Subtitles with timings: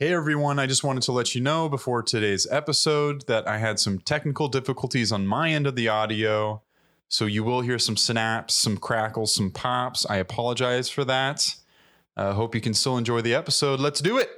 [0.00, 3.80] Hey everyone, I just wanted to let you know before today's episode that I had
[3.80, 6.62] some technical difficulties on my end of the audio.
[7.08, 10.06] So you will hear some snaps, some crackles, some pops.
[10.06, 11.52] I apologize for that.
[12.16, 13.80] I uh, hope you can still enjoy the episode.
[13.80, 14.30] Let's do it.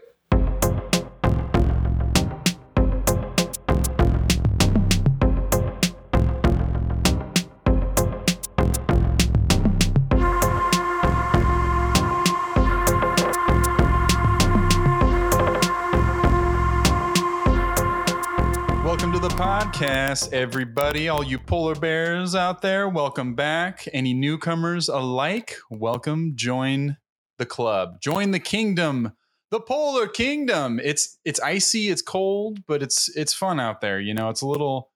[19.80, 21.08] Podcast, everybody.
[21.08, 23.88] All you polar bears out there, welcome back.
[23.94, 26.32] Any newcomers alike, welcome.
[26.34, 26.98] Join
[27.38, 27.98] the club.
[28.02, 29.12] Join the kingdom,
[29.50, 30.80] the polar kingdom.
[30.84, 33.98] It's it's icy, it's cold, but it's it's fun out there.
[33.98, 34.90] You know, it's a little.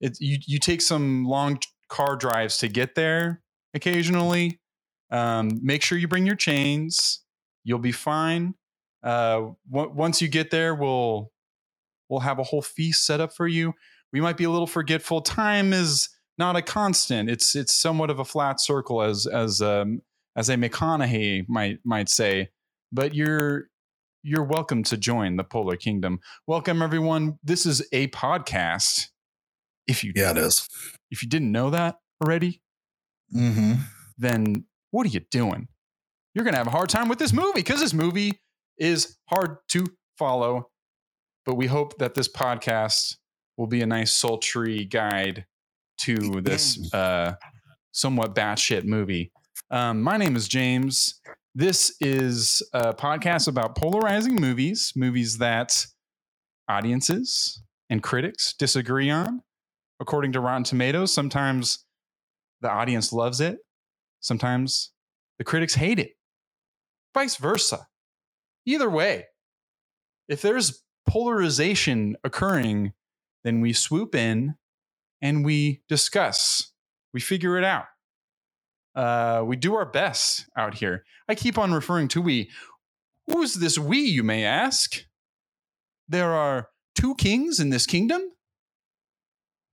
[0.00, 1.58] It's you you take some long
[1.90, 3.42] car drives to get there
[3.74, 4.58] occasionally.
[5.10, 7.22] Um, make sure you bring your chains.
[7.62, 8.54] You'll be fine.
[9.02, 11.30] Uh, w- once you get there, we'll
[12.08, 13.74] we'll have a whole feast set up for you.
[14.12, 15.20] We might be a little forgetful.
[15.22, 17.28] Time is not a constant.
[17.28, 20.00] It's it's somewhat of a flat circle, as as um,
[20.36, 22.48] as a McConaughey might might say.
[22.92, 23.64] But you're
[24.22, 26.20] you're welcome to join the Polar Kingdom.
[26.46, 27.38] Welcome everyone.
[27.42, 29.08] This is a podcast.
[29.86, 30.66] If you Yeah, it is.
[31.10, 32.62] if you didn't know that already,
[33.34, 33.74] Mm-hmm.
[34.16, 35.68] then what are you doing?
[36.34, 38.40] You're gonna have a hard time with this movie because this movie
[38.78, 39.86] is hard to
[40.18, 40.70] follow.
[41.44, 43.16] But we hope that this podcast
[43.58, 45.44] will be a nice sultry guide
[45.98, 47.34] to this uh,
[47.90, 49.32] somewhat batshit movie.
[49.70, 51.20] Um, my name is James.
[51.54, 55.84] This is a podcast about polarizing movies, movies that
[56.68, 59.42] audiences and critics disagree on.
[60.00, 61.84] According to Rotten Tomatoes, sometimes
[62.60, 63.58] the audience loves it,
[64.20, 64.92] sometimes
[65.38, 66.12] the critics hate it,
[67.12, 67.88] vice versa.
[68.64, 69.26] Either way,
[70.28, 72.92] if there's polarization occurring,
[73.44, 74.56] then we swoop in
[75.20, 76.72] and we discuss,
[77.12, 77.86] we figure it out.
[78.94, 81.04] Uh, we do our best out here.
[81.28, 82.50] I keep on referring to we.
[83.26, 85.04] Who's this we, you may ask?
[86.08, 88.22] There are two kings in this kingdom?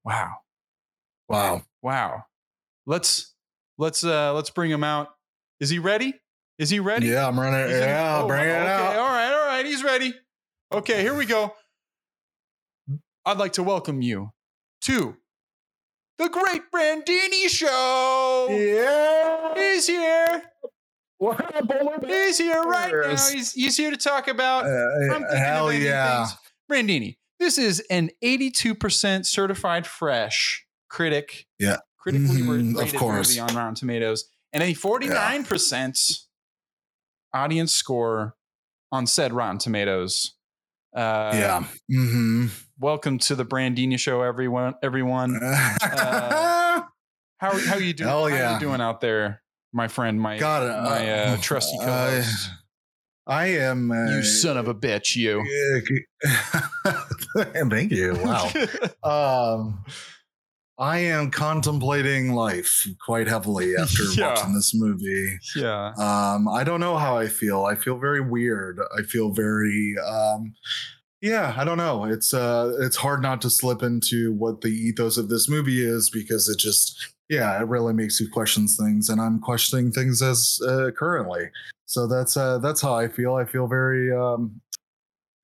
[0.04, 0.32] Wow.
[1.28, 1.64] Wow.
[1.82, 2.26] Wow.
[2.86, 3.34] Let's
[3.78, 5.10] let's uh let's bring him out.
[5.60, 6.14] Is he ready?
[6.60, 7.08] Is he ready?
[7.08, 7.68] Yeah, I'm running.
[7.68, 8.96] He's in- Yeah, oh, bring it okay, out.
[8.98, 10.14] All right, all right, he's ready.
[10.72, 11.54] Okay, here we go.
[13.26, 14.32] I'd like to welcome you
[14.82, 15.18] to
[16.20, 18.48] the Great Brandini Show.
[18.52, 19.56] Yeah.
[19.56, 20.44] He's here.
[21.18, 23.10] What He's here right now.
[23.10, 24.66] He's he's here to talk about.
[24.66, 26.28] Uh, hell yeah.
[26.28, 26.38] things.
[26.72, 27.18] Brandini.
[27.40, 31.48] This is an 82% certified fresh critic.
[31.60, 31.78] Yeah.
[31.98, 33.30] Critically of rated course.
[33.30, 36.20] movie on Rotten Tomatoes, and a 49%
[37.34, 38.36] audience score
[38.92, 40.35] on said Rotten Tomatoes.
[40.96, 41.66] Uh, yeah.
[41.92, 42.46] Mm-hmm.
[42.80, 44.76] Welcome to the Brandini Show, everyone.
[44.82, 45.76] Everyone, Uh,
[47.38, 48.08] how how you doing?
[48.08, 48.54] Hell How yeah.
[48.54, 49.42] you doing out there,
[49.74, 50.20] my friend?
[50.22, 50.84] My Got it.
[50.84, 52.50] my uh, trusty co-host.
[53.28, 53.92] I am.
[53.92, 55.44] Uh, you son of a bitch, you.
[57.70, 58.14] Thank you.
[58.24, 58.50] Wow.
[59.04, 59.84] um,
[60.78, 64.30] I am contemplating life quite heavily after Yeah.
[64.30, 65.38] watching this movie.
[65.56, 65.94] yeah.
[65.98, 67.64] Um, I don't know how I feel.
[67.66, 68.80] I feel very weird.
[68.98, 70.54] I feel very um
[71.22, 72.04] yeah, I don't know.
[72.04, 76.10] It's uh it's hard not to slip into what the ethos of this movie is
[76.10, 80.60] because it just yeah, it really makes you question things and I'm questioning things as
[80.68, 81.50] uh, currently.
[81.86, 83.36] So that's uh that's how I feel.
[83.36, 84.60] I feel very um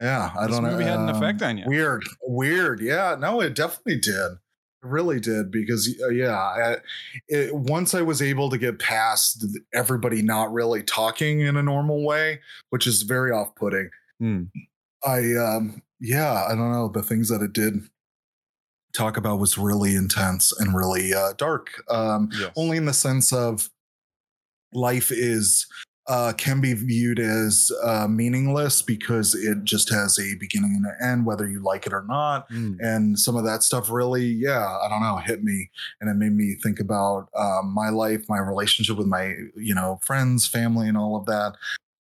[0.01, 0.71] yeah, I this don't know.
[0.71, 1.63] movie had an um, effect on you.
[1.67, 2.81] Weird, weird.
[2.81, 4.31] Yeah, no, it definitely did.
[4.83, 6.77] Really did because uh, yeah, I,
[7.27, 12.03] it, once I was able to get past everybody not really talking in a normal
[12.03, 12.39] way,
[12.71, 13.89] which is very off-putting.
[14.19, 14.43] Hmm.
[15.05, 17.81] I um yeah, I don't know the things that it did
[18.93, 21.69] talk about was really intense and really uh, dark.
[21.89, 22.51] Um, Yes.
[22.55, 23.69] only in the sense of
[24.73, 25.67] life is
[26.11, 30.95] uh, can be viewed as uh, meaningless because it just has a beginning and an
[31.01, 32.49] end, whether you like it or not.
[32.49, 32.75] Mm.
[32.81, 35.71] And some of that stuff really, yeah, I don't know, hit me,
[36.01, 40.01] and it made me think about um, my life, my relationship with my, you know,
[40.03, 41.53] friends, family, and all of that.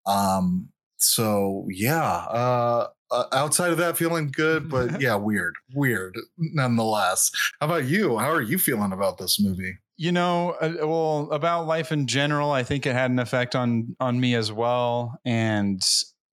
[0.05, 0.67] Um,
[0.97, 7.31] so yeah, uh, uh, outside of that, feeling good, but yeah, weird, weird nonetheless.
[7.61, 8.17] How about you?
[8.17, 9.77] How are you feeling about this movie?
[10.01, 13.95] You know uh, well about life in general i think it had an effect on
[13.99, 15.83] on me as well and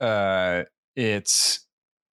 [0.01, 0.63] uh
[0.97, 1.67] it's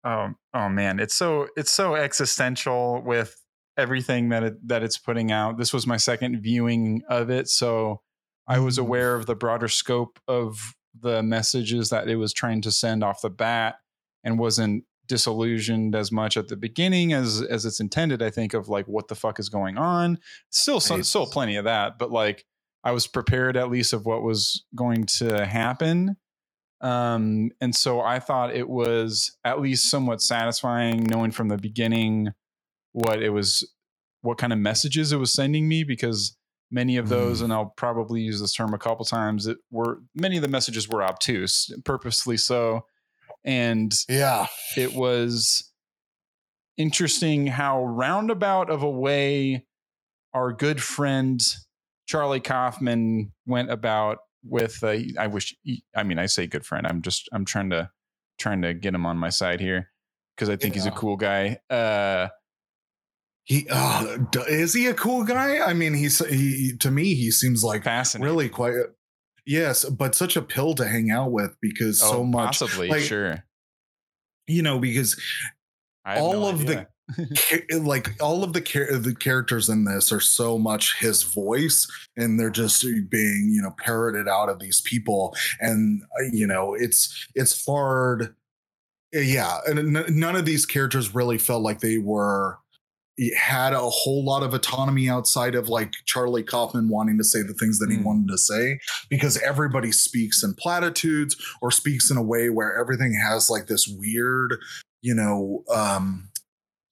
[0.05, 3.35] oh oh man it's so it's so existential with
[3.75, 7.99] everything that it that it's putting out this was my second viewing of it so
[8.47, 8.83] i was Mm.
[8.83, 13.21] aware of the broader scope of the messages that it was trying to send off
[13.21, 13.75] the bat
[14.23, 18.21] and wasn't disillusioned as much at the beginning as as it's intended.
[18.21, 20.17] I think of like what the fuck is going on.
[20.49, 21.05] Still, so, Right.
[21.05, 22.45] still plenty of that, but like
[22.83, 26.15] I was prepared at least of what was going to happen.
[26.79, 32.29] Um, and so I thought it was at least somewhat satisfying knowing from the beginning
[32.93, 33.69] what it was,
[34.21, 36.35] what kind of messages it was sending me because
[36.71, 37.43] many of those, Mhm.
[37.45, 40.87] and I'll probably use this term a couple times, it were many of the messages
[40.89, 42.85] were obtuse, purposely so.
[43.43, 44.47] And Yeah.
[44.77, 45.71] it was
[46.77, 49.65] interesting how roundabout of a way
[50.33, 51.41] our good friend
[52.07, 56.87] Charlie Kaufman went about with uh, I wish he- I mean I say good friend
[56.87, 57.89] I'm just I'm trying to
[58.39, 59.91] trying to get him on my side here
[60.35, 62.29] because I think he's a cool guy uh
[63.43, 64.17] He uh,
[64.47, 65.59] is he a cool guy?
[65.59, 68.75] I mean, he's he to me he seems like fascinating really quite
[69.51, 73.01] yes, but such a pill to hang out with because oh, so much possibly like,
[73.01, 73.43] sure
[74.47, 75.19] you know because
[76.05, 76.87] all no of the- idea.
[77.35, 81.85] ca- like all of the char- the characters in this are so much his voice
[82.15, 86.73] and they're just being you know parroted out of these people and uh, you know
[86.73, 88.33] it's it's hard
[89.13, 92.57] yeah and n- none of these characters really felt like they were
[93.29, 97.53] had a whole lot of autonomy outside of like Charlie Kaufman wanting to say the
[97.53, 98.03] things that he Hmm.
[98.03, 98.79] wanted to say
[99.09, 103.87] because everybody speaks in platitudes or speaks in a way where everything has like this
[103.87, 104.57] weird
[105.01, 106.29] you know um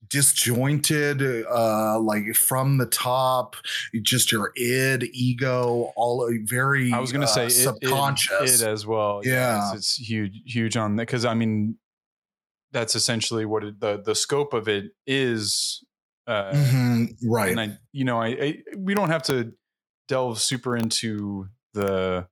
[0.10, 3.56] disjointed uh like from the top
[4.02, 8.62] just your id ego all uh, very I was going to uh, say it, subconscious
[8.62, 9.22] it, it as well.
[9.24, 9.74] Yeah.
[9.74, 11.78] it's, it's huge, huge on that because I mean,
[12.72, 15.84] that's essentially what it, the the scope of it is.
[16.30, 19.52] Uh, Mhm, right And I, you know, I, I we don't have to
[20.08, 22.28] delve super into the.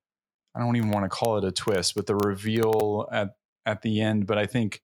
[0.56, 3.30] I don't even want to call it a twist, but the reveal at
[3.66, 4.28] at the end.
[4.28, 4.82] But I think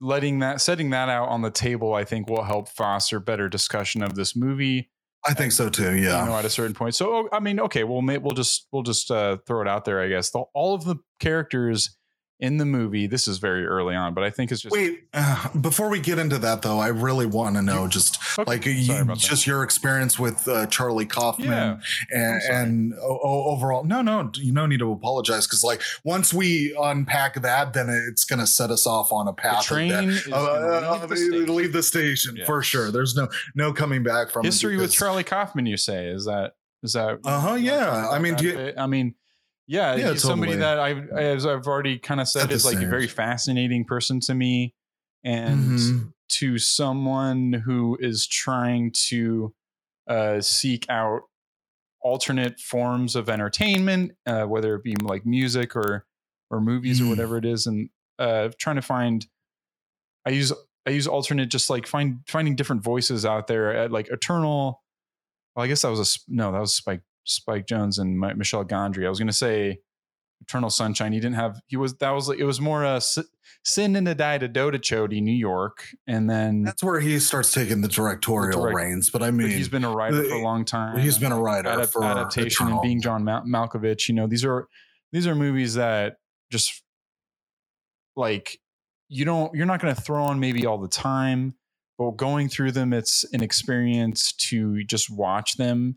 [0.00, 4.02] letting that setting that out on the table, I think will help foster better discussion
[4.02, 4.90] of this movie
[5.26, 7.58] i think so too yeah you know at a certain point so oh, i mean
[7.58, 10.74] okay well we'll just we'll just uh, throw it out there i guess the, all
[10.74, 11.96] of the characters
[12.40, 15.48] in the movie this is very early on but i think it's just wait uh,
[15.60, 18.92] before we get into that though i really want to know just Okay, like you,
[18.92, 19.18] about that.
[19.18, 21.76] just your experience with uh, charlie kaufman yeah
[22.10, 26.76] and, and o- overall no no you no need to apologize because like once we
[26.82, 29.92] unpack that then it's going to set us off on a the path of train
[29.92, 31.54] uh, gonna uh, leave the station.
[31.56, 32.44] leave the station Yeah.
[32.46, 36.24] for sure there's no no coming back from history with charlie kaufman you say is
[36.24, 38.08] that is that Uh-huh, yeah.
[38.10, 39.14] I mean, do you- i mean
[39.66, 40.90] yeah, Yeah, he's somebody that i
[41.20, 44.74] as i've already kind of said is like a very fascinating person to me
[45.24, 46.12] and Mhm.
[46.40, 49.54] to someone who is trying to
[50.08, 51.22] uh, seek out
[52.02, 56.06] alternate forms of entertainment, uh, whether it be like music or
[56.50, 57.08] or movies or Mm.
[57.08, 57.88] whatever it is, and
[58.18, 59.26] uh, trying to find.
[60.26, 60.52] I use
[60.86, 64.82] I use alternate, just like find finding different voices out there at like Eternal.
[65.56, 68.64] Well, I guess that was a no, that was Spike Spike Jonze and Mi- Michel
[68.64, 69.06] Gondry.
[69.06, 69.78] I was going to say
[70.40, 71.12] Eternal Sunshine.
[71.12, 71.60] He didn't have.
[71.66, 73.00] He was that was like it was more a uh,
[73.66, 77.50] Sin in the Die to Dota Chody, New York, and then that's where he starts
[77.50, 80.42] taking the directorial direct- reins but i but mean he's been a writer for a
[80.42, 80.98] long time.
[80.98, 84.06] he's been a writer Adap- for adaptation and being John Mal- Malkovich.
[84.06, 84.68] You know, these are
[85.12, 86.16] these are movies that
[86.52, 86.82] just
[88.16, 88.58] like
[89.08, 91.54] you don't you're not going to throw on maybe all the time,
[91.96, 95.96] but going through them, it's an experience to just watch them,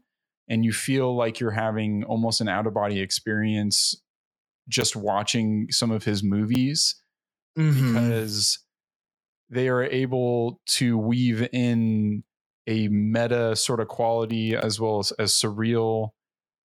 [0.49, 4.01] and you feel like you're having almost an out of body experience
[4.69, 6.95] just watching some of his movies
[7.57, 7.93] Mhm.
[7.93, 8.59] because
[9.49, 12.23] they are able to weave in
[12.67, 16.09] a meta sort of quality as well as, as surreal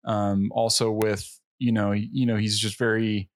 [0.06, 3.30] um also with you know you know he's just very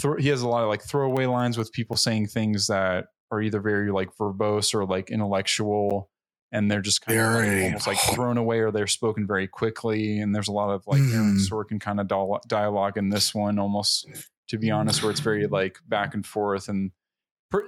[0.00, 3.40] thro- he has a lot of like throwaway lines with people saying things that are
[3.40, 6.10] either very like verbose or like intellectual
[6.52, 10.18] and they're just kind of like, almost like thrown away or they're spoken very quickly
[10.20, 11.48] and there's a lot of like Aaron Mhm.
[11.50, 14.06] Sorkin kind of dial- dialogue in this one almost
[14.48, 16.92] to be honest where it's very like back and forth and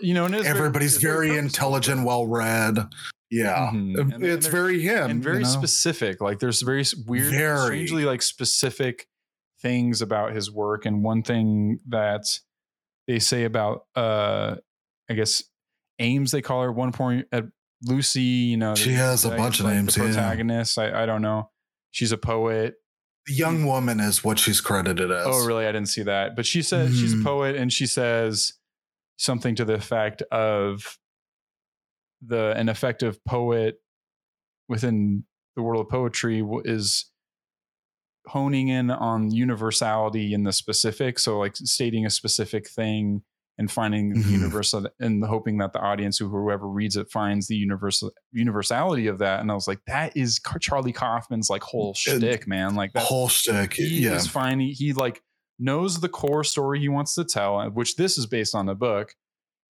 [0.00, 2.78] you know and it's very- everybody's it's very intelligent well read
[3.30, 3.98] yeah Mhm.
[3.98, 5.48] Um, And- it's and very him and very you know?
[5.48, 6.20] specific.
[6.20, 7.58] Like there's very weird, Very.
[7.66, 9.06] strangely like specific
[9.60, 10.86] things about his work.
[10.86, 12.22] And one thing that
[13.08, 14.56] they say about, uh,
[15.10, 15.42] I guess,
[15.98, 17.44] Ames, they call her one point at
[17.84, 18.20] Lucy.
[18.22, 20.06] You know, She has a bunch of like, names, The yeah.
[20.12, 20.78] protagonist.
[20.78, 21.50] I, I don't know.
[21.90, 22.74] She's a poet.
[23.26, 25.66] the young woman is what she's credited as Oh, really?
[25.66, 26.34] I didn't see that.
[26.34, 27.24] But she says she's a Mhm.
[27.24, 28.54] poet, and she says
[29.18, 30.98] something to the effect of
[32.22, 33.76] the an effective poet
[34.68, 35.24] within
[35.56, 37.10] the world of poetry is
[38.28, 41.18] honing in on universality in the specific.
[41.18, 43.22] So, like stating a specific thing
[43.58, 44.30] and finding the Mhm.
[44.30, 49.18] universal and hoping that the audience or whoever reads it finds the universal universality of
[49.18, 49.40] that.
[49.40, 52.74] And I was like, that is Charlie Kaufman's like whole shtick, man.
[52.76, 53.72] Like that whole shtick.
[53.74, 54.14] he Yeah.
[54.14, 55.22] is finding he like
[55.58, 58.76] knows the core story he wants to tell, uh, which this is based on the
[58.76, 59.14] book,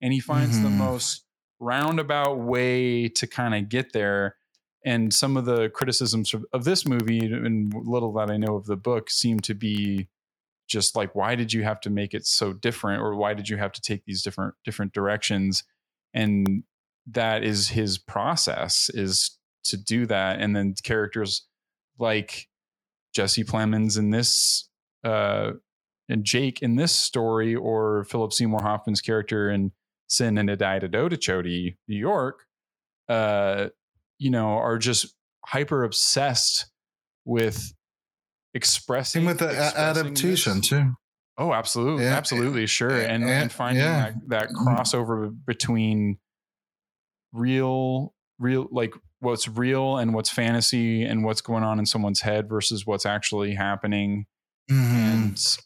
[0.03, 0.77] and he finds the Mhm.
[0.77, 1.25] most
[1.61, 4.37] roundabout way to kind of get there.
[4.85, 8.67] And some of the criticisms of, of this movie and little that I know of
[8.67, 10.09] the book seem to be
[10.69, 13.57] just like why did you have to make it so different or why did you
[13.57, 15.65] have to take these different different directions?
[16.15, 16.65] And
[17.07, 20.41] that is his process is to do that.
[20.41, 21.47] And then characters
[21.99, 22.49] like
[23.15, 24.69] Jesse Plemons in this
[25.05, 25.53] uh
[26.09, 29.73] and Jake in this story or Philip Seymour Hoffman's character in
[30.09, 32.45] Synecdoche, New York,
[33.09, 33.69] uh,
[34.19, 36.67] you know, are just hyper obsessed
[37.25, 37.73] with
[38.59, 40.95] expressing Same with the expressing adaptation this- too.
[41.41, 44.11] Oh, absolutely, Yeah, absolutely, sure, and and finding yeah.
[44.11, 44.67] that that Mm.
[44.67, 46.19] crossover between
[47.33, 52.49] real, real like what's real and what's fantasy and what's going on in someone's head
[52.49, 54.27] versus what's actually happening,
[54.71, 54.75] Mhm.
[54.75, 55.57] and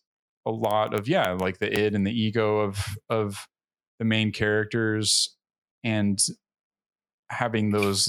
[0.46, 3.46] a lot of yeah, like the id and the ego of of
[3.98, 5.36] the main characters,
[5.84, 6.18] and
[7.30, 8.08] having those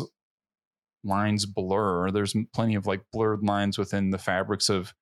[1.03, 2.11] lines blur.
[2.11, 4.93] There's plenty of like blurred lines within the fabrics of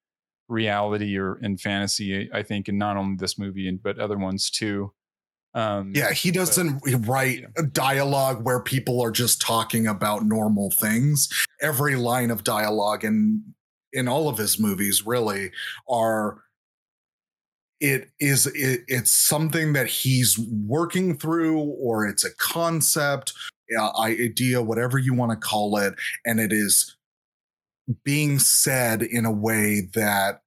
[0.48, 2.30] reality or in fantasy.
[2.34, 4.94] I think, and not only this movie, and but other ones too.
[5.54, 7.64] Um, Yeah, he doesn't write yeah.
[7.72, 11.30] dialogue where people are just talking about normal things.
[11.62, 13.54] Every line of dialogue in
[13.94, 15.52] in all of his movies really
[15.90, 16.44] are
[17.82, 23.34] it is it, it's something that he's working through or it's a concept
[23.80, 26.96] uh, idea whatever you want to call it and it is
[28.04, 30.42] being said in a way that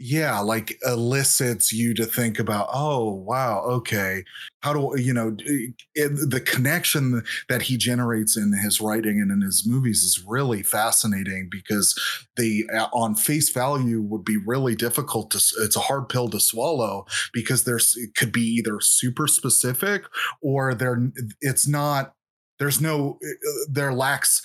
[0.00, 4.22] yeah like elicits you to think about oh wow okay
[4.62, 5.36] how do you know
[5.96, 10.62] it, the connection that he generates in his writing and in his movies is really
[10.62, 11.98] fascinating because
[12.36, 16.38] the uh, on face value would be really difficult to it's a hard pill to
[16.38, 20.04] swallow because there's it could be either super specific
[20.40, 21.10] or there
[21.40, 22.14] it's not
[22.58, 24.42] there's no uh, there lacks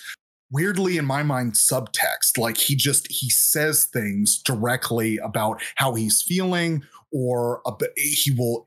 [0.54, 2.38] weirdly in my mind subtext.
[2.38, 8.64] Like he just he says things directly about how he's feeling or a, he will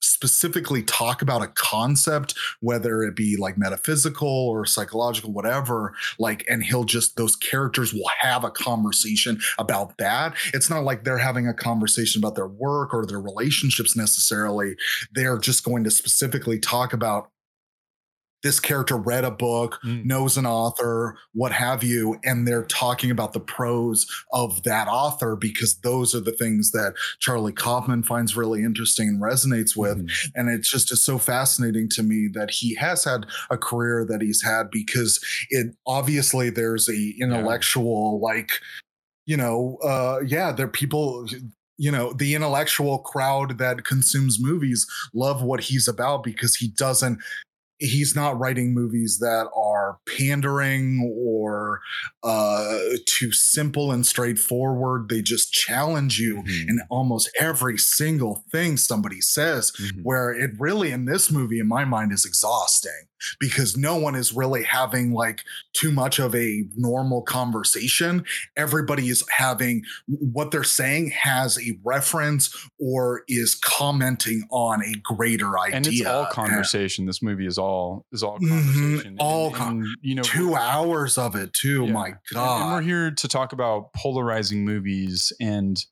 [0.00, 6.64] specifically talk about a concept whether it be like metaphysical or psychological whatever like and
[6.64, 10.34] he'll just those characters will have a conversation about that.
[10.54, 14.74] It's not like they're having a conversation about their work or their relationships necessarily.
[15.12, 17.30] They're just going to specifically talk about
[18.42, 20.04] this character read a book Mm.
[20.04, 25.36] knows an author, what have you, and they're talking about the prose of that author
[25.36, 29.98] because those are the things that Charlie Kaufman finds really interesting and resonates with.
[29.98, 30.30] Mhm.
[30.34, 34.20] And it's just it's so fascinating to me that he has had a career that
[34.22, 38.60] he's had because it obviously there's a intellectual like,
[39.26, 41.28] you know, uh yeah, there are people
[41.80, 47.20] you know the intellectual crowd that consumes movies love what he's about because he doesn't
[47.78, 51.80] he's not writing movies that are pandering or
[52.22, 56.68] uh too simple and straightforward they just challenge you Mhm.
[56.68, 60.02] in almost every single thing somebody says Mhm.
[60.02, 63.07] where it really in this movie in my mind is exhausting
[63.40, 68.24] because no one is really having like too much of a normal conversation
[68.56, 75.58] everybody is having what they're saying has a reference or is commenting on a greater
[75.58, 77.06] idea and it's all conversation.
[77.06, 78.48] This movie is all is all Mhm.
[78.48, 79.16] conversation.
[79.18, 81.92] All and, con- and, you know two hours of it too Yeah.
[81.92, 85.82] my god And we're here to talk about polarizing movies, and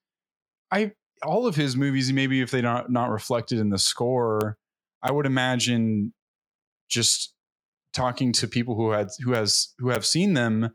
[0.71, 0.93] I
[1.23, 4.59] all of his movies, maybe if they're not not reflected in the score,
[5.03, 6.13] I would imagine
[6.89, 7.35] just
[7.93, 10.71] talking to people who had who has who have seen them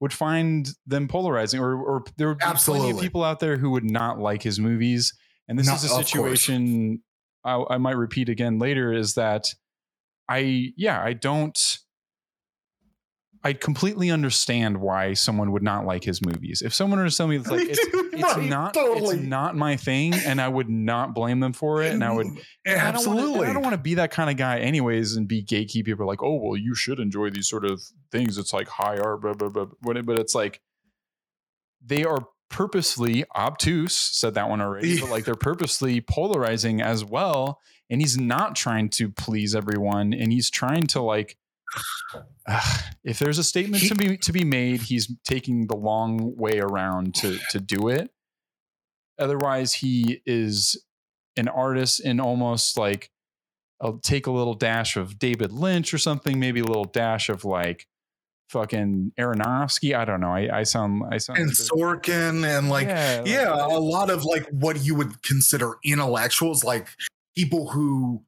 [0.00, 3.70] would find them polarizing, or or there would be plenty of people out there who
[3.70, 5.12] would not like his movies.
[5.48, 7.02] And this Not- is a situation
[7.44, 9.46] I, I might repeat again later is that
[10.28, 11.58] I yeah I don't
[13.42, 16.60] I completely understand why someone would not like his movies.
[16.62, 19.16] If someone were to tell me it's like it's, it's right, not totally.
[19.16, 22.26] it's not my thing, and I would not blame them for it, and I would
[22.26, 25.16] and I don't wanna- absolutely I don't want to be that kind of guy, anyways,
[25.16, 27.80] and be gatekeep people like, oh well, you should enjoy these sort of
[28.12, 28.36] things.
[28.36, 29.66] It's like high art, blah blah blah.
[29.80, 30.60] But it's like
[31.84, 33.96] they are purposely obtuse.
[33.96, 37.58] Said that one already, but like they're purposely polarizing as well.
[37.88, 41.38] And he's not trying to please everyone, and he's trying to like.
[43.04, 47.14] If there's a statement to be to be made, he's taking the long way around
[47.16, 48.10] to to do it.
[49.18, 50.82] Otherwise, he is
[51.36, 53.10] an artist in almost like
[53.80, 57.44] I'll take a little dash of David Lynch or something, maybe a little dash of
[57.44, 57.86] like
[58.50, 59.96] fucking Aronofsky.
[59.96, 60.32] I don't know.
[60.32, 64.24] I, I sound I sound and Sorkin and like yeah, yeah like, a lot of
[64.24, 66.88] like what you would consider intellectuals, like
[67.36, 68.22] people who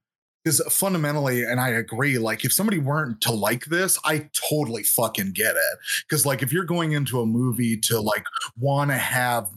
[0.45, 5.33] because fundamentally and i agree like if somebody weren't to like this i totally fucking
[5.33, 5.79] get it.
[6.09, 8.25] Because like if you're going into a movie to like
[8.59, 9.49] want to have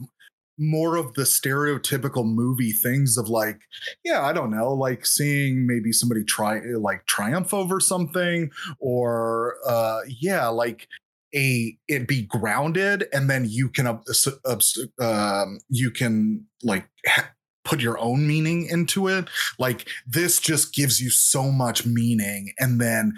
[0.58, 3.60] more of the stereotypical movie things of like
[4.04, 10.00] yeah i don't know like seeing maybe somebody try like triumph over something or uh
[10.08, 10.88] yeah like
[11.34, 14.58] a it be grounded and then you can uh,
[14.98, 17.30] um you can like ha-
[17.66, 22.80] put your own meaning into it like this just gives you so much meaning and
[22.80, 23.12] then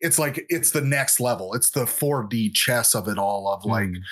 [0.00, 3.88] it's like it's the next level it's the 4d chess of it all of like
[3.88, 4.02] mm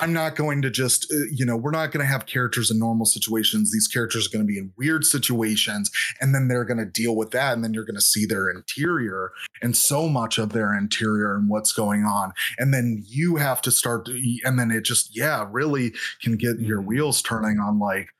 [0.00, 2.78] I'm not going to just, uh, you know, we're not going to have characters in
[2.78, 3.72] normal situations.
[3.72, 7.16] These characters are going to be in weird situations, and then they're going to deal
[7.16, 7.54] with that.
[7.54, 11.48] And then you're going to see their interior and so much of their interior and
[11.48, 12.32] what's going on.
[12.58, 15.92] And then you have to start, to, and then it just, yeah, really
[16.22, 16.88] can get your mm-hmm.
[16.88, 18.10] wheels turning on like,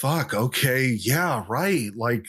[0.00, 1.90] fuck, okay, yeah, right.
[1.94, 2.26] Like,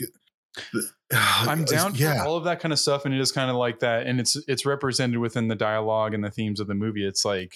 [1.13, 2.23] I'm down for yeah.
[2.25, 4.37] all of that kind of stuff, and it is kind of like that, and it's
[4.47, 7.05] it's represented within the dialogue and the themes of the movie.
[7.05, 7.55] It's like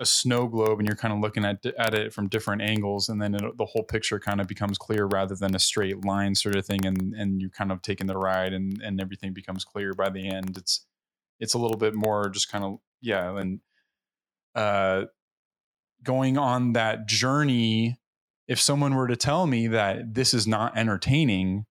[0.00, 3.22] a snow globe and you're kind of looking at at it from different angles and
[3.22, 6.56] then it, the whole picture kind of becomes clear rather than a straight line sort
[6.56, 9.94] of thing and and you're kind of taking the ride and and everything becomes clear
[9.94, 10.84] by the end it's
[11.38, 13.60] it's a little bit more just kind of yeah and
[14.56, 15.04] uh
[16.02, 17.96] going on that journey
[18.48, 21.64] if someone were to tell me that this is not entertaining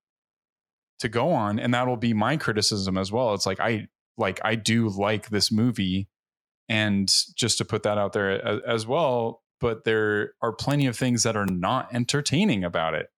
[1.00, 3.34] to go on and that'll be my criticism as well.
[3.34, 6.08] It's like i like i do like this movie
[6.68, 10.94] and just to put that out there as, as well but there are plenty of
[10.94, 13.08] things that are not entertaining about it.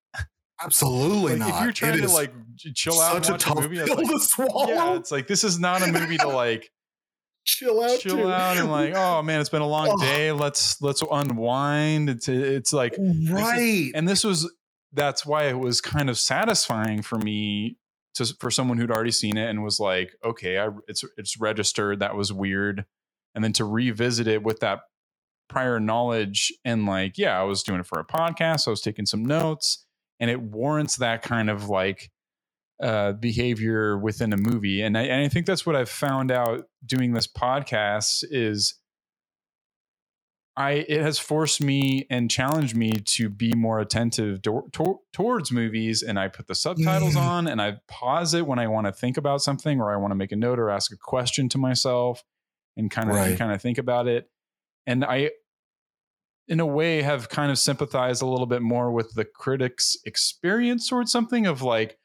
[0.62, 1.48] Absolutely like not.
[1.48, 2.32] If you're trying it to like
[2.72, 6.16] chill out watch a, a movie, like, yeah, it's like this is not a movie
[6.18, 6.70] to like
[7.46, 8.32] chill out, chill to.
[8.32, 10.00] out, and like, oh man, it's been a long oh.
[10.00, 10.32] day.
[10.32, 12.10] Let's let's unwind.
[12.10, 14.52] It's it's like right, this is, and this was
[14.92, 17.78] that's why it was kind of satisfying for me
[18.14, 22.00] to for someone who'd already seen it and was like, okay, I, it's it's registered.
[22.00, 22.84] That was weird
[23.36, 24.80] and then to revisit it with that
[25.48, 29.06] prior knowledge and like yeah i was doing it for a podcast i was taking
[29.06, 29.84] some notes
[30.18, 32.10] and it warrants that kind of like
[32.82, 36.66] uh, behavior within a movie and I, and I think that's what i've found out
[36.84, 38.78] doing this podcast is
[40.56, 45.52] I it has forced me and challenged me to be more attentive do, to, towards
[45.52, 48.92] movies, and I put the subtitles on, and I pause it when I want to
[48.92, 51.58] think about something, or I want to make a note or ask a question to
[51.58, 52.24] myself,
[52.76, 53.36] and kind of right.
[53.36, 54.30] kind of think about it.
[54.86, 55.32] And I,
[56.48, 60.88] in a way, have kind of sympathized a little bit more with the critics' experience
[60.88, 61.98] towards something of like,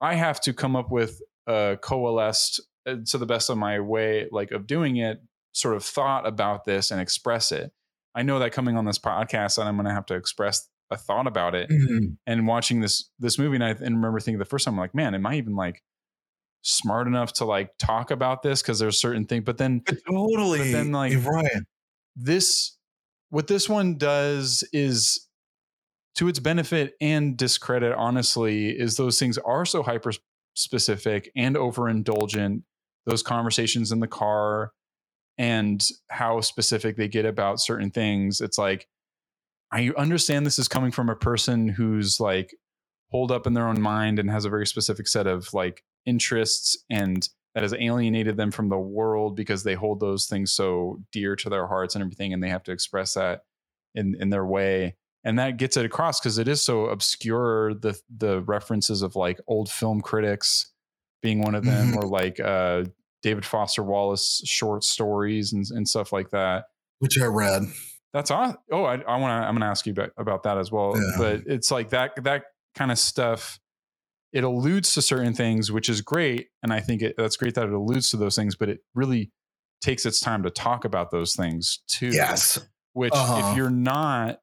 [0.00, 4.28] I have to come up with a coalesced uh, to the best of my way,
[4.30, 7.72] like of doing it, sort of thought about this and express it.
[8.14, 10.96] I know that coming on this podcast, and I'm going to have to express a
[10.96, 11.68] thought about it.
[11.68, 12.14] Mm-hmm.
[12.26, 14.94] And watching this this movie, and I and remember thinking the first time, I'm like,
[14.94, 15.82] man, am I even like
[16.62, 20.72] smart enough to like talk about this because there's certain things but then totally but
[20.72, 21.62] then like right
[22.16, 22.76] this
[23.30, 25.25] what this one does is
[26.16, 30.12] to its benefit and discredit honestly is those things are so hyper
[30.54, 32.62] specific and overindulgent
[33.04, 34.72] those conversations in the car
[35.38, 38.40] and how specific they get about certain things.
[38.40, 38.88] It's like
[39.72, 42.54] i understand this is coming from a person who's like
[43.10, 46.78] holed up in their own mind and has a very specific set of like interests
[46.88, 51.34] and that has alienated them from the world because they hold those things so dear
[51.34, 53.40] to their hearts and everything and they have to express that
[53.94, 54.94] in in their way
[55.26, 59.38] and that gets it across because it is so obscure the the references of like
[59.46, 60.72] old film critics
[61.22, 61.98] being one of them mm-hmm.
[61.98, 62.84] or like uh
[63.22, 66.64] david foster wallace short stories and, and stuff like that
[67.00, 67.62] which i read
[68.14, 68.56] that's awesome.
[68.70, 71.16] oh i, I want to i'm gonna ask you about, about that as well yeah.
[71.18, 73.58] but it's like that that kind of stuff
[74.32, 76.48] it alludes to certain things, which is great.
[76.62, 79.30] And I think it, that's great that it alludes to those things, but it really
[79.80, 82.08] takes its time to talk about those things too.
[82.08, 82.58] Yes.
[82.92, 83.52] Which, uh-huh.
[83.52, 84.40] if you're not,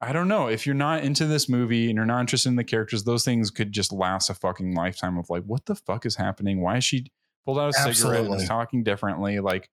[0.00, 2.64] I don't know, if you're not into this movie and you're not interested in the
[2.64, 6.16] characters, those things could just last a fucking lifetime of like, what the fuck is
[6.16, 6.60] happening?
[6.60, 7.06] Why is she
[7.44, 7.94] pulled out a Absolutely.
[7.94, 9.40] cigarette and is talking differently?
[9.40, 9.68] Like,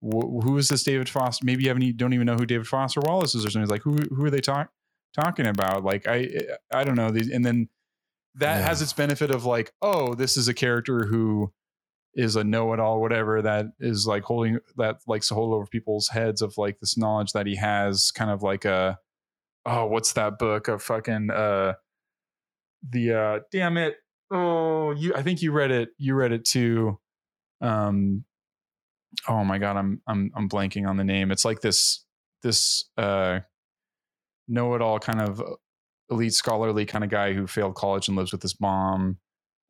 [0.00, 1.44] wh- who is this David Foster?
[1.44, 3.68] Maybe you haven't, don't even know who David Foster Wallace is or something.
[3.68, 4.70] Like, who, who are they talk,
[5.14, 5.84] talking about?
[5.84, 6.30] Like, I,
[6.72, 7.08] I don't know.
[7.08, 7.68] And then,
[8.38, 8.66] that yeah.
[8.68, 11.50] has its benefit of like, oh, this is a character who
[12.12, 16.42] is a know-it-all, whatever that is like holding that likes to hold over people's heads
[16.42, 18.98] of like this knowledge that he has, kind of like a
[19.66, 21.74] oh, what's that book of fucking uh
[22.88, 23.96] the uh damn it.
[24.30, 25.90] Oh, you I think you read it.
[25.98, 26.98] You read it too.
[27.60, 28.24] Um
[29.28, 31.30] oh my god, I'm I'm I'm blanking on the name.
[31.30, 32.04] It's like this
[32.42, 33.40] this uh
[34.48, 35.42] know-it-all kind of
[36.10, 39.18] elite scholarly kind of guy who failed college and lives with his mom.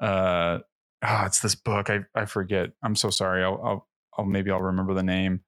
[0.00, 0.58] Uh
[1.02, 1.88] ah, it's this book.
[1.88, 2.70] I I forget.
[2.82, 3.42] I'm so sorry.
[3.42, 5.40] I'll I'll, I'll maybe I'll remember the name.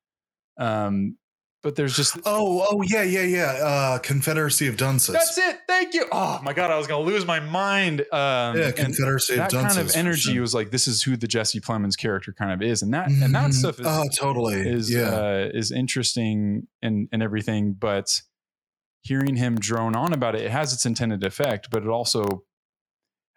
[0.58, 1.18] Um
[1.62, 3.44] but there's just Oh, oh yeah, yeah, yeah.
[3.64, 5.14] Uh Confederacy of Dunces.
[5.14, 5.58] that's it.
[5.66, 6.06] Thank you.
[6.12, 8.00] Oh my god, I was gonna lose my mind.
[8.12, 9.76] Um, yeah, Confederacy of that Dunces.
[9.76, 10.40] kind of energy sure.
[10.40, 13.34] was like, this is who the Jesse Plemons character kind of is, and that and
[13.34, 13.54] that Mhm.
[13.54, 14.60] stuff is oh, totally.
[14.68, 15.08] is yeah.
[15.10, 17.72] uh, is interesting and and everything.
[17.78, 18.22] But
[19.02, 22.44] hearing him drone on about it, it has its intended effect, but it also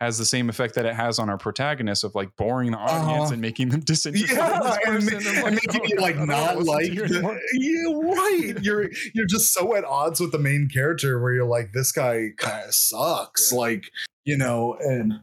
[0.02, 3.26] has the same effect that it has on our protagonist of like boring the audience
[3.26, 3.34] Uh-huh.
[3.34, 5.36] and making them disinterested in yeah, and, person.
[5.42, 9.54] ma- and making oh you like not like you the, yeah right you're you're just
[9.54, 13.52] so at odds with the main character where you're like this guy kind of sucks
[13.52, 13.58] Yeah.
[13.60, 13.84] like
[14.26, 15.14] you know and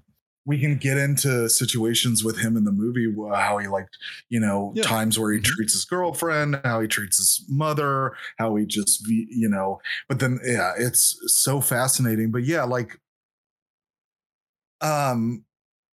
[0.47, 3.87] we can get into situations with him in the movie how he like
[4.31, 4.85] you know Yeah.
[4.85, 5.45] times where he Mhm.
[5.45, 10.39] treats his girlfriend how he treats his mother how he just you know but then
[10.45, 12.99] yeah it's so fascinating but yeah like
[14.81, 15.45] um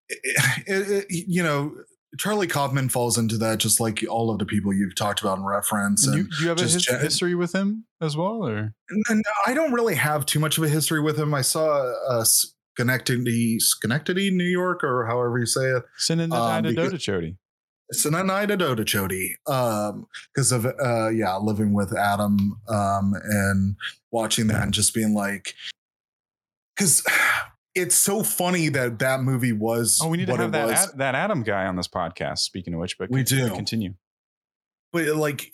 [0.08, 1.74] it, it, you know
[2.18, 5.44] charlie kaufman falls into that just like all of the people you've talked about in
[5.44, 8.46] reference And and, you, do you have a his- gen- history with him as well,
[8.46, 8.74] or
[9.08, 12.24] and i don't really have too much of a history with him i saw uh
[12.24, 17.36] schenectady schenectady new york or however you say it Synodida Um, because- Chody?
[17.92, 23.76] Sinanida Dodachodi, um, because of uh, yeah, living with Adam, um, and
[24.10, 25.54] watching that and just being like,
[26.74, 27.04] because
[27.74, 30.00] it's so funny that that movie was.
[30.02, 32.38] Oh, we need to have that Ad, that Adam guy on this podcast.
[32.38, 33.50] Speaking of which, but We do.
[33.50, 33.94] continue.
[34.92, 35.50] but like,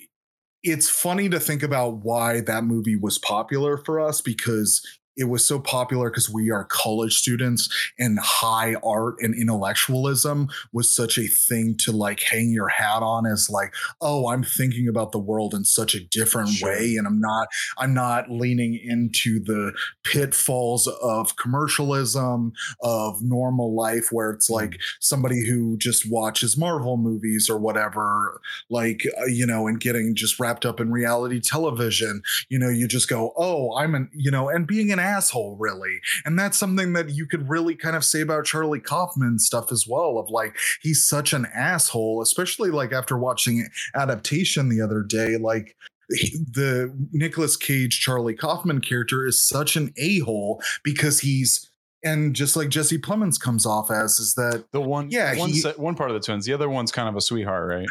[0.63, 4.83] it's funny to think about why that movie was popular for us because
[5.17, 7.69] it was so popular because we are college students
[7.99, 13.27] and high art and intellectualism was such a thing to like hang your hat on
[13.27, 16.69] as like oh i'm thinking about the world in such a different Sure.
[16.71, 19.73] way and i'm not i'm not leaning into the
[20.05, 27.49] pitfalls of commercialism of normal life where it's like somebody who just watches marvel movies
[27.51, 32.59] or whatever like uh, you know and getting just wrapped up in reality television you
[32.59, 36.39] know you just go oh i'm an you know and being an asshole really and
[36.39, 40.19] that's something that you could really kind of say about charlie kaufman stuff as well
[40.19, 45.77] of like he's such an asshole especially like after watching adaptation the other day like
[46.13, 51.71] he- the Nicolas Cage Charlie Kaufman character is such an a-hole because he's
[52.03, 55.63] and just like Jesse Plemons comes off as is that The one, Yeah, one, he-
[55.77, 56.47] one part of the twins.
[56.47, 57.87] The other one's kind of a sweetheart, right?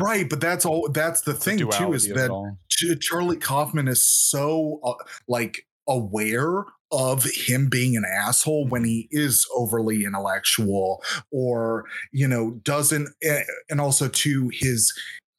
[0.00, 2.56] right but that's all that's the thing too is that
[3.00, 4.94] Charlie Kaufman is so uh,
[5.28, 12.50] like aware of him being an asshole when he is overly intellectual or you know
[12.62, 14.92] doesn't eh, and also to his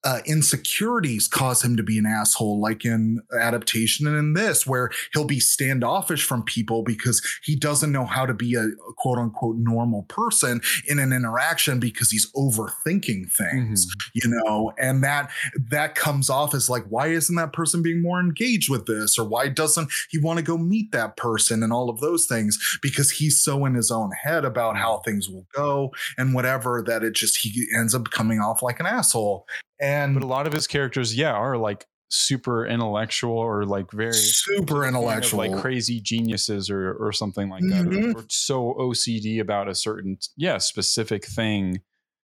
[0.04, 4.89] uh, insecurities cause him to be an asshole, like in adaptation and in this, where
[5.13, 9.56] he'll be standoffish from people because he doesn't know how to be a quote unquote
[9.58, 15.30] normal person in an interaction because he's overthinking things, you know, and that
[15.70, 19.26] that comes off as like, why isn't that person being more engaged with this, or
[19.26, 22.78] why doesn't he want to go meet that person, and all of those things?
[22.82, 27.04] Because he's so in his own head about how things will go and whatever that
[27.04, 29.46] it just he ends up coming off like an asshole
[29.84, 34.13] and But a lot of his characters, yeah, are like super intellectual or like very
[34.13, 38.13] super intellectual like crazy geniuses or or something like that, Mhm.
[38.15, 41.82] or, or so OCD about a certain yeah specific thing.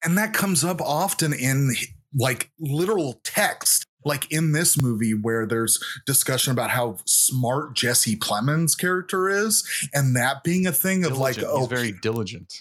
[0.05, 1.73] and that comes up often in
[2.15, 8.77] like literal text like in this movie where there's discussion about how smart jesse plemons
[8.77, 9.63] character is
[9.93, 12.53] and that being a thing of like oh he's very diligent.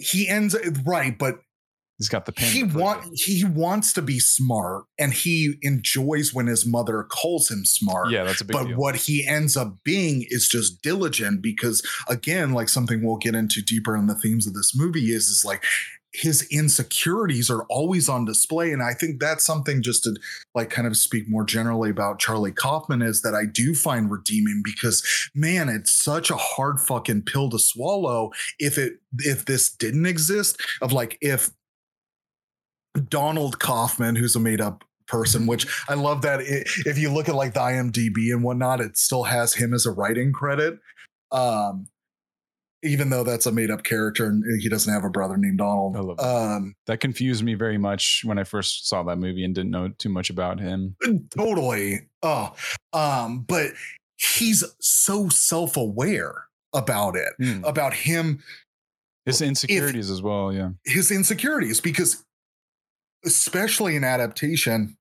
[0.00, 0.54] he ends
[0.84, 1.36] right but
[1.98, 2.50] He's got the pen.
[2.50, 7.64] he want he wants to be smart and he enjoys when his mother calls him
[7.64, 8.76] smart Yeah, that's a big but deal.
[8.76, 13.62] what he ends up being is just diligent because again like something we'll get into
[13.62, 15.62] deeper in the themes of this movie is is like
[16.12, 20.14] his insecurities are always on display and i think that's something just to
[20.54, 24.62] like kind of speak more generally about charlie kaufman is that i do find redeeming
[24.64, 25.04] because
[25.34, 30.60] man it's such a hard fucking pill to swallow if it if this didn't exist
[30.82, 31.50] of like if
[33.08, 37.34] donald kaufman who's a made-up person which i love that it, if you look at
[37.34, 40.78] like the imdb and whatnot it still has him as a writing credit
[41.32, 41.86] um
[42.82, 46.00] even though that's a made-up character and he doesn't have a brother named donald I
[46.00, 46.24] love that.
[46.24, 49.88] um that confused me very much when I first saw that movie and didn't know
[49.88, 50.96] too much about him.
[51.36, 52.54] totally oh
[52.92, 53.72] um but
[54.16, 57.68] he's so self-aware about it, Mm.
[57.68, 58.42] about him,
[59.26, 60.52] His insecurities as well.
[60.52, 60.70] Yeah.
[60.84, 62.24] his insecurities, because
[63.24, 64.96] especially in adaptation,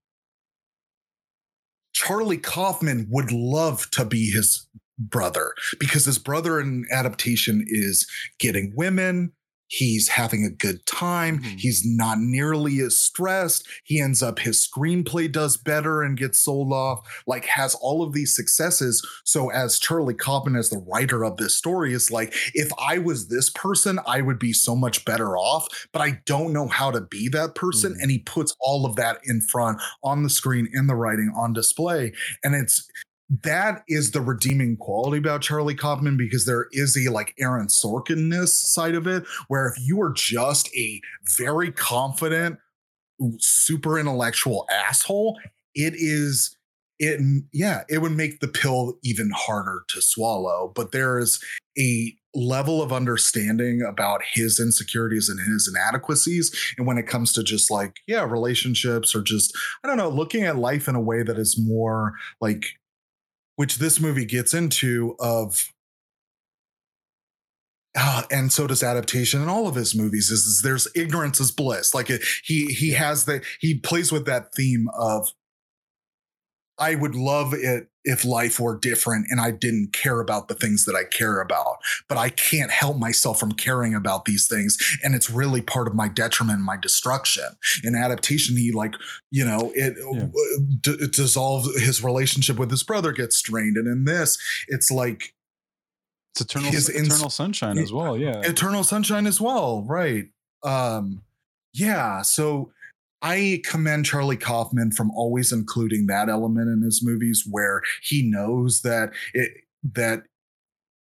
[1.93, 8.07] Charlie Kaufman would love to be his brother because his brother in adaptation is
[8.39, 9.31] getting women.
[9.75, 11.39] He's having a good time.
[11.39, 11.59] Mhm.
[11.59, 13.67] He's not nearly as stressed.
[13.83, 18.13] He ends up, his screenplay does better and gets sold off, like has all of
[18.13, 19.01] these successes.
[19.25, 23.29] So, as Charlie Kaufman, as the writer of this story, is like, if I was
[23.29, 27.01] this person, I would be so much better off, but I don't know how to
[27.01, 27.93] be that person.
[27.93, 28.01] Mhm.
[28.03, 31.51] And he puts all of that in front on the screen, in the writing, on
[31.51, 32.13] display.
[32.43, 32.88] And it's,
[33.29, 38.53] that is the redeeming quality about Charlie Kaufman because there is a like Aaron Sorkin-ness
[38.53, 41.01] side of it, where if you are just a
[41.38, 42.59] very confident,
[43.39, 45.39] super intellectual asshole,
[45.73, 46.55] it is
[46.99, 47.19] it
[47.51, 50.71] yeah, it would make the pill even harder to swallow.
[50.75, 51.43] But there is
[51.77, 56.73] a level of understanding about his insecurities and his inadequacies.
[56.77, 60.43] And when it comes to just like, yeah, relationships or just, I don't know, looking
[60.43, 62.65] at life in a way that is more like
[63.55, 65.73] which this movie gets into of
[67.95, 71.51] uh, and so does adaptation in all of his movies is, is there's ignorance is
[71.51, 71.93] bliss.
[71.93, 75.31] Like it, he he has the he plays with that theme of
[76.79, 80.83] i would love it if life were different and i didn't care about the things
[80.86, 81.77] that i care about
[82.09, 85.95] but i can't help myself from caring about these things and it's really part of
[85.95, 87.45] my detriment my destruction
[87.83, 88.95] in adaptation he like
[89.31, 90.25] you know it, Yeah.
[90.81, 95.33] d- it dissolves his relationship with his brother gets strained and in this it's like
[96.33, 98.17] It's eternal, His ins- eternal sunshine as well.
[98.17, 98.41] Yeah.
[98.41, 100.25] eternal sunshine as well right
[100.63, 101.21] um
[101.73, 102.72] yeah so
[103.23, 108.81] i commend charlie kaufman from always including that element in his movies where he knows
[108.81, 109.51] that it
[109.83, 110.23] that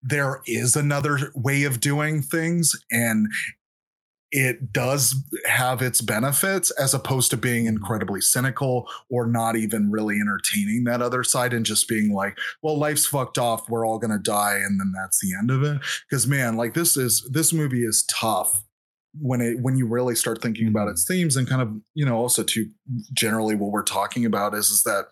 [0.02, 3.28] there is another way of doing things and
[4.32, 7.76] it does have its benefits as opposed to being mm-hmm.
[7.76, 12.78] incredibly cynical or not even really entertaining that other side and just being like well
[12.78, 13.68] life's fucked off.
[13.68, 15.80] We're all going to die and then that's the end of it.
[16.08, 18.64] Because man like this is this movie is tough
[19.18, 20.92] when it when you really start thinking about mm-hmm.
[20.92, 22.66] its themes and kind of you know also to
[23.12, 25.06] generally what we're talking about is is that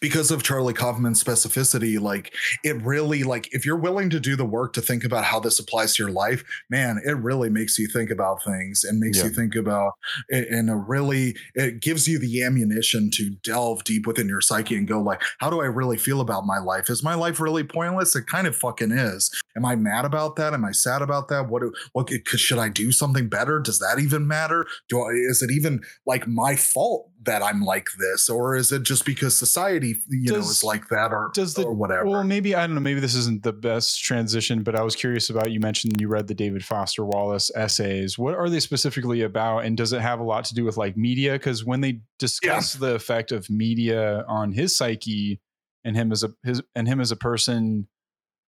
[0.00, 4.44] because of Charlie Kaufman's specificity, like it really like if you're willing to do the
[4.44, 7.86] work to think about how this applies to your life, man, it really makes you
[7.88, 9.24] think about things and makes Yeah.
[9.24, 9.92] you think about
[10.28, 14.76] it in a really it gives you the ammunition to delve deep within your psyche
[14.76, 16.90] and go like, how do I really feel about my life?
[16.90, 18.16] Is my life really pointless?
[18.16, 19.30] It kind of fucking is.
[19.56, 20.54] Am I mad about that?
[20.54, 21.48] Am I sad about that?
[21.48, 23.60] What do, what should I do something better?
[23.60, 24.66] Does that even matter?
[24.88, 28.82] Do I, is it even like my fault that I'm like this, or is it
[28.82, 32.04] just because society, you know, is like that, or does the or whatever?
[32.06, 35.30] well maybe i don't know maybe this isn't the best transition but i was curious
[35.30, 39.60] about you mentioned you read the david foster wallace essays what are they specifically about
[39.60, 42.72] and does it have a lot to do with like media because when they discuss
[42.74, 45.40] the effect of media on his psyche
[45.84, 47.86] and him as a his and him as a person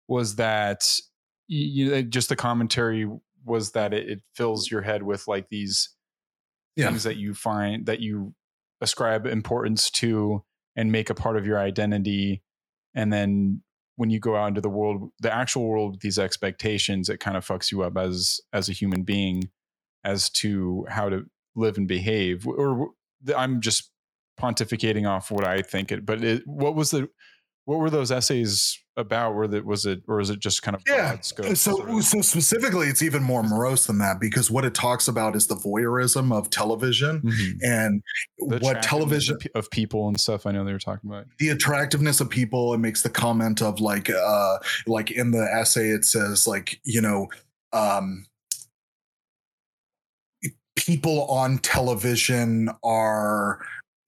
[0.07, 0.83] was that
[1.47, 3.07] you uh, know, just the commentary
[3.45, 5.89] was that it, it fills your head with like these
[6.75, 6.87] Yeah.
[6.89, 8.33] things that you find that you
[8.83, 10.43] ascribe importance to
[10.75, 12.43] and make a part of your identity.
[12.93, 13.63] And then
[13.95, 17.37] when you go out into the world the actual world with these expectations it kind
[17.37, 19.49] of fucks you up as as a human being
[20.03, 22.47] as to how to live and behave.
[22.47, 22.89] Or
[23.37, 23.91] i'm just
[24.39, 27.07] pontificating off what i think it but it, what was the
[27.65, 30.83] what were those essays about were that was it or is it just kind of
[30.87, 31.17] Yeah.
[31.21, 35.47] so so specifically, it's even more morose than that because what it talks about is
[35.47, 37.57] the voyeurism of television Mhm.
[37.63, 38.03] and
[38.37, 41.49] The what television of of people and stuff i know they were talking about the
[41.49, 46.05] attractiveness of people it makes the comment of like uh like in the essay it
[46.05, 47.27] says like you know
[47.71, 48.25] um
[50.75, 53.59] people on television are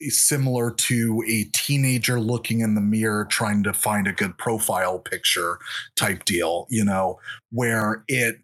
[0.09, 5.57] similar to a teenager looking in the mirror trying to find a good profile picture
[5.95, 7.19] type deal you know
[7.51, 8.37] where it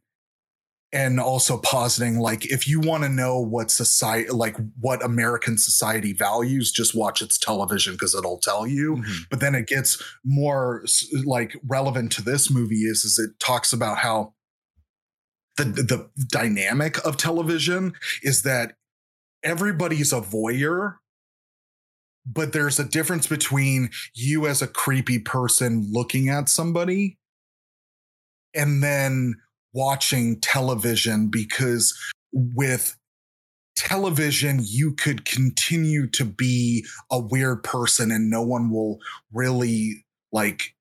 [0.93, 6.13] and also positing like if you want to know what society like what american society
[6.13, 9.15] values just watch its television because it'll tell you Mhm.
[9.29, 10.83] but then it gets more
[11.25, 14.33] like relevant to this movie is is it talks about how
[15.57, 18.75] the the dynamic of television is that
[19.43, 20.95] everybody's a voyeur
[22.25, 27.17] but there's a difference between you as a creepy person looking at somebody
[28.53, 29.35] and then
[29.73, 31.97] watching television because
[32.33, 32.95] with
[33.75, 38.99] television you could continue to be a weird person and no one will
[39.33, 40.75] really like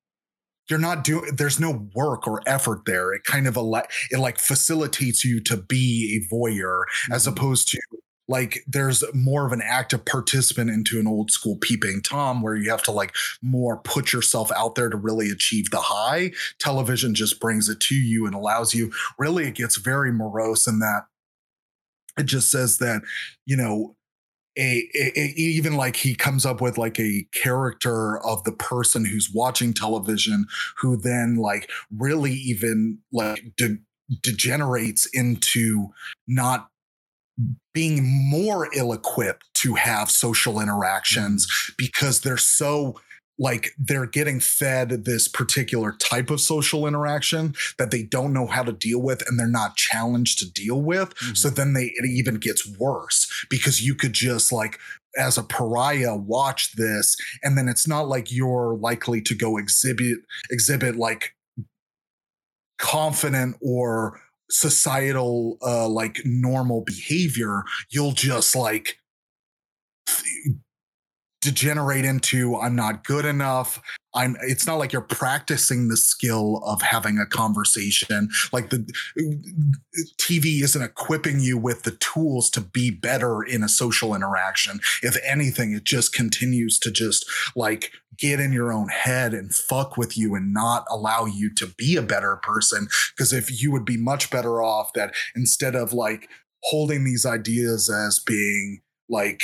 [0.69, 4.37] you're not doing there's no work or effort there it kind of ele- it like
[4.37, 7.31] facilitates you to be a voyeur as Mhm.
[7.31, 7.79] opposed to
[8.27, 12.69] like there's more of an active participant into an old school peeping tom where you
[12.69, 16.31] have to like more put yourself out there to really achieve the high.
[16.59, 18.91] Television just brings it to you and allows you.
[19.17, 21.05] Really it gets very morose in that
[22.17, 23.01] it just says that
[23.45, 23.95] you know
[24.57, 29.05] a, a- a- even like he comes up with like a character of the person
[29.05, 30.45] who's watching television
[30.77, 33.77] who then like really even like de-
[34.21, 35.87] degenerates into
[36.27, 36.67] not
[37.73, 41.73] being more ill-equipped to have social interactions mm-hmm.
[41.77, 42.95] because they're so
[43.39, 48.61] like they're getting fed this particular type of social interaction that they don't know how
[48.61, 51.17] to deal with and they're not challenged to deal with.
[51.33, 51.55] So mm-hmm.
[51.55, 54.79] then they it even gets worse because you could just like
[55.17, 60.19] as a pariah watch this and then it's not like you're likely to go exhibit
[60.49, 61.35] exhibit like
[62.77, 64.19] confident or
[64.51, 68.97] societal uh like normal behavior you'll just like
[71.41, 73.81] degenerate into I'm not good enough.
[74.13, 78.29] I'm it's not like you're practicing the skill of having a conversation.
[78.53, 78.85] Like the
[80.19, 84.79] TV isn't equipping you with the tools to be better in a social interaction.
[85.01, 87.25] If anything, it just continues to just
[87.55, 91.65] like get in your own head and fuck with you and not allow you to
[91.65, 92.87] be a better person.
[93.15, 96.29] Because if you would be much better off that instead of like
[96.63, 99.43] holding these ideas as being like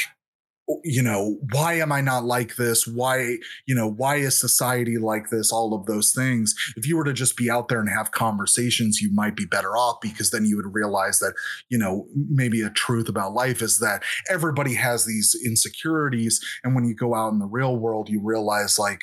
[0.84, 2.86] you know why am i not like this?
[2.86, 5.52] Why you know why is society like this?
[5.52, 6.56] All of those things.
[6.76, 9.78] If you were to just be out there and have conversations you might be better
[9.78, 11.34] off because then you would realize that
[11.70, 16.86] you know maybe a truth about life is that everybody has these insecurities and when
[16.86, 19.02] you go out in the real world you realize like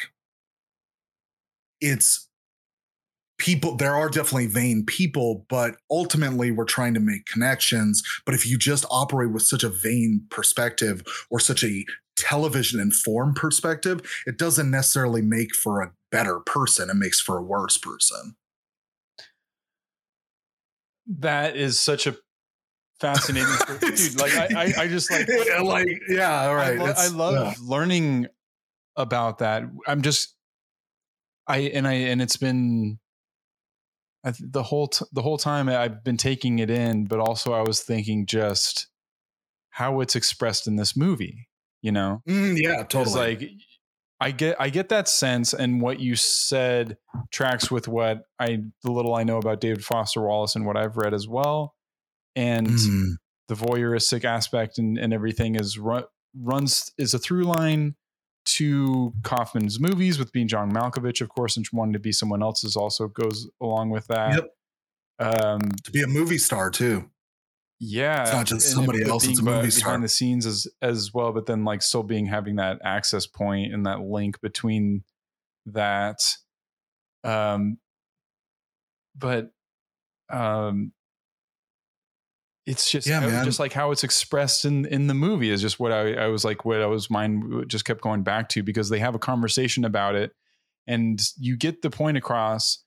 [1.81, 2.29] it's
[3.39, 8.47] people there are definitely vain people but ultimately we're trying to make connections but if
[8.47, 11.85] you just operate with such a vain perspective or such a
[12.17, 17.43] television informed perspective it doesn't necessarily make for a better person it makes for a
[17.43, 18.37] worse person
[21.07, 22.17] that is such a
[23.01, 23.49] fascinating
[23.81, 27.09] dude like I, I i just like yeah, like yeah all right I, lo- I
[27.09, 27.55] love yeah.
[27.61, 28.29] learning
[28.97, 29.65] about that.
[29.87, 30.35] I'm just,
[31.47, 32.99] I and I and it's been
[34.33, 37.63] th- the whole t- the whole time I've been taking it in, but also I
[37.63, 38.89] was thinking just
[39.71, 41.49] how it's expressed in this movie.
[41.83, 43.37] You know, Mm, yeah it's totally.
[43.37, 43.51] like
[44.21, 46.97] I get I get that sense, and what you said
[47.33, 50.97] tracks with what I the little I know about David Foster Wallace and what I've
[50.97, 51.75] read as well,
[52.35, 53.17] and Mm,
[53.49, 57.97] the voyeuristic aspect and, and everything is run, runs is a through line
[58.45, 62.77] to Kaufman's movies with being John Malkovich, of course, and wanting to be someone else's
[62.77, 64.35] also goes along with that.
[64.35, 64.51] Yep.
[65.19, 67.09] Um, to be a movie star too
[67.81, 69.91] yeah, It's not just somebody but else, it's a movie be- star.
[69.91, 73.75] behind the scenes as as well, but then like still being having that access point
[73.75, 75.03] and that link between
[75.67, 76.19] that.
[77.25, 77.79] Um,
[79.17, 79.51] but
[80.31, 80.93] um,
[82.67, 85.93] it's just Yeah, just like how it's expressed in in the movie is just what
[85.93, 88.99] I I was like what I was mine just kept going back to because they
[88.99, 90.33] have a conversation about it
[90.87, 92.85] and you get the point across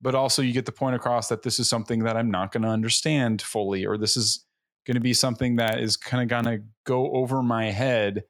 [0.00, 2.62] but also you get the point across that this is something that I'm not going
[2.62, 4.44] to understand fully or this is
[4.86, 8.24] going to be something that is kind of going to go over my head.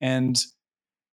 [0.00, 0.36] And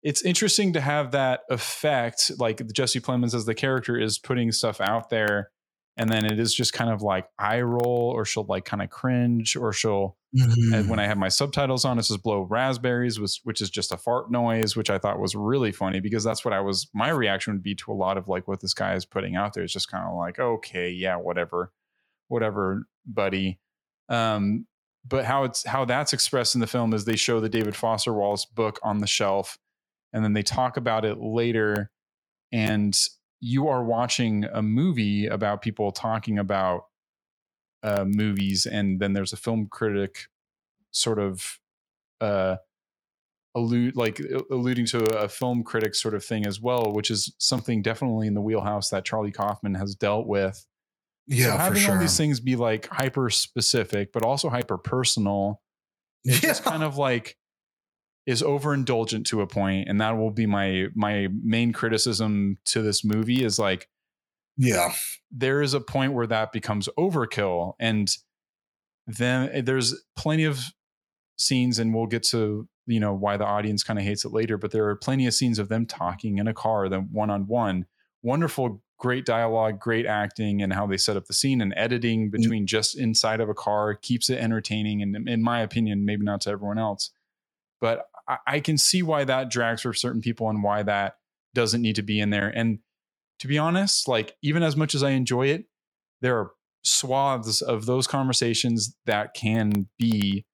[0.03, 4.79] it's interesting to have that effect like Jesse Plemons as the character is putting stuff
[4.79, 5.51] out there
[5.99, 8.89] and then it is just kind of like eye roll or she'll like kind of
[8.89, 10.73] cringe or she'll Mhm.
[10.75, 13.91] and when I have my subtitles on, it says blow raspberries, which, which is just
[13.91, 17.09] a fart noise, which I thought was really funny because that's what I was, my
[17.09, 19.63] reaction would be to a lot of like what this guy is putting out there.
[19.63, 21.73] It's just kind of like, okay, yeah, whatever,
[22.27, 23.59] whatever, buddy.
[24.07, 24.67] Um,
[25.03, 28.13] but how it's, how that's expressed in the film is they show the David Foster
[28.13, 29.57] Wallace book on the shelf
[30.13, 31.89] and then they talk about it later.
[32.51, 32.95] And
[33.39, 36.85] you are watching a movie about people talking about
[37.83, 40.27] uh, movies, and then there's a film critic
[40.91, 41.59] sort of
[42.21, 42.57] uh,
[43.55, 44.21] allude like
[44.51, 48.33] alluding to a film critic sort of thing as well, which is something definitely in
[48.33, 50.55] the wheelhouse that Charlie Kaufman has dealt with.
[50.55, 54.77] so yeah for having sure all these things be like hyper specific, but also hyper
[54.77, 55.61] personal,
[56.25, 56.49] It's yeah.
[56.49, 57.37] just kind of like
[58.29, 63.03] is overindulgent to a point, and that will be my my main criticism to this
[63.03, 63.89] movie is like
[64.57, 64.91] yeah
[65.31, 68.17] there is a point where that becomes overkill and
[69.07, 70.59] then eh, there's plenty of
[71.37, 74.57] scenes and we'll get to you know why the audience kind of hates it later
[74.57, 77.47] but there are plenty of scenes of them talking in a car them one on
[77.47, 77.85] one
[78.21, 82.67] wonderful, great dialogue, great acting, and how they set up the scene and editing between
[82.67, 85.01] just inside of a car keeps it entertaining.
[85.01, 87.11] And in my opinion, maybe not to everyone else,
[87.79, 91.15] but I, I can see why that drags for certain people and why that
[91.53, 92.47] doesn't need to be in there.
[92.47, 92.79] And
[93.39, 95.65] to be honest, like even as much as I enjoy it,
[96.21, 96.51] there are
[96.83, 100.45] swaths of those conversations that can be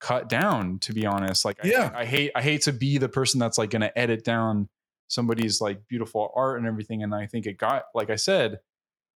[0.00, 1.90] cut down to be honest like Yeah.
[1.94, 4.68] I, I hate i hate to be the person that's like going to edit down
[5.08, 8.58] somebody's like beautiful art and everything and i think it got like i said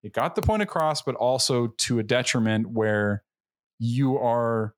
[0.04, 3.24] it got the point across but also to a detriment where
[3.80, 4.74] you are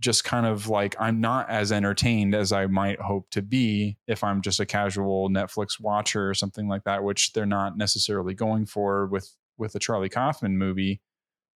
[0.00, 4.24] just kind of like i'm not as entertained as i might hope to be if
[4.24, 8.64] i'm just a casual netflix watcher or something like that which they're not necessarily going
[8.66, 11.00] for with with the charlie kaufman movie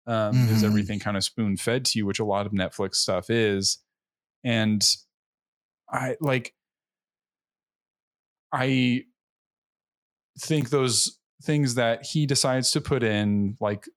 [0.08, 0.66] um, is Mhm.
[0.66, 3.78] everything kind of spoon fed to you which a lot of netflix stuff is
[4.44, 4.84] and
[5.92, 6.54] i like
[8.52, 9.04] i
[10.39, 13.88] think those things that he decides to put in like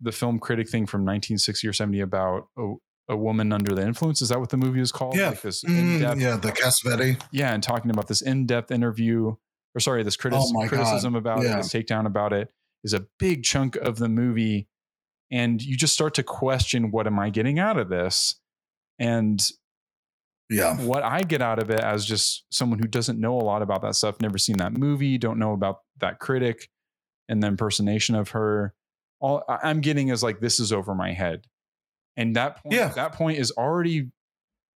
[0.00, 2.74] the film critic thing from 1960 or 70 about a,
[3.12, 5.28] a woman under the influence is that what the movie is called Yeah.
[5.28, 7.22] like this Mm, yeah, the Cassavetes.
[7.30, 9.34] yeah, and talking about this in-depth interview,
[9.74, 10.68] or sorry, this Oh my God.
[10.68, 11.54] criticism about Yeah.
[11.54, 12.52] it, this takedown about it,
[12.82, 14.68] is a big chunk of the movie,
[15.30, 18.40] and you just start to question, what am I getting out of this?
[18.98, 19.40] And
[20.50, 20.76] Yeah.
[20.84, 23.82] what I get out of it as just someone who doesn't know a lot about
[23.82, 26.68] that stuff, never seen that movie, don't know about that critic
[27.28, 28.74] and the impersonation of her.
[29.20, 31.46] All I'm getting is like this is over my head,
[32.16, 32.88] and that point, Yeah.
[32.88, 34.10] that point is already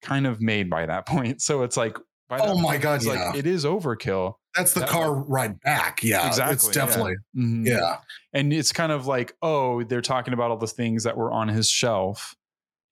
[0.03, 1.43] kind of made by that point.
[1.43, 1.97] So it's like,
[2.28, 3.28] by Oh my point, God, it's yeah.
[3.28, 4.34] like it is overkill.
[4.57, 6.03] That's the That- car ride back.
[6.03, 6.26] Yeah.
[6.26, 6.72] Exactly, It's yeah.
[6.72, 7.16] definitely.
[7.37, 7.66] Mhm.
[7.66, 7.99] Yeah.
[8.32, 11.49] and it's kind of like, oh, they're talking about all the things that were on
[11.49, 12.34] his shelf.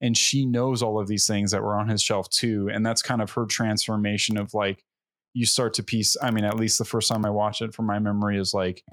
[0.00, 2.68] And she knows all of these things that were on his shelf too.
[2.70, 4.84] And that's kind of her transformation of like,
[5.32, 6.16] you start to piece.
[6.22, 8.84] I mean, at least the first time I watched it from my memory is like,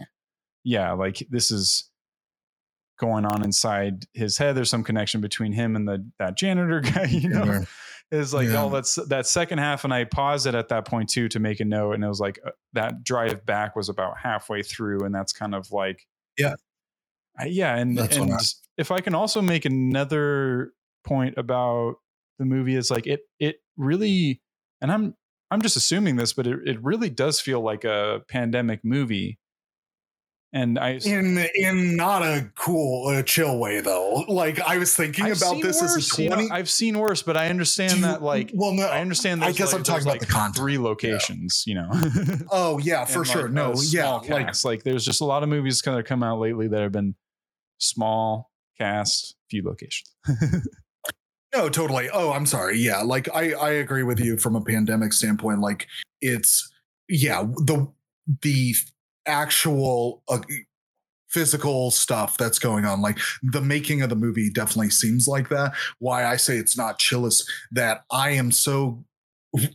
[0.64, 1.91] yeah, like this is
[3.02, 4.56] going on inside his head.
[4.56, 7.44] There's some connection between him and the that janitor guy, you know.
[7.46, 7.62] Yeah.
[8.12, 8.64] Is like, Yeah.
[8.64, 11.60] oh, that's that second half, and I paused it at that point too to make
[11.62, 15.14] a note, and it was like uh, that drive back was about halfway through, and
[15.16, 16.06] that's kind of like,
[16.38, 16.56] Yeah.
[17.40, 18.38] Uh, yeah, and That's and I-
[18.78, 20.74] if I can also make another
[21.06, 21.96] point about
[22.40, 24.42] the movie is like it it really,
[24.82, 25.16] and I'm
[25.50, 29.40] I'm just assuming this, but it it really does feel like a pandemic movie,
[30.54, 34.26] and I In in not a cool, uh, chill way though.
[34.28, 36.52] Like I was thinking I've about this worse, as a you know, twenty.
[36.52, 39.42] I've seen worse, but I understand you- that like well, no, I understand.
[39.42, 39.50] That.
[39.50, 40.56] I guess like, I'm talking about the like content.
[40.58, 41.90] Three locations, you know.
[42.52, 43.44] Oh yeah, for and, sure.
[43.44, 44.66] like, no, yeah, small like cast.
[44.66, 47.16] like there's just a lot of movies kind of come out lately that have been
[47.78, 50.10] small cast, few locations.
[51.54, 52.10] No, totally.
[52.10, 52.78] Oh, I'm sorry.
[52.78, 55.60] Yeah, like I I agree with you from a pandemic standpoint.
[55.60, 55.86] Like
[56.22, 56.72] it's
[57.10, 57.92] yeah the
[58.42, 58.74] the
[59.26, 60.40] actual uh,
[61.30, 63.02] physical stuff that's going on.
[63.02, 65.74] Like the making of the movie definitely seems like that.
[66.00, 69.04] Why I say it's not chill is that I am so.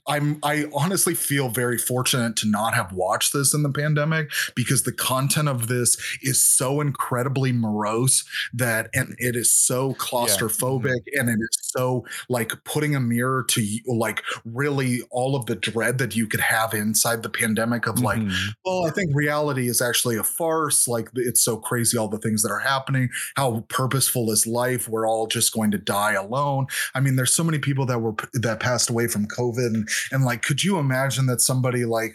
[0.09, 4.85] I'm I honestly feel very fortunate to not have watched this in the pandemic because
[4.85, 8.25] the content of this is so incredibly morose
[8.55, 13.63] that and it is so claustrophobic and it is so like putting a mirror to
[13.63, 18.01] you like really all of the dread that you could have inside the pandemic of
[18.01, 18.55] like Mhm.
[18.65, 22.43] well i think reality is actually a farce like it's so crazy all the things
[22.43, 26.67] that are happening how purposeful is life we're all just going to die alone.
[26.95, 30.25] I mean there's so many people that were that passed away from covid and, and
[30.25, 32.15] like could you imagine that somebody like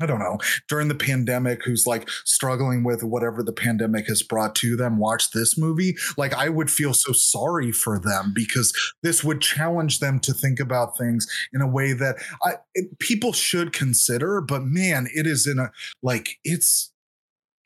[0.00, 4.54] I don't know, during the pandemic who's like struggling with whatever the pandemic has brought
[4.56, 5.96] to them, watch this movie.
[6.16, 8.72] Like, I would feel so sorry for them because
[9.02, 13.32] this would challenge them to think about things in a way that I, it, people
[13.32, 14.40] should consider.
[14.40, 15.72] But man, it is in a
[16.02, 16.92] like, it's.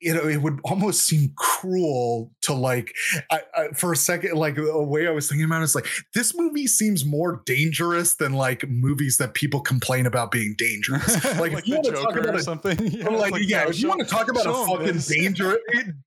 [0.02, 2.94] You know, it would almost seem cruel to like,
[3.30, 5.86] I, I, for a second, like the way I was thinking about it is like,
[6.12, 11.22] this movie seems more dangerous than like movies that people complain about being dangerous.
[11.42, 12.78] Like, if you wanna talk about or a- something.
[12.92, 15.58] Yeah, I'm like, yeah, no, if you want to talk about a fucking dangerous,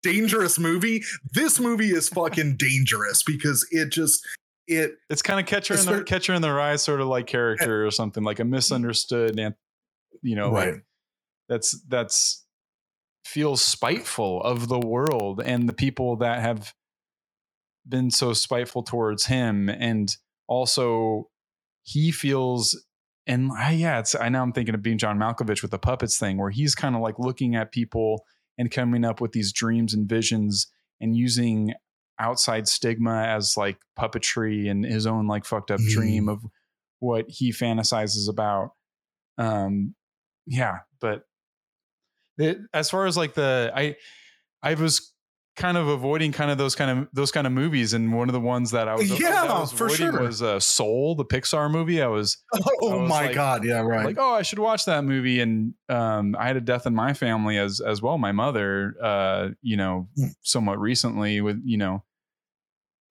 [0.04, 4.26] dangerous movie, this movie is fucking dangerous because it just
[4.68, 7.32] it it's kind of catcher in the catcher in the rye sort of like eh.
[7.32, 8.50] character or something like a mm.
[8.50, 9.40] misunderstood
[10.22, 10.84] you know like
[11.50, 12.45] that's that's
[13.26, 16.74] feels spiteful of the world and the people that have
[17.88, 20.16] been so spiteful towards him and
[20.48, 21.30] also
[21.84, 22.80] he feels
[23.28, 26.18] and I, yeah it's i know i'm thinking of being john malkovich with the puppets
[26.20, 28.24] thing where he's kind of like looking at people
[28.58, 30.68] and coming up with these dreams and visions
[31.02, 31.74] and using
[32.20, 35.92] outside stigma as like puppetry and his own like fucked up Mhm.
[35.94, 36.44] dream of
[37.00, 38.70] what he fantasizes about
[39.38, 39.94] um
[40.48, 41.24] yeah but
[42.38, 43.96] it, as far as like the I
[44.64, 45.12] I was
[45.56, 48.34] kind of avoiding kind of those kind of those kind of movies and one of
[48.34, 50.20] the ones that I was Yeah, I was for sure.
[50.22, 53.80] was uh, Soul the Pixar movie I was Oh I was my like- god, yeah,
[53.80, 54.06] right.
[54.06, 57.14] like oh I should watch that movie and um I had a death in my
[57.14, 60.32] family as as well my mother uh you know Mm.
[60.42, 62.04] somewhat recently with you know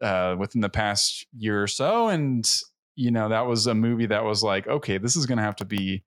[0.02, 2.50] uh within the past year or so and
[2.94, 5.64] you know that was a movie that was like okay this is gonna have to
[5.64, 6.02] be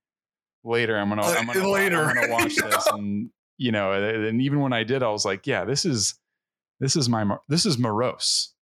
[0.67, 2.03] later i'm gonna i'm gonna, later.
[2.03, 5.25] I'm gonna watch this and you know and and even when i did i was
[5.25, 6.15] like yeah this is
[6.79, 8.53] this is my this is morose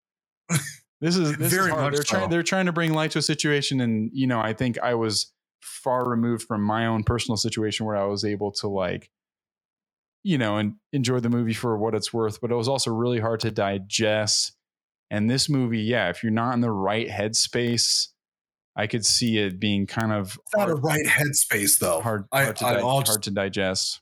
[1.02, 1.94] this is this Very is hard.
[1.94, 2.18] they're so.
[2.18, 4.94] trying they're trying to bring light to a situation and you know i think i
[4.94, 5.32] was
[5.62, 9.10] far removed from my own personal situation where i was able to like
[10.24, 13.20] you know and enjoy the movie for what it's worth but it was also really
[13.20, 14.54] hard to digest
[15.12, 18.08] and this movie yeah if you're not in the right headspace
[18.76, 22.02] i could see it being kind of It's not a right headspace though.
[22.02, 24.02] hard, I- hard, to, I- di- I'll just- to digest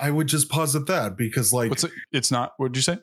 [0.00, 2.98] I would just posit that because like What's it, it's not what'd you say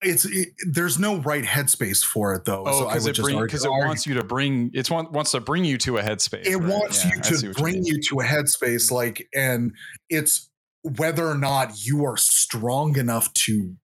[0.00, 2.62] it's it, there's no right headspace for it though.
[2.66, 5.64] oh because would it, bring, it wants you to bring it's want, wants to bring
[5.64, 6.72] you to a headspace it right?
[6.72, 7.84] wants Yeah, you to bring mean.
[7.84, 9.72] you to a headspace like and
[10.08, 10.48] it's
[10.82, 13.74] whether or not you are strong enough to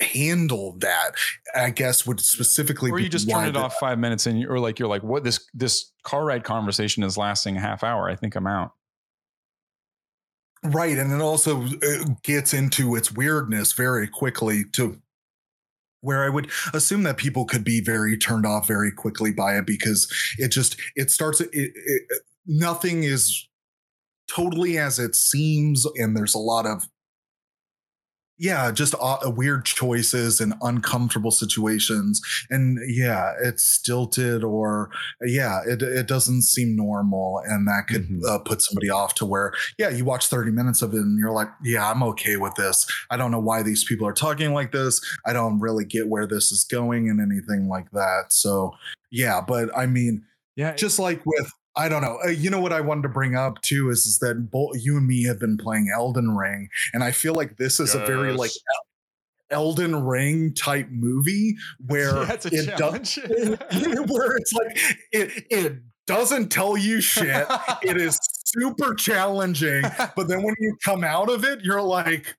[0.00, 1.10] handle that
[1.56, 4.48] i guess would specifically or be you just turn it off five minutes and you
[4.48, 5.24] or like you're like what?
[5.24, 8.08] This this car ride conversation is lasting a half hour.
[8.08, 8.72] I think i'm out.
[10.62, 15.00] Right and it also uh, gets into its weirdness very quickly to
[16.00, 19.66] where i would assume that people could be very turned off very quickly by it
[19.66, 22.02] because it just it starts it, it
[22.46, 23.48] nothing is
[24.28, 26.88] totally as it seems and there's a lot of
[28.38, 32.20] yeah just uh, weird choices and uncomfortable situations.
[32.50, 34.90] And yeah it's stilted or
[35.22, 38.20] yeah it, it doesn't seem normal and that could Mhm.
[38.28, 41.32] uh, put somebody off to where yeah you watch 30 minutes of it and you're
[41.32, 42.86] like yeah i'm okay with this.
[43.10, 45.00] I don't know why these people are talking like this.
[45.26, 48.26] I don't really get where this is going and anything like that.
[48.28, 48.72] So
[49.10, 50.22] yeah but i mean
[50.54, 52.18] yeah just like with I don't know.
[52.24, 54.96] Uh, you know what I wanted to bring up too is, is that both you
[54.96, 58.32] and me have been playing Elden Ring, and I feel like this is a very
[58.32, 58.60] like Yes.
[59.50, 61.56] Elden Ring type movie
[61.86, 63.16] where yeah, it does
[64.08, 64.78] where it's like
[65.12, 67.46] it it doesn't tell you shit.
[67.82, 69.84] it is super challenging,
[70.16, 72.34] but then when you come out of it, you're like,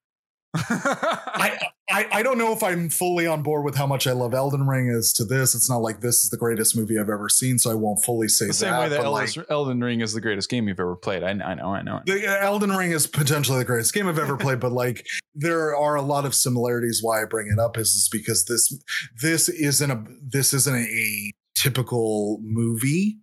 [0.56, 1.58] I,
[1.90, 4.68] I I don't know if I'm fully on board with how much I love Elden
[4.68, 5.54] Ring as to this.
[5.54, 8.28] It's not like this is the greatest movie I've ever seen, so I won't fully
[8.28, 8.50] say that.
[8.50, 8.80] the same that.
[8.80, 11.24] way that like, Elden Ring is the greatest game you've ever played.
[11.24, 12.02] I, I know, I know.
[12.06, 15.76] the uh, Elden Ring is potentially the greatest game I've ever played, but like there
[15.76, 17.02] are a lot of similarities.
[17.04, 18.76] Why I bring it up is, is because this
[19.22, 23.20] this isn't a this isn't a typical movie.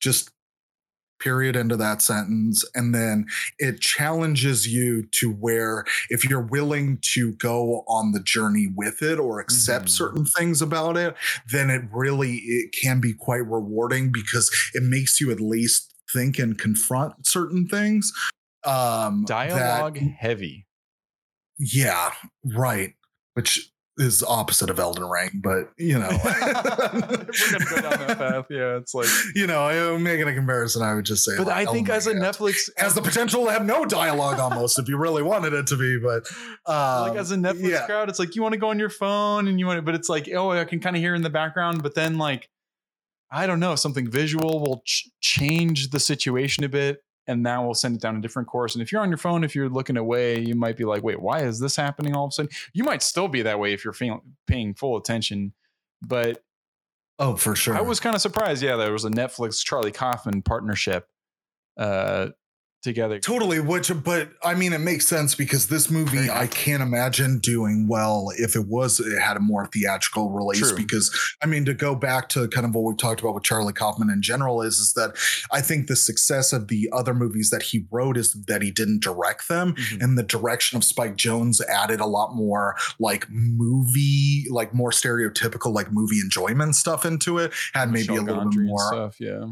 [0.00, 0.30] Just
[1.20, 3.26] period into that sentence, and then
[3.58, 9.18] it challenges you to where if you're willing to go on the journey with it
[9.18, 9.90] or accept Mhm.
[9.90, 11.14] certain things about it,
[11.52, 16.38] then it really it can be quite rewarding because it makes you at least think
[16.38, 18.12] and confront certain things
[18.64, 20.66] um that- Dialogue heavy.
[21.58, 22.10] yeah
[22.44, 22.94] right
[23.34, 23.70] which
[24.00, 28.46] is opposite of elden ring but you know We're gonna go down that path.
[28.50, 29.06] Yeah, it's like.
[29.34, 31.96] you know I'm making a comparison i would just say But like, I think Elden
[31.96, 35.22] as a Ring Netflix, has the potential to have no dialogue almost if you really
[35.22, 36.26] wanted it to be but
[36.66, 37.86] um, like as a Netflix yeah.
[37.86, 39.94] crowd, it's like you want to go on your phone and you want to, but
[39.94, 42.48] it's like, oh, I can kind of hear in the background, but then like,
[43.30, 47.74] I don't know, something visual will ch- change the situation a bit, and that will
[47.74, 48.74] send it down a different course.
[48.74, 51.20] And if you're on your phone, if you're looking away, you might be like, wait,
[51.20, 52.50] why is this happening all of a sudden?
[52.72, 55.52] You might still be that way if you're feeling, paying full attention,
[56.02, 56.42] but
[57.18, 58.62] oh for sure I was kind of surprised.
[58.62, 61.08] Yeah, there was a Netflix Charlie Kaufman partnership
[61.76, 62.30] uh,
[62.82, 63.18] together.
[63.18, 67.86] Totally, which but I mean it makes sense because this movie I can't imagine doing
[67.88, 70.76] well if it was it had a more theatrical release True.
[70.76, 71.10] because
[71.42, 74.10] I mean to go back to kind of what we talked about with Charlie Kaufman
[74.10, 75.16] in general is is that
[75.52, 79.02] I think the success of the other movies that he wrote is that he didn't
[79.02, 80.02] direct them Mhm.
[80.02, 85.72] and the direction of Spike Jonze added a lot more like movie like more stereotypical
[85.72, 89.16] like movie enjoyment stuff into it had maybe Michel a little Gondry bit more stuff.
[89.20, 89.44] Yeah.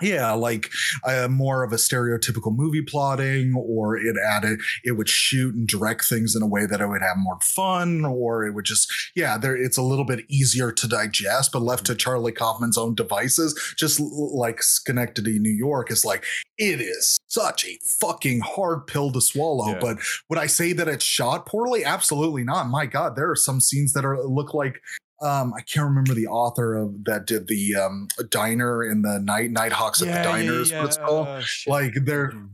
[0.00, 0.70] Yeah like
[1.04, 6.04] uh, more of a stereotypical movie plotting or it added it would shoot and direct
[6.04, 9.38] things in a way that it would have more fun or it would just yeah
[9.38, 13.54] there it's a little bit easier to digest but left to charlie kaufman's own devices
[13.78, 16.24] just like Synecdoche new york is like
[16.58, 19.78] it is such a fucking hard pill to swallow Yeah.
[19.80, 21.84] but would i say that it's shot poorly?
[21.84, 22.68] Absolutely not.
[22.68, 24.80] My god there are some scenes that are look like
[25.22, 29.50] um, I can't remember the author of that did the um, diner in the night
[29.50, 31.42] Nighthawks at the diner is what it's called.
[31.42, 31.70] Shit.
[31.70, 32.50] Like they're Mhm.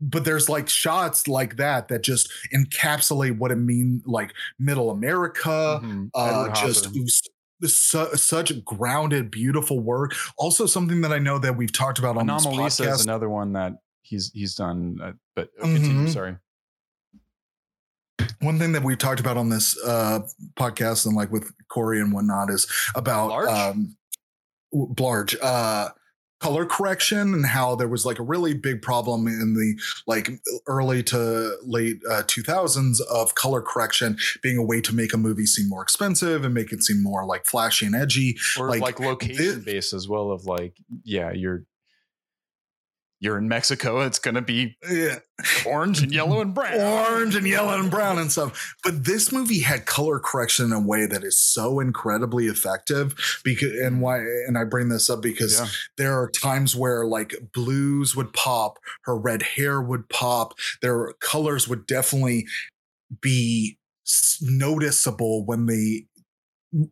[0.00, 5.80] but there's like shots like that that just encapsulate what it mean like middle America,
[5.82, 6.10] Mhm.
[6.14, 6.88] uh, just
[7.64, 10.14] su- such grounded, beautiful work.
[10.36, 13.52] Also, something that I know that we've talked about on this Anomalisa is another one
[13.54, 14.98] that he's he's done.
[15.02, 16.06] Uh, but uh, continue.
[16.06, 16.12] Mhm.
[16.12, 16.36] Sorry.
[18.40, 20.20] One thing that we've talked about on this uh,
[20.56, 23.48] podcast and like with Corey and whatnot is about Blarge?
[23.48, 23.96] um,
[24.72, 25.36] Blarge.
[25.42, 25.88] Uh,
[26.40, 30.28] color correction and how there was like a really big problem in the like
[30.66, 35.46] early to late uh, 2000s of color correction being a way to make a movie
[35.46, 39.00] seem more expensive and make it seem more like flashy and edgy Or Like, like,
[39.00, 40.30] location based as well.
[40.30, 41.64] Of like, yeah, you're
[43.24, 44.02] you're in Mexico.
[44.02, 45.18] It's gonna be yeah.
[45.66, 46.78] orange and yellow and brown.
[46.78, 48.76] orange and yellow and brown and stuff.
[48.84, 53.14] But this movie had color correction in a way that is so incredibly effective.
[53.42, 55.66] Because and why and I bring this up because Yeah.
[55.96, 61.66] there are times where like blues would pop, her red hair would pop, their colors
[61.66, 62.46] would definitely
[63.20, 63.78] be
[64.40, 66.06] noticeable when they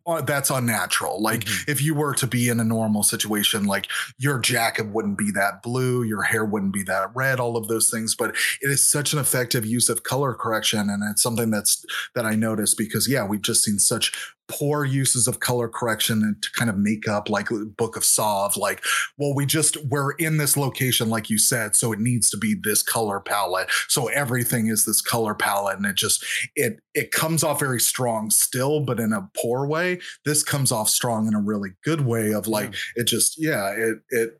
[0.05, 1.21] uh, that's unnatural.
[1.21, 1.69] Like Mhm.
[1.69, 5.61] if you were to be in a normal situation, like your jacket wouldn't be that
[5.63, 8.15] blue, your hair wouldn't be that red, all of those things.
[8.15, 11.83] But it is such an effective use of color correction, and it's something that's
[12.15, 14.11] that I noticed because yeah, we've just seen such
[14.47, 18.03] poor uses of color correction and to kind of make up like uh, Book of
[18.03, 18.83] Saw of like,
[19.17, 22.55] well, we just we're in this location, like you said, so it needs to be
[22.61, 23.69] this color palette.
[23.87, 26.25] So everything is this color palette, and it just
[26.55, 29.99] it it comes off very strong still, but in a poor way.
[30.25, 33.97] This comes off strong in a really good way of like it just yeah it
[34.09, 34.39] it,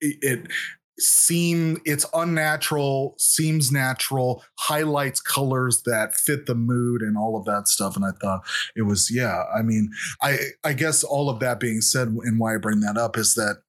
[0.00, 0.50] it
[0.98, 7.68] seem it's unnatural seems natural highlights colors that fit the mood and all of that
[7.68, 7.96] stuff.
[7.96, 9.90] And i thought it was yeah i mean
[10.22, 13.34] i i guess all of that being said and why i bring that up is
[13.34, 13.62] that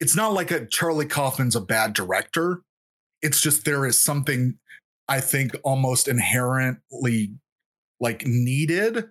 [0.00, 2.62] it's not like a charlie kaufman's a bad director.
[3.22, 4.58] It's just there is something
[5.08, 7.34] i think almost inherently
[8.00, 9.06] like needed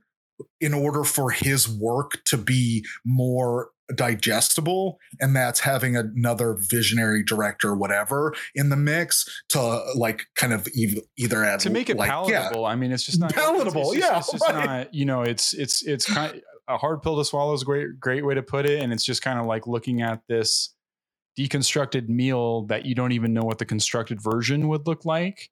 [0.60, 7.76] in order for his work to be more digestible and that's having another visionary director
[7.76, 9.60] whatever in the mix to
[9.96, 12.66] like kind of ev- either add to make it like, yeah, palatable.
[12.66, 14.66] I mean, it's just not Palatable, It's, just, yeah, it's just right.
[14.66, 14.94] not.
[14.94, 18.00] You know, it's it's it's kind of, a hard pill to swallow is a great
[18.00, 20.74] great way to put it, and it's just kind of like looking at this
[21.38, 25.50] deconstructed meal that you don't even know what the constructed version would look like.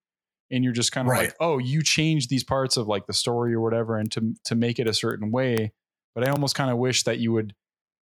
[0.51, 1.27] And you're just kind of Right.
[1.27, 4.55] like, oh, you changed these parts of like the story or whatever, and to to
[4.55, 5.73] make it a certain way.
[6.13, 7.53] But I almost kind of wish that you would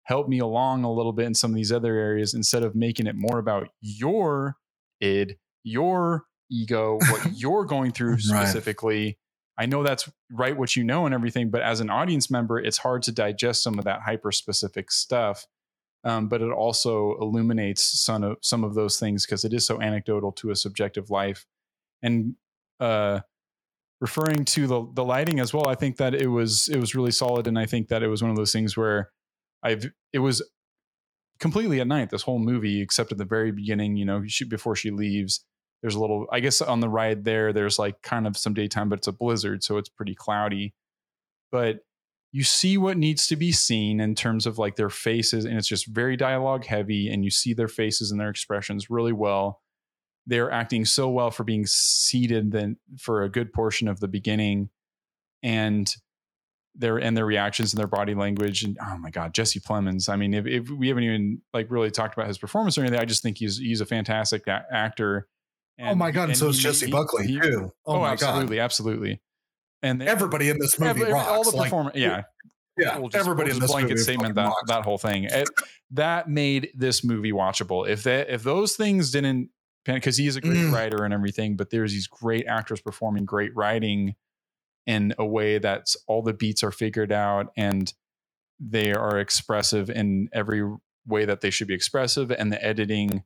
[0.09, 3.05] help me along a little bit in some of these other areas instead of making
[3.05, 4.57] it more about your
[5.01, 8.21] id, your ego, what you're going through Right.
[8.23, 9.19] specifically.
[9.55, 12.79] I know that's right what you know and everything, but as an audience member, it's
[12.79, 15.45] hard to digest some of that hyper specific stuff.
[16.03, 19.79] Um, but it also illuminates some of some of those things because it is so
[19.79, 21.45] anecdotal to a subjective life.
[22.01, 22.33] And
[22.79, 23.19] uh,
[24.01, 27.11] referring to the the lighting as well, I think that it was it was really
[27.11, 29.11] solid, and I think that it was one of those things where
[29.63, 30.41] I've it was
[31.39, 34.75] completely at night this whole movie except at the very beginning you know she, before
[34.75, 35.45] she leaves
[35.81, 38.89] there's a little i guess on the ride there there's like kind of some daytime
[38.89, 40.73] but it's a blizzard so it's pretty cloudy.
[41.51, 41.79] But
[42.31, 45.67] you see what needs to be seen in terms of like their faces and it's
[45.67, 49.61] just very dialogue heavy and you see their faces and their expressions really well.
[50.27, 54.69] They're acting so well for being seated then for a good portion of the beginning
[55.41, 55.91] and
[56.79, 60.09] their and their reactions and their body language and oh my god jesse plemons.
[60.09, 62.99] I mean if, if we haven't even like really talked about his performance or anything
[62.99, 65.27] i just think he's he's a fantastic a- actor.
[65.79, 67.71] Oh my god and, so is jessie he- buckley he- too.
[67.85, 69.21] Oh, oh, my absolutely absolutely.
[69.83, 72.23] And they- everybody in this movie every- rocks all the like, performance yeah.
[72.77, 74.61] yeah we'll just, everybody we'll in this blanket movie statement that rocks.
[74.67, 75.25] that whole thing.
[75.25, 75.47] It-
[75.91, 77.87] that made this movie watchable.
[77.87, 79.49] If that if those things didn't
[79.85, 80.73] because he's a great Mm.
[80.73, 84.15] writer and everything but there's these great actors performing great writing
[84.89, 87.93] in a way that's all the beats are figured out and
[88.59, 90.67] they are expressive in every
[91.05, 93.23] way that they should be expressive and the editing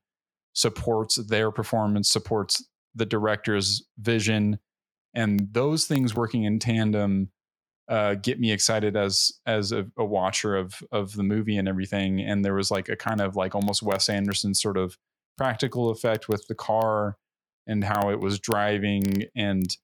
[0.51, 4.59] supports their performance supports the director's vision.
[5.16, 7.30] And those things working in tandem
[7.88, 12.20] uh, get me excited as as a, a watcher of of the movie and everything.
[12.20, 14.97] And there was like a kind of like almost Wes Anderson sort of
[15.38, 17.16] practical effect with the car
[17.66, 19.78] and how it was driving and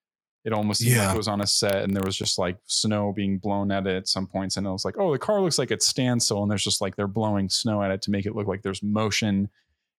[0.46, 1.14] it almost seemed like Yeah.
[1.14, 3.96] it was on a set and there was just like snow being blown at it
[3.96, 6.50] at some points and I was like oh the car looks like it's standstill and
[6.52, 9.50] there's just like they're blowing snow at it to make it look like there's motion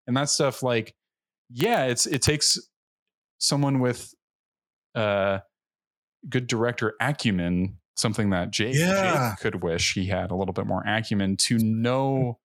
[0.07, 0.95] and that stuff like
[1.51, 2.57] yeah it's it takes
[3.37, 4.13] someone with
[4.95, 5.39] uh
[6.29, 9.31] good director acumen something that Jake, Yeah.
[9.31, 12.39] Jake could wish he had a little bit more acumen to know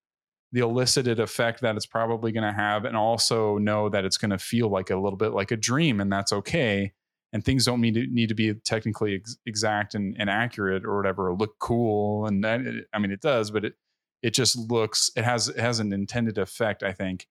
[0.53, 4.31] the elicited effect that it's probably going to have and also know that it's going
[4.33, 6.93] to feel like a little bit like a dream and that's okay
[7.33, 10.97] and things don't need to need to be technically ex- exact and, and accurate or
[10.97, 12.61] whatever or look cool and that,
[12.93, 13.75] i mean it does but it
[14.23, 17.27] it just looks it has it has an intended effect i think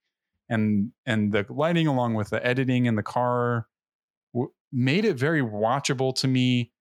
[0.49, 3.67] and and the lighting along with the editing in the car
[4.33, 6.71] w- made it very watchable to me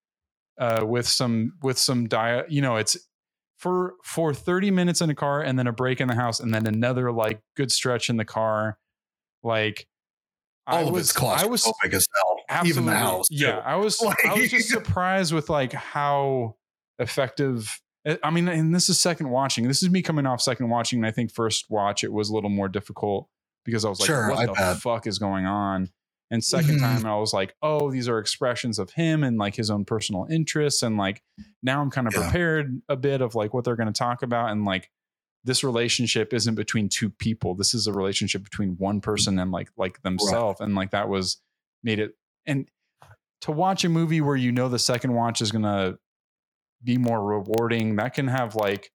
[0.59, 2.97] uh, with some with some diet you know it's
[3.57, 6.53] for for 30 minutes in a car and then a break in the house and
[6.53, 8.79] then another like good stretch in the car
[9.43, 9.87] like
[10.67, 12.34] all I of was it's I was claustrophobic as hell.
[12.64, 13.28] Even absolutely the house.
[13.28, 13.34] too.
[13.36, 16.57] yeah I was Like- I was just surprised with like how
[16.98, 20.68] effective eh, I mean and this is second watching this is me coming off second
[20.68, 23.28] watching and I think first watch it was a little more difficult
[23.64, 24.76] because I was like Sure, what I the bet.
[24.78, 25.90] fuck is going on
[26.30, 26.80] and 2nd Mhm.
[26.80, 30.26] time I was like oh these are expressions of him and like his own personal
[30.30, 31.22] interests and like
[31.62, 32.22] now I'm kind of Yeah.
[32.22, 34.90] prepared a bit of like what they're going to talk about and like
[35.44, 39.68] this relationship isn't between two people this is a relationship between one person and like
[39.76, 41.40] like themselves and like that was
[41.82, 42.12] made it
[42.47, 42.68] and
[43.42, 45.99] to watch a movie where you know the second watch is going to
[46.82, 48.90] be more rewarding that can have like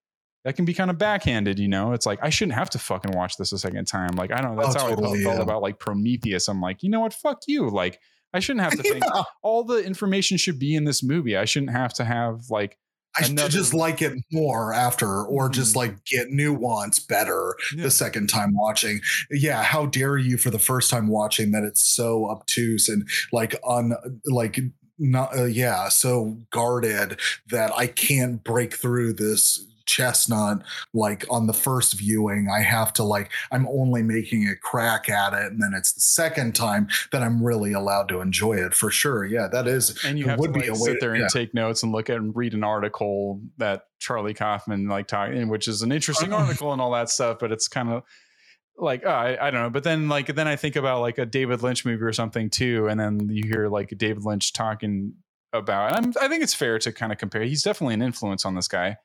[0.46, 1.94] that can be kind of backhanded you know?
[1.94, 4.16] It's like i shouldn't have to fucking watch this a second time.
[4.16, 5.44] Like i don't know that's Oh, how totally, i felt yeah.
[5.44, 6.48] about like prometheus.
[6.48, 7.14] I'm like you know what?
[7.14, 7.70] Fuck you.
[7.70, 8.00] Like
[8.34, 9.24] i shouldn't have to think Yeah.
[9.44, 11.36] all the information should be in this movie.
[11.36, 12.78] I shouldn't have to have like
[13.18, 15.78] I another- just like it more after, or just Mhm.
[15.78, 17.84] like get nuance better Yeah.
[17.84, 19.02] the second time watching.
[19.32, 23.56] Yeah, how dare you for the first time watching that it's so obtuse and like
[23.68, 23.94] un
[24.26, 24.60] like
[25.00, 30.62] not uh, yeah so guarded that I can't break through this chestnut
[30.94, 35.34] like on the first viewing i have to like i'm only making a crack at
[35.34, 38.92] it and then it's the second time that i'm really allowed to enjoy it for
[38.92, 41.00] sure yeah that is and you have to would be like, a way sit to-
[41.02, 41.28] there and yeah.
[41.28, 45.68] take notes and look at and read an article that Charlie Kaufman like talking, which
[45.68, 46.44] is an interesting Uh-huh.
[46.46, 47.38] article and all that stuff.
[47.40, 48.04] But it's kind of
[48.78, 49.70] like oh, I, I don't know.
[49.70, 52.88] But then like then I think about like a David Lynch movie or something too,
[52.88, 55.16] and then you hear like David Lynch talking
[55.52, 55.98] about.
[55.98, 57.44] And I'm, I think it's fair to kind of compare.
[57.44, 58.98] He's definitely an influence on this guy.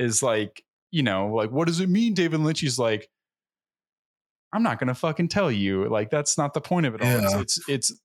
[0.00, 2.14] Is like you know like what does it mean?
[2.14, 3.08] David Lynch is like.
[4.52, 5.88] I'm not gonna fucking tell you.
[5.88, 7.08] Like that's not the point of it all.
[7.08, 7.40] It's, Yeah.
[7.40, 8.00] it's it's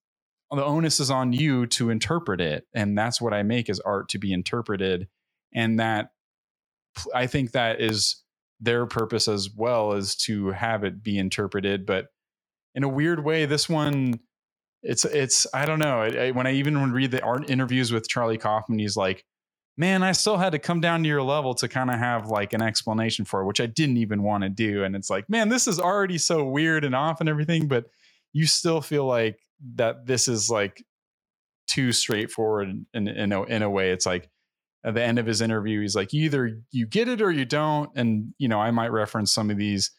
[0.51, 4.07] the onus is on you to interpret it and that's what i make is art
[4.09, 5.07] to be interpreted
[5.53, 6.09] and that
[7.13, 8.23] i think that is
[8.61, 12.05] their purpose as well as to have it be interpreted but
[12.73, 14.17] in a weird way this one
[14.81, 18.07] it's it's i don't know I, I, when i even read the art interviews with
[18.07, 19.25] charlie kaufman he's like
[19.78, 22.53] man i still had to come down to your level to kind of have like
[22.53, 24.84] an explanation for it which i didn't even want to do.
[24.84, 27.86] And it's like man this is already so weird and off and everything but
[28.34, 29.39] you still feel like
[29.76, 30.84] that this is like
[31.67, 33.91] too straightforward in, in, a, in a way.
[33.91, 34.30] It's like
[34.84, 37.89] at the end of his interview he's like either you get it or you don't.
[37.95, 39.91] And you know i might reference some of these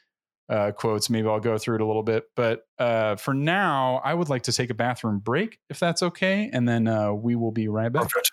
[0.49, 1.11] uh, quotes.
[1.11, 2.24] Maybe i'll go through it a little bit.
[2.35, 6.51] But uh, for now i would like to take a bathroom break if that's okay.
[6.53, 8.05] And then uh, we will be right back.
[8.05, 8.31] Perfect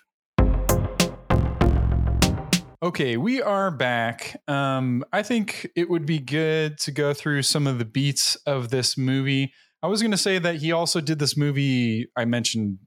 [2.82, 4.40] Okay, we are back.
[4.48, 8.70] Um, I think it would be good to go through some of the beats of
[8.70, 9.52] this movie.
[9.82, 12.08] I was going to say that he also did this movie.
[12.16, 12.78] I mentioned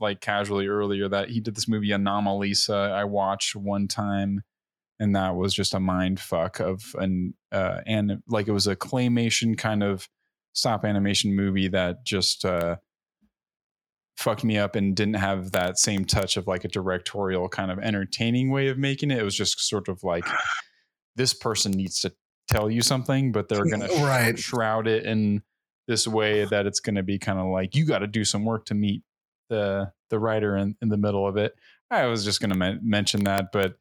[0.00, 2.92] like casually earlier that he did this movie Anomalisa.
[2.92, 4.42] I watched one time,
[4.98, 8.76] and that was just a mind fuck of an uh, and like it was a
[8.76, 10.08] claymation kind of
[10.52, 12.76] stop animation movie that just uh,
[14.16, 17.78] fucked me up and didn't have that same touch of like a directorial kind of
[17.78, 19.18] entertaining way of making it.
[19.18, 20.24] It was just sort of like
[21.16, 22.12] this person needs to
[22.48, 24.38] tell you something, but they're going to Right.
[24.38, 25.42] shroud it in
[25.86, 28.44] this way that it's going to be kind of like you got to do some
[28.44, 29.02] work to meet
[29.48, 31.54] the the writer in, in the middle of it.
[31.90, 33.76] I was just going to men- mention that, but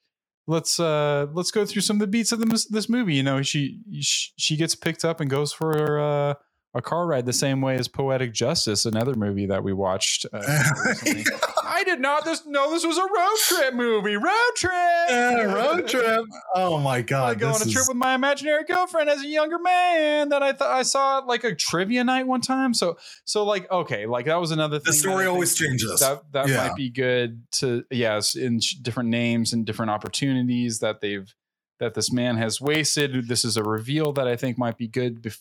[0.47, 3.15] let's uh let's go through some of the beats of the, this movie.
[3.15, 6.33] You know, she she gets picked up and goes for uh,
[6.75, 10.25] a car ride the same way as Poetic Justice, another movie that we watched.
[10.31, 10.41] Uh.
[11.63, 14.15] I did not this know this was a road trip movie.
[14.17, 14.71] Road trip.
[15.09, 16.25] Yeah, road trip.
[16.53, 17.31] Oh my god!
[17.31, 20.43] I go on a this trip with my imaginary girlfriend as a younger man that
[20.43, 22.73] I thought I saw like a trivia night one time.
[22.73, 24.85] So so like okay, like that was another thing.
[24.87, 26.01] the story always changes.
[26.01, 26.67] That that Yeah.
[26.67, 31.33] might be good to yes in different names and different opportunities that they've
[31.79, 33.27] that this man has wasted.
[33.27, 35.39] This is a reveal that I think might be good bef-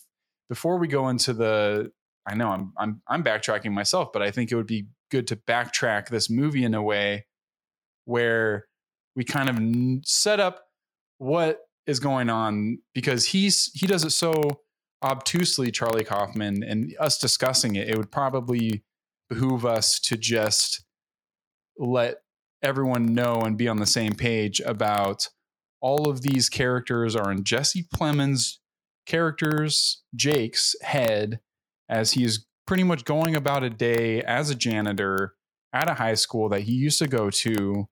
[0.49, 1.91] before we go into the.
[2.27, 5.35] I know I'm I'm I'm backtracking myself, but I think it would be good to
[5.35, 7.25] backtrack this movie in a way
[8.05, 8.65] where
[9.15, 10.65] we kind of set up
[11.17, 14.33] what is going on because he's he does it so
[15.01, 18.83] obtusely charlie kaufman and us discussing it it would probably
[19.29, 20.83] behoove us to just
[21.77, 22.17] let
[22.63, 25.29] everyone know and be on the same page about
[25.81, 28.57] all of these characters are in jesse plemons
[29.05, 31.39] character's Jake's head
[31.89, 35.35] as he is pretty much going about a day as a janitor
[35.73, 37.87] at a high school that he used to go to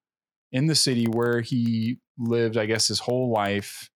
[0.51, 3.89] in the city where he lived, I guess, his whole life.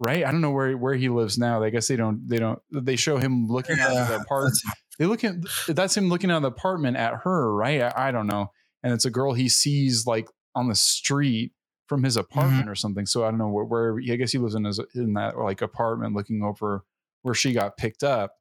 [0.00, 0.24] Right?
[0.24, 1.62] I don't know where where he lives now.
[1.62, 4.58] I guess they don't they don't they show him looking out of the apartment.
[4.98, 5.36] They look at
[5.68, 7.82] that's him looking out of the apartment at her, right?
[7.82, 8.52] I, I don't know.
[8.82, 11.52] And it's a girl he sees like on the street
[11.88, 12.70] from his apartment mm-hmm.
[12.70, 13.06] or something.
[13.06, 15.62] So I don't know where, where I guess he was in his in that like
[15.62, 16.84] apartment looking over
[17.22, 18.34] where she got picked up.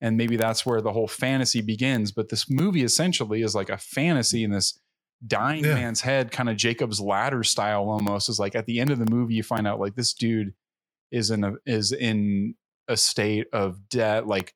[0.00, 2.12] And maybe that's where the whole fantasy begins.
[2.12, 4.78] But this movie essentially is like a fantasy in this
[5.26, 5.74] dying yeah.
[5.74, 8.28] man's head, kind of Jacob's ladder style almost.
[8.28, 10.52] Is like at the end of the movie, you find out like this dude
[11.10, 12.54] is in a is in
[12.88, 14.54] a state of debt, like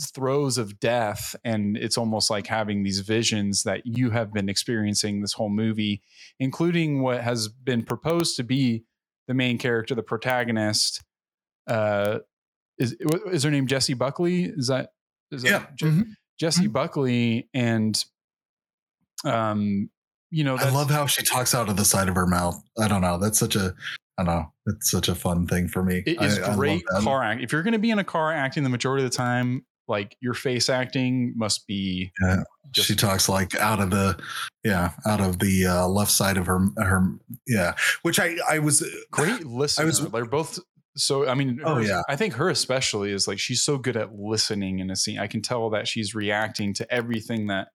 [0.00, 5.20] throes of death and it's almost like having these visions that you have been experiencing
[5.20, 6.02] this whole movie
[6.38, 8.84] including what has been proposed to be
[9.28, 11.02] the main character the protagonist
[11.66, 12.18] uh
[12.78, 12.96] is
[13.32, 14.90] is her name Jessie Buckley is that
[15.30, 16.02] is yeah that mm-hmm.
[16.38, 16.72] Jessie mm-hmm.
[16.72, 18.04] Buckley and
[19.24, 19.88] um
[20.30, 22.88] you know I love how she talks out of the side of her mouth I
[22.88, 23.74] don't know that's such a
[24.20, 24.52] I know.
[24.66, 26.02] It's such a fun thing for me.
[26.04, 27.42] It is I, great I car act.
[27.42, 30.16] If you're going to be in a car acting the majority of the time, like
[30.20, 32.44] your face acting must be yeah.
[32.70, 34.18] Just, she talks like out of the
[34.64, 37.04] yeah out of the uh, left side of her her
[37.46, 40.60] yeah which i i was uh, great listener I was, they're both
[40.96, 43.96] so i mean oh her, yeah i think her especially is like she's so good
[43.96, 47.68] at listening in a scene i can tell that she's reacting to everything that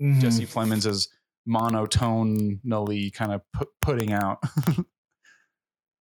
[0.00, 0.18] mm-hmm.
[0.20, 1.08] jesse plemons is
[1.46, 4.42] monotonally kind of pu- putting out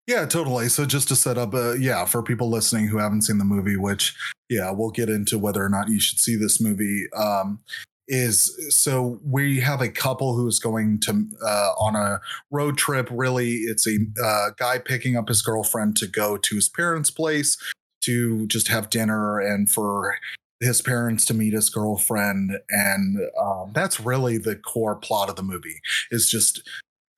[0.10, 0.70] Yeah, totally.
[0.70, 3.76] So just to set up, uh, yeah, for people listening who haven't seen the movie,
[3.76, 4.16] which
[4.50, 7.06] yeah, we'll get into whether or not you should see this movie.
[7.16, 7.60] Um,
[8.08, 13.08] is so we have a couple who's going to uh, on a road trip.
[13.12, 17.56] Really, it's a uh, guy picking up his girlfriend to go to his parents' place
[18.02, 20.18] to just have dinner and for
[20.60, 25.44] his parents to meet his girlfriend and um, that's really the core plot of the
[25.44, 25.80] movie
[26.12, 26.68] is just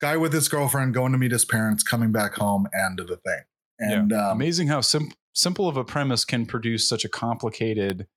[0.02, 3.16] guy with his girlfriend going to meet his parents, coming back home, end of the
[3.16, 3.42] thing.
[3.78, 4.30] And yeah.
[4.30, 8.08] um, amazing how sim- simple of a premise can produce such a complicated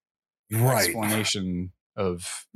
[0.52, 0.86] right.
[0.86, 2.48] explanation of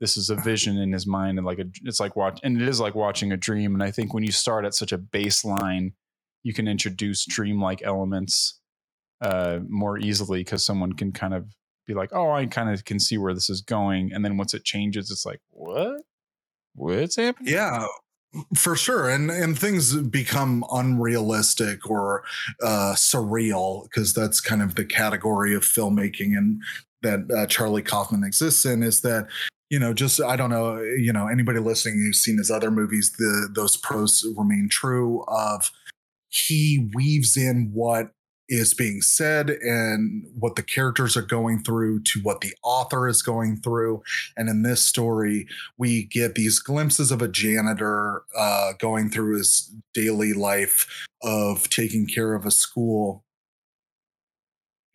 [0.00, 2.68] this is a vision in his mind and like a, it's like watch and it
[2.68, 3.74] is like watching a dream.
[3.74, 5.92] And I think when you start at such a baseline,
[6.44, 8.60] you can introduce dreamlike elements
[9.20, 11.46] uh, more easily because someone can kind of
[11.84, 14.12] be like, oh, I kind of can see where this is going.
[14.12, 16.02] And then once it changes, it's like, what?
[16.74, 17.52] What's happening?
[17.54, 17.86] Yeah
[18.54, 22.24] for sure and and things become unrealistic or
[22.62, 26.62] uh surreal because that's kind of the category of filmmaking and
[27.02, 29.26] that uh, charlie kaufman exists in is that
[29.70, 33.12] you know just i don't know you know anybody listening who's seen his other movies
[33.18, 35.70] the those pros remain true of
[36.28, 38.10] he weaves in what
[38.48, 43.22] is being said and what the characters are going through to what the author is
[43.22, 44.02] going through.
[44.36, 45.46] And in this story,
[45.76, 52.06] we get these glimpses of a janitor uh, going through his daily life of taking
[52.06, 53.24] care of a school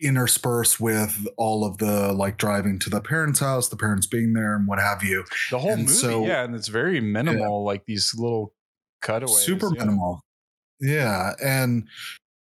[0.01, 4.55] interspersed with all of the like driving to the parents' house, the parents being there,
[4.55, 5.23] and what have you.
[5.49, 7.71] The whole and movie, so, yeah, and it's very minimal, yeah.
[7.71, 8.53] like these little
[9.01, 9.83] cutaways, super yeah.
[9.83, 10.21] minimal.
[10.81, 11.87] Yeah, and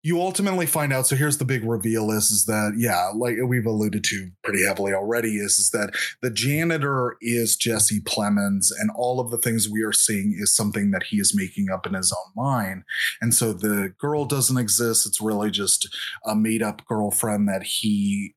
[0.02, 3.66] you ultimately find out so here's the big reveal is is that yeah like we've
[3.66, 9.20] alluded to pretty heavily already is is that the janitor is jesse plemons and all
[9.20, 12.12] of the things we are seeing is something that he is making up in his
[12.12, 12.84] own mind.
[13.20, 15.06] And so the girl doesn't exist.
[15.06, 15.88] It's really just
[16.24, 18.34] a made up girlfriend that he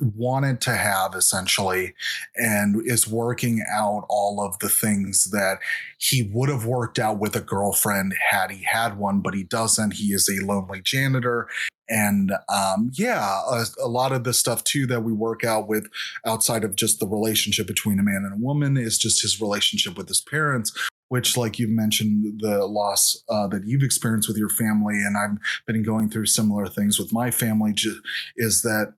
[0.00, 1.94] wanted to have essentially
[2.36, 5.58] and is working out all of the things that
[5.98, 9.94] he would have worked out with a girlfriend had he had one but he doesn't.
[9.94, 11.48] He is a lonely janitor.
[11.88, 15.86] And um, yeah a, a, lot of the stuff too that we work out with
[16.26, 19.96] outside of just the relationship between a man and a woman is just his relationship
[19.96, 20.72] with his parents
[21.08, 25.38] which like you mentioned the loss uh, that you've experienced with your family and i've
[25.66, 27.72] been going through similar things with my family
[28.36, 28.94] is that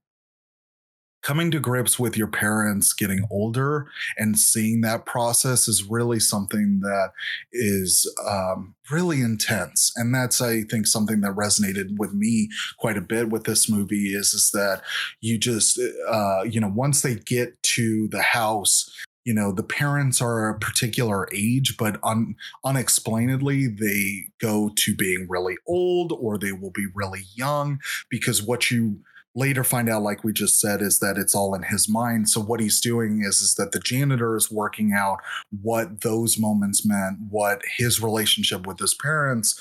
[1.23, 6.81] coming to grips with your parents getting older and seeing that process is really something
[6.81, 7.11] that
[7.53, 9.93] is um, really intense.
[9.97, 12.49] And that's i think something that resonated with me
[12.79, 14.83] quite a bit with this movie is is that
[15.21, 18.91] you just uh, you know once they get to the house
[19.25, 25.27] you know the parents are a particular age but un, unexplainedly they go to being
[25.29, 27.79] really old or they will be really young
[28.11, 29.01] because what you
[29.39, 32.41] later find out like we just said is that it's all in his mind so
[32.41, 35.19] what he's doing is is that the janitor is working out
[35.63, 39.61] what those moments meant what his relationship with his parents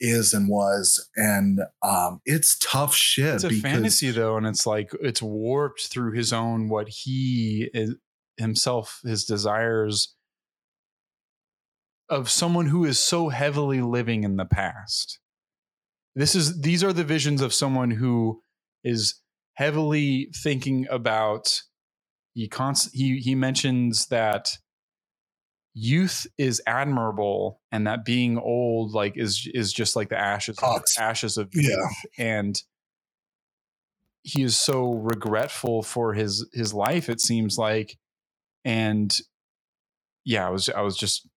[0.00, 4.92] is and was and um it's tough shit It's a fantasy though, and it's like
[5.00, 7.96] it's warped through his own what he is
[8.38, 10.14] himself, his desires
[12.08, 15.18] of someone who is so heavily living in the past.
[16.14, 18.40] This is these are the visions of someone who
[18.84, 19.20] is
[19.54, 21.62] heavily thinking about
[22.34, 24.48] he const, he he mentions that
[25.74, 30.98] youth is admirable and that being old like is is just like the ashes Sucks.
[30.98, 31.88] ashes of Yeah.
[32.18, 32.60] and
[34.22, 37.96] he is so regretful for his his life it seems like
[38.64, 39.16] and
[40.24, 41.28] yeah i was i was just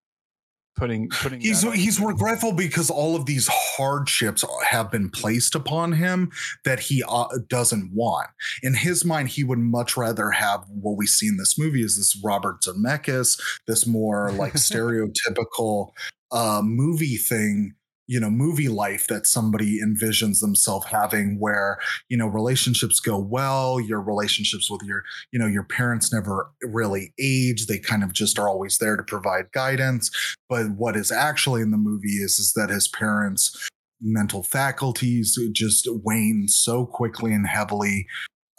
[0.76, 6.32] putting putting he's he's regretful because all of these hardships have been placed upon him
[6.66, 8.30] that he uh, doesn't want.
[8.64, 11.98] In his mind he would much rather have what we see in this movie is
[11.98, 15.90] this robert zemeckis this more like stereotypical
[16.32, 17.74] uh movie thing
[18.12, 23.80] you know movie life that somebody envisions themselves having where you know relationships go well
[23.80, 25.02] your relationships with your
[25.32, 29.04] you know your parents never really age they kind of just are always there to
[29.04, 30.12] provide guidance.
[30.50, 33.70] But what is actually in the movie is is that his parents
[34.02, 38.08] mental faculties just wane so quickly and heavily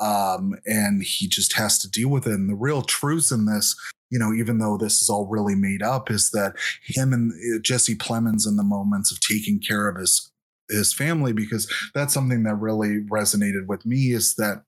[0.00, 2.32] um and he just has to deal with it.
[2.32, 3.76] And the real truth in this
[4.12, 6.52] you know even though this is all really made up is that
[6.84, 10.30] him and uh, jesse plemons in the moments of taking care of his
[10.68, 14.62] his family because that's something that really resonated with me is that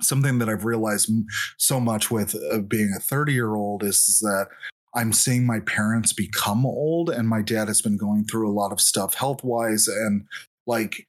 [0.00, 1.10] something that i've realized
[1.58, 4.46] so much with uh, being a 30 year old is, is that
[4.94, 8.72] I'm seeing my parents become old, and my dad has been going through a lot
[8.72, 10.24] of stuff health wise, and
[10.66, 11.06] like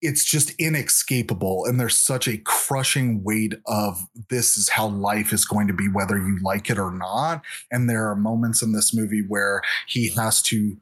[0.00, 1.64] it's just inescapable.
[1.66, 3.98] And there's such a crushing weight of
[4.30, 7.42] this is how life is going to be, whether you like it or not.
[7.70, 10.76] And there are moments in this movie where he has to.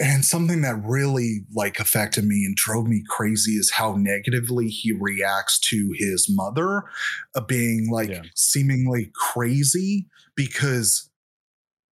[0.00, 4.90] And something that really like affected me and drove me crazy is how negatively he
[4.90, 6.82] reacts to his mother
[7.36, 8.22] uh, being like Yeah.
[8.34, 11.08] seemingly crazy because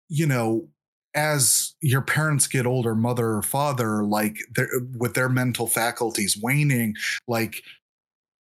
[0.09, 0.67] you know
[1.15, 4.37] as your parents get older mother or father like
[4.97, 6.93] with their mental faculties waning
[7.27, 7.63] like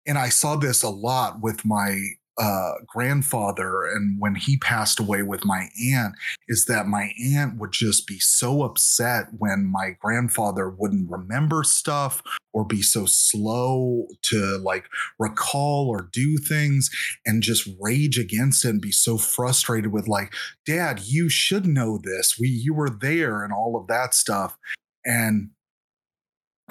[0.06, 2.00] and i saw this a lot with my
[2.40, 6.16] uh grandfather and when he passed away with my aunt
[6.48, 12.22] is that my aunt would just be so upset when my grandfather wouldn't remember stuff
[12.54, 14.86] or be so slow to like
[15.20, 16.90] recall or do things
[17.26, 20.34] and just rage against it and be so frustrated with like
[20.66, 22.38] dad you should know this.
[22.40, 24.58] We you were there and all of that stuff.
[25.06, 25.52] And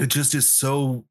[0.01, 1.07] it just is so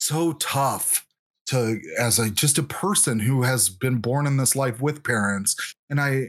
[0.00, 1.06] so tough
[1.48, 5.74] to as a just a person who has been born in this life with parents.
[5.90, 6.26] And i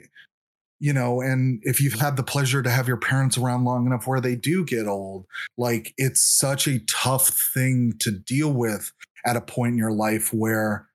[0.79, 4.07] you know and if you've had the pleasure to have your parents around long enough
[4.07, 5.25] where they do get old
[5.57, 8.93] like it's such a tough thing to deal with
[9.25, 10.87] at a point in your life where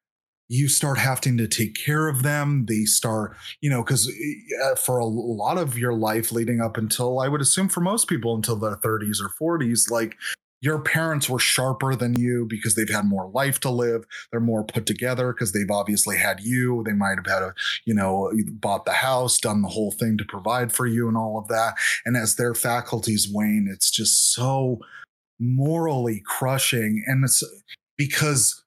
[0.48, 2.66] you start having to take care of them.
[2.66, 7.20] They start you know because eh, for a lot of your life leading up until
[7.20, 10.16] i would assume for most people until their 30s or 40s like
[10.60, 14.04] your parents were sharper than you because they've had more life to live.
[14.30, 16.82] They're more put together because they've obviously had you.
[16.84, 20.24] They might have had a you know bought the house done the whole thing to
[20.24, 21.74] provide for you and all of that.
[22.04, 24.80] And as their faculties wane it's just so
[25.38, 27.02] morally crushing.
[27.06, 27.42] And it's
[27.96, 28.63] because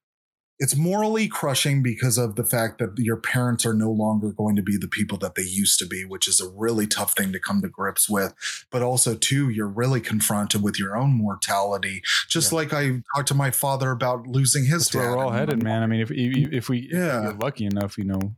[0.59, 4.63] it's morally crushing because of the fact that your parents are no longer going to
[4.63, 7.39] be the people that they used to be, which is a really tough thing to
[7.39, 8.33] come to grips with.
[8.71, 12.01] But also, too, you're really confronted with your own mortality.
[12.27, 12.55] Just Yeah.
[12.55, 14.99] like I talked to my father about losing his That's dad.
[15.11, 15.83] we're all headed, man.
[15.83, 17.21] I mean, if if, if we if Yeah.
[17.31, 18.35] get lucky enough, you know,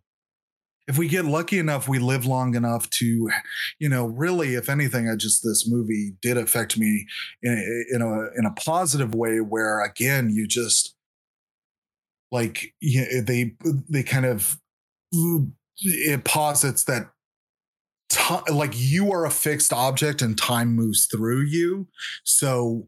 [0.90, 3.30] if we get lucky enough, we live long enough to,
[3.78, 7.06] you know, really, if anything, I just this movie did affect me
[7.44, 9.40] in, in a in a positive way.
[9.40, 10.96] Where again, you just
[12.32, 13.56] like yeah, eh, they
[13.90, 14.60] they kind of
[15.14, 15.52] mm,
[15.82, 17.12] it posits that
[18.10, 21.88] ti like you are a fixed object and time moves through you,
[22.24, 22.88] so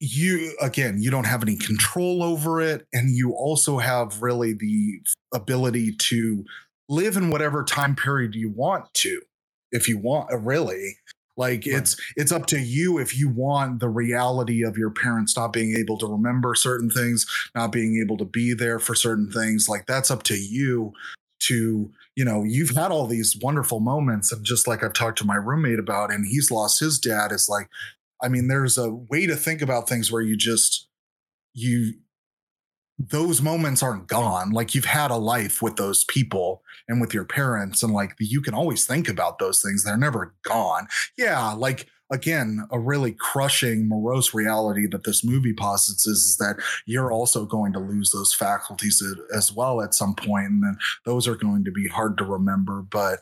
[0.00, 5.00] you again you don't have any control over it and you also have really the
[5.34, 6.44] ability to
[6.88, 9.20] live in whatever time period you want to
[9.72, 10.96] if you want really
[11.38, 11.76] like Right.
[11.76, 15.74] it's it's up to you if you want the reality of your parents not being
[15.76, 19.86] able to remember certain things not being able to be there for certain things like
[19.86, 20.92] that's up to you
[21.40, 25.24] to you know you've had all these wonderful moments and just like i've talked to
[25.24, 27.68] my roommate about and he's lost his dad is like
[28.22, 30.88] i mean there's a way to think about things where you just
[31.54, 31.94] you
[32.98, 34.50] those moments aren't gone.
[34.50, 38.40] Like you've had a life with those people and with your parents and like you
[38.40, 39.84] can always think about those things.
[39.84, 40.88] They're never gone.
[41.16, 46.56] Yeah like again a really crushing morose reality that this movie posits is, is that
[46.86, 49.02] you're also going to lose those faculties
[49.34, 52.82] as well at some point and then those are going to be hard to remember
[52.82, 53.20] but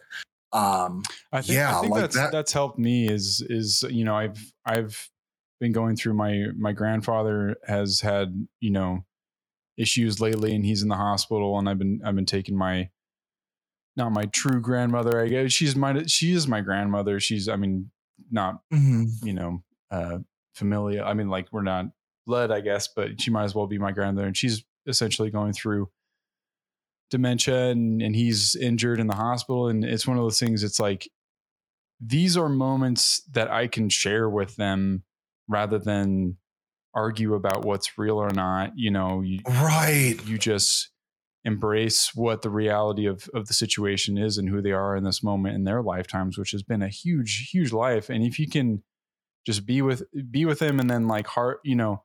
[0.53, 1.03] um
[1.33, 4.15] I think, yeah I think like that's that that's helped me is is you know
[4.15, 5.11] I've I've
[5.59, 9.05] been going through my my grandfather has had you know
[9.77, 12.91] issues lately and he's in the hospital and I've been I've been taking my
[13.97, 17.91] not my true grandmother I guess she's my she is my grandmother she's I mean
[18.31, 19.07] not Mhm.
[19.23, 20.19] you know uh
[20.55, 21.87] familiar I mean like we're not
[22.27, 25.53] blood I guess but she might as well be my grandmother and she's essentially going
[25.53, 25.91] through
[27.11, 30.81] dementia and, and he's injured in the hospital and it's one of those things it's
[30.81, 31.09] like
[32.01, 35.05] these are moments that I can share with them
[35.49, 36.37] rather than
[36.97, 40.17] argue about what's real or not you know you, right.
[40.27, 40.91] you just
[41.47, 45.23] embrace what the reality of of the situation is and who they are in this
[45.23, 48.11] moment in their lifetimes which has been a huge huge life.
[48.11, 48.83] And if you can
[49.47, 52.03] just be with be with them and then like heart you know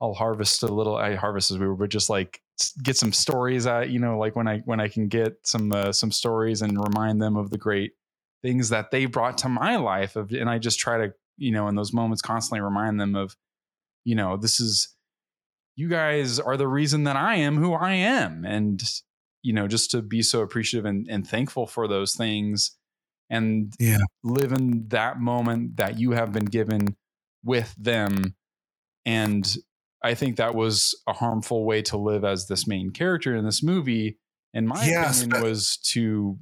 [0.00, 2.40] I'll harvest a little I harvest as we were but just like
[2.82, 5.92] get some stories out you know like when I when I can get some uh,
[5.92, 7.92] some stories and remind them of the great
[8.40, 11.68] things that they brought to my life of and I just try to you know
[11.68, 13.36] in those moments constantly remind them of
[14.08, 14.96] you know this is
[15.76, 18.44] you guys are the reason that I am who I am.
[18.44, 18.82] And,
[19.42, 22.76] you know, just to be so appreciative and, and thankful for those things
[23.30, 23.98] and Yeah.
[24.24, 26.96] live in that moment that you have been given
[27.44, 28.34] with them.
[29.06, 29.56] And
[30.02, 33.62] I think that was a harmful way to live as this main character in this
[33.62, 34.18] movie,
[34.52, 36.38] in my Yes, opinion, was to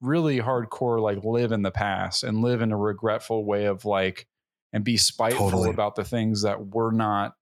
[0.00, 4.28] really hardcore like live in the past and live in a regretful way of like
[4.72, 5.70] and be spiteful Totally.
[5.70, 7.34] about the things that were not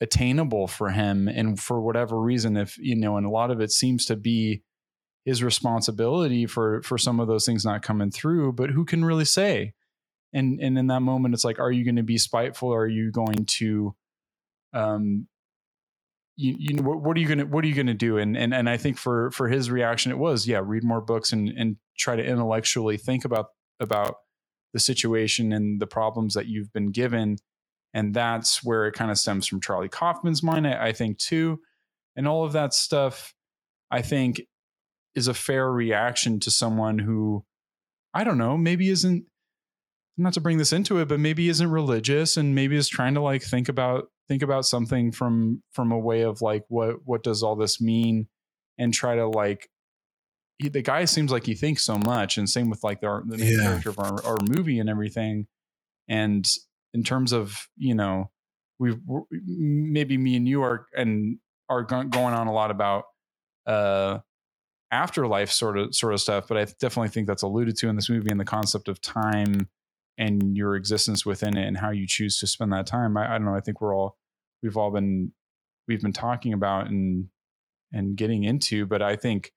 [0.00, 3.70] attainable for him and for whatever reason if you know and a lot of it
[3.70, 4.62] seems to be
[5.24, 9.24] his responsibility for for some of those things not coming through but who can really
[9.24, 9.72] say?
[10.32, 12.70] And and in that moment it's like are you going to be spiteful?
[12.70, 13.94] Or are you going to
[14.72, 15.28] um
[16.36, 18.18] you, you know what, what are you gonna what are you gonna do?
[18.18, 21.32] And and and I think for for his reaction it was yeah read more books
[21.32, 23.46] and and try to intellectually think about
[23.78, 24.16] about
[24.72, 27.36] the situation and the problems that you've been given
[27.94, 31.60] and that's where it kind of stems from Charlie Kaufman's mind I, I think too.
[32.16, 33.34] And all of that stuff
[33.90, 34.42] I think
[35.14, 37.44] is a fair reaction to someone who
[38.14, 39.24] I don't know maybe isn't
[40.18, 43.20] not to bring this into it but maybe isn't religious and maybe is trying to
[43.20, 47.42] like think about think about something from from a way of like what what does
[47.42, 48.28] all this mean?
[48.78, 49.68] And try to like
[50.62, 53.36] he, the guy seems like he thinks so much and same with like the, the
[53.38, 53.64] main Yeah.
[53.64, 55.46] character of our, our movie and everything
[56.08, 56.48] and
[56.94, 58.30] in terms of you know
[58.78, 58.96] we
[59.30, 61.38] maybe me and you are and
[61.68, 63.04] are going on a lot about
[63.66, 64.18] uh
[64.90, 68.10] afterlife sort of sort of stuff but i definitely think that's alluded to in this
[68.10, 69.68] movie and the concept of time
[70.18, 73.38] and your existence within it and how you choose to spend that time i, I
[73.38, 74.18] don't know i think we're all
[74.62, 75.32] we've all been
[75.88, 77.28] we've been talking about and
[77.92, 79.52] and getting into but i think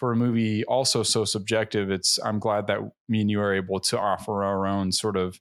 [0.00, 3.78] for a movie also so subjective it's i'm glad that me and you are able
[3.78, 5.38] to offer our own sort of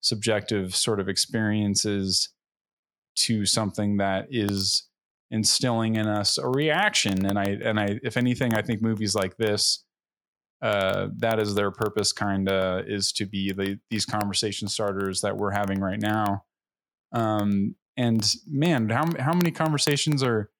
[0.00, 2.30] subjective sort of experiences
[3.14, 4.88] to something that is
[5.30, 7.24] instilling in us a reaction.
[7.24, 9.84] And i and i if anything i think movies like this
[10.62, 15.36] uh that is their purpose kind of is to be the these conversation starters that
[15.36, 16.44] we're having right now.
[17.12, 20.50] Um and man how how many conversations are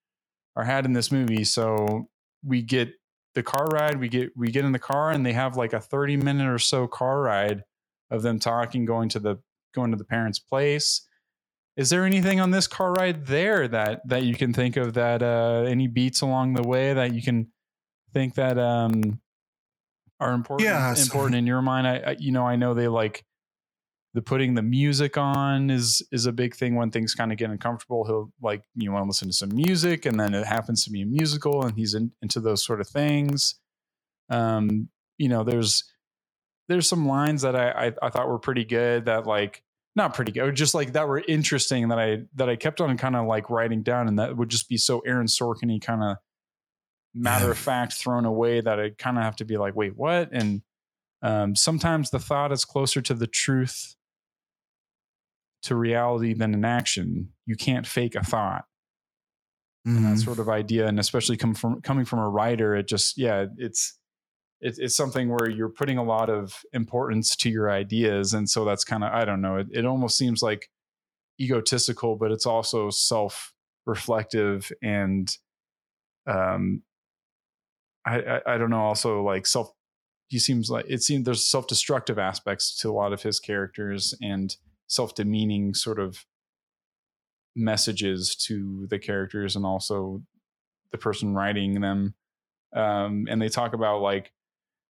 [0.57, 1.45] are had in this movie?
[1.45, 2.09] So
[2.45, 2.93] we get
[3.35, 5.81] the car ride we get we get in the car and they have like a
[5.81, 7.63] 30 minute or so car ride
[8.11, 9.37] of them talking going to the
[9.75, 11.07] going to the parents place.
[11.77, 15.23] Is there anything on this car ride there that that you can think of that
[15.23, 17.49] uh any beats along the way that you can
[18.13, 19.21] think that um
[20.19, 21.87] are important Yeah, so- important in your mind?
[21.87, 23.25] I, I you know i know they like
[24.13, 27.51] the putting the music on is is a big thing when things kind of get
[27.51, 28.05] uncomfortable.
[28.05, 31.03] He'll like you want to listen to some music and then it happens to be
[31.03, 33.57] a musical and he's in, into those sort of things.
[34.29, 34.89] Um
[35.19, 35.85] you know there's
[36.69, 39.63] there's some lines that I, I I thought were pretty good that like
[39.95, 43.15] not pretty good just like that were interesting that I that I kept on kind
[43.15, 46.17] of like writing down and that would just be so Aaron Sorkin kind of
[47.15, 50.31] matter of fact thrown away that I kind of have to be like wait what?
[50.33, 50.63] And
[51.23, 53.95] um, sometimes the thought is closer to the truth
[55.63, 57.31] to reality than an action.
[57.47, 58.65] You can't fake a thought.
[59.87, 63.17] And that sort of idea and especially come from coming from a writer it just
[63.17, 63.99] yeah it's
[64.61, 68.67] it, it's something where you're putting a lot of importance to your ideas and so
[68.67, 70.69] that's kind of i don't know it, it almost seems like
[71.41, 73.55] egotistical but it's also self
[73.87, 75.35] reflective and
[76.27, 76.83] um
[78.05, 79.73] I, I i don't know also like self
[80.29, 84.55] he seems like it seems there's self-destructive aspects to a lot of his characters and
[84.91, 86.27] self-demeaning sort of
[87.55, 90.23] messages to the characters and also
[90.91, 92.15] the person writing them.
[92.75, 94.33] Um, and they talk about like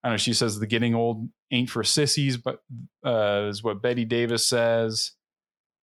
[0.03, 2.63] i don't know she says the getting old ain't for sissies but
[3.05, 5.13] uh, is what bette davis says.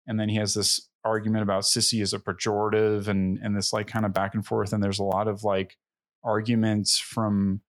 [0.07, 3.87] And then he has this argument about sissy as a pejorative and and this like
[3.87, 4.73] kind of back and forth.
[4.73, 5.77] And there's a lot of like
[6.23, 7.61] arguments from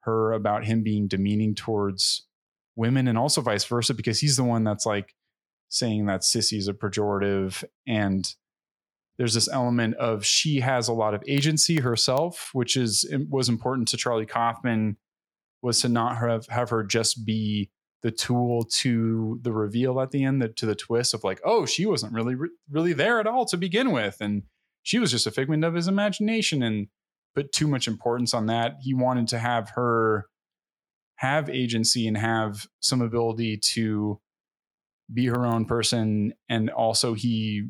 [0.00, 2.26] her about him being demeaning towards
[2.76, 5.14] women and also vice versa because he's the one that's like
[5.76, 8.34] saying that sissy is a pejorative and
[9.18, 13.88] there's this element of she has a lot of agency herself which is was important
[13.88, 14.96] to charlie kaufman
[15.62, 17.70] was to not have have her just be
[18.02, 21.66] the tool to the reveal at the end the, to the twist of like oh
[21.66, 22.36] she wasn't really
[22.70, 24.42] really there at all to begin with and
[24.86, 26.86] she was just a figment of his imagination and
[27.34, 28.76] put too much importance on that.
[28.80, 30.26] He wanted to have her
[31.16, 34.20] have agency and have some ability to
[35.12, 36.34] be her own person.
[36.48, 37.68] And also, he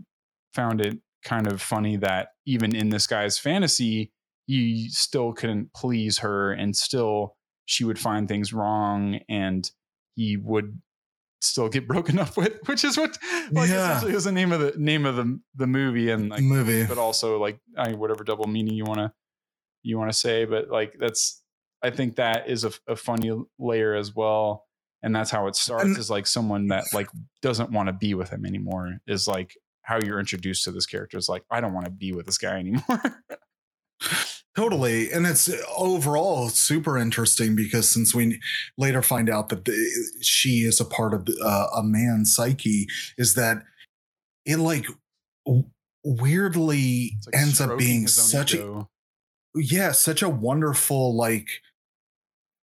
[0.54, 4.12] found it kind of funny that even in this guy's fantasy,
[4.46, 7.36] he still couldn't please her and still
[7.66, 9.70] she would find things wrong and
[10.14, 10.80] he would
[11.40, 13.18] still get broken up with, which is what
[13.50, 13.90] like yeah.
[13.90, 16.98] essentially was the name of the name of the the movie and like movie, but
[16.98, 19.12] also like I mean, whatever double meaning you want to
[19.82, 21.42] you want to say, but like that's
[21.82, 24.64] I think that is a, a, funny layer as well.
[25.02, 27.08] And that's how it starts and, is like someone that like
[27.42, 31.16] doesn't want to be with him anymore is like how you're introduced to this character
[31.16, 33.22] is like, I don't want to be with this guy anymore.
[34.56, 35.12] totally.
[35.12, 38.40] And it's overall super interesting because since we
[38.76, 43.34] later find out that the, she is a part of uh, a man's psyche, is
[43.34, 43.62] that
[44.44, 44.86] it like
[46.04, 48.88] weirdly like ends up being such ego.
[49.56, 51.48] a yeah, such a wonderful like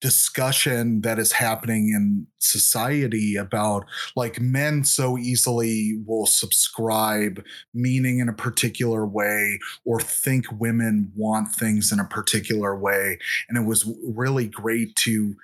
[0.05, 3.87] discussion that is happening in society about
[4.17, 11.51] like men so easily will subscribe meaning in a particular way or think women want
[11.51, 13.19] things in a particular way.
[13.49, 15.35] And it was really great to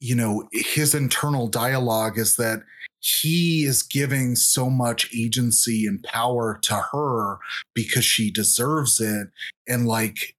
[0.00, 2.64] you know his internal dialogue is that
[2.98, 7.38] he is giving so much agency and power to her
[7.74, 9.28] because she deserves it.
[9.68, 10.34] And like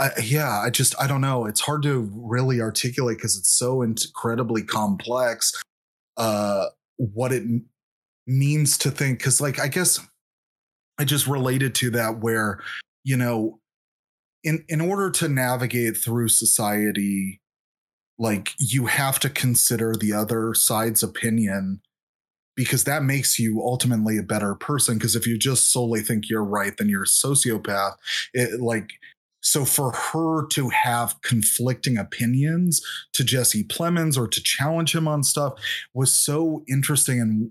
[0.00, 1.46] I, yeah i just i don't know.
[1.46, 5.52] It's hard to really articulate because it's so incredibly complex
[6.16, 6.66] uh
[6.96, 7.44] what it
[8.26, 10.00] means to think because like i guess
[10.98, 12.60] i just related to that where
[13.04, 13.58] you know
[14.44, 17.40] in in order to navigate through society
[18.18, 21.80] like you have to consider the other side's opinion
[22.56, 26.44] because that makes you ultimately a better person because if you just solely think you're
[26.44, 27.94] right then you're a sociopath.
[28.34, 28.90] It like
[29.40, 35.22] so for her to have conflicting opinions to Jesse Plemons or to challenge him on
[35.22, 35.54] stuff
[35.94, 37.50] was so interesting and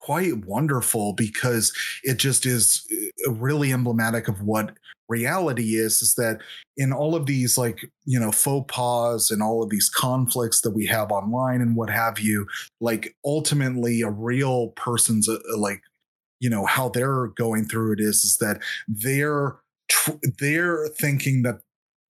[0.00, 1.72] quite wonderful because
[2.02, 2.84] it just is
[3.26, 4.74] uh, really emblematic of what
[5.08, 6.40] reality is is that
[6.76, 10.70] in all of these like you know faux pas and all of these conflicts that
[10.70, 12.46] we have online and what have you
[12.80, 15.82] like ultimately a real person's uh, like
[16.40, 19.56] you know how they're going through it is is that they're
[19.92, 21.60] tr- they're thinking that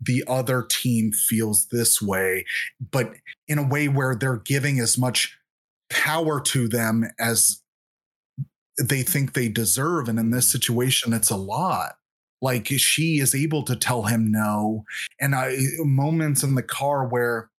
[0.01, 2.45] the other team feels this way
[2.91, 3.13] but
[3.49, 5.39] in a way where they're giving as much
[5.91, 7.63] power to them as
[8.79, 10.09] they think they deserve.
[10.09, 10.53] And in this mm.
[10.53, 11.97] situation, it's a lot.
[12.41, 14.85] Like she is able to tell him no.
[15.21, 17.51] And I moments in the car where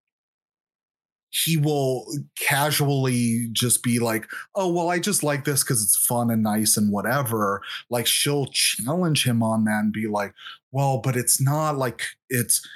[1.33, 2.05] he will
[2.39, 6.77] casually just be like, oh, well, I just like this because it's fun and nice
[6.77, 7.61] and whatever.
[7.89, 10.33] Like she'll challenge him on that and be like,
[10.71, 12.67] well, but it's not like it's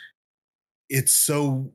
[0.90, 1.72] it's so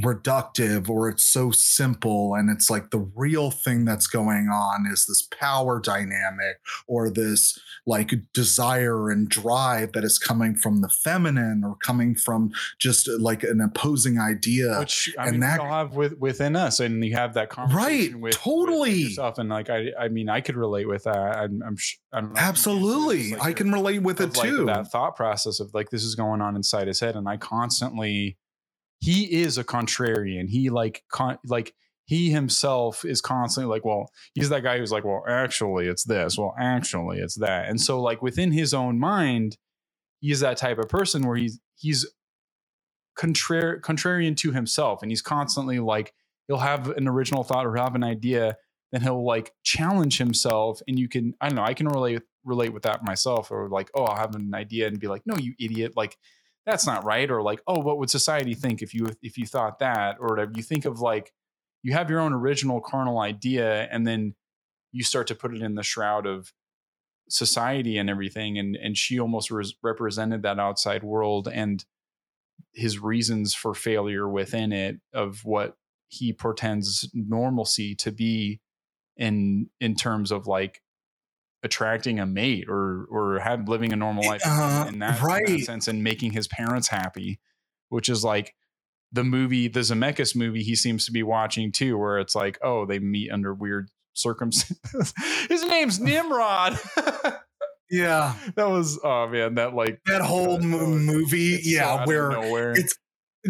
[0.00, 5.06] reductive or it's so simple and it's like the real thing that's going on is
[5.06, 11.62] this power dynamic or this like desire and drive that is coming from the feminine
[11.64, 14.78] or coming from just like an opposing idea.
[14.78, 17.50] Which I and mean, that we all have with, within us and you have that
[17.50, 18.90] conversation right with, totally.
[18.90, 21.16] with yourself and like I I mean I could relate with that.
[21.16, 21.76] I'm I'm,
[22.12, 23.32] I'm absolutely.
[23.32, 24.64] like I can relate with it too.
[24.66, 28.38] that thought process of like this is going on inside his head and I constantly
[29.02, 30.48] he is a contrarian.
[30.48, 31.74] He like con- like
[32.04, 36.38] he himself is constantly like, well, he's that guy who's like, well, actually it's this.
[36.38, 37.68] Well, actually it's that.
[37.68, 39.58] And so like within his own mind,
[40.20, 42.06] he's that type of person where he's he's
[43.16, 46.14] contrary contrarian to himself and he's constantly like
[46.46, 48.56] he'll have an original thought or have an idea
[48.90, 52.72] then he'll like challenge himself and you can i don't know i can relate relate
[52.72, 55.52] with that myself or like oh i'll have an idea and be like no you
[55.60, 56.16] idiot like
[56.66, 59.78] that's not right or like oh what would society think if you if you thought
[59.80, 60.16] that?
[60.20, 60.52] or whatever.
[60.54, 61.32] You think of like
[61.82, 64.34] you have your own original carnal idea and then
[64.92, 66.52] you start to put it in the shroud of
[67.28, 71.84] society and everything and and she almost res- represented that outside world and
[72.74, 75.76] his reasons for failure within it of what
[76.08, 78.60] he portends normalcy to be
[79.16, 80.81] in in terms of like
[81.62, 85.46] attracting a mate or or have living a normal life Uh, in, that, in right.
[85.46, 87.38] that sense and making his parents happy
[87.88, 88.54] which is like
[89.12, 92.84] the movie the zemeckis movie he seems to be watching too where it's like oh
[92.86, 95.14] they meet under weird circumstances
[95.48, 96.78] his name's nimrod
[97.90, 101.60] Yeah, that was oh man that like that whole uh, mo- movie.
[101.62, 102.72] yeah, where nowhere.
[102.72, 102.96] it's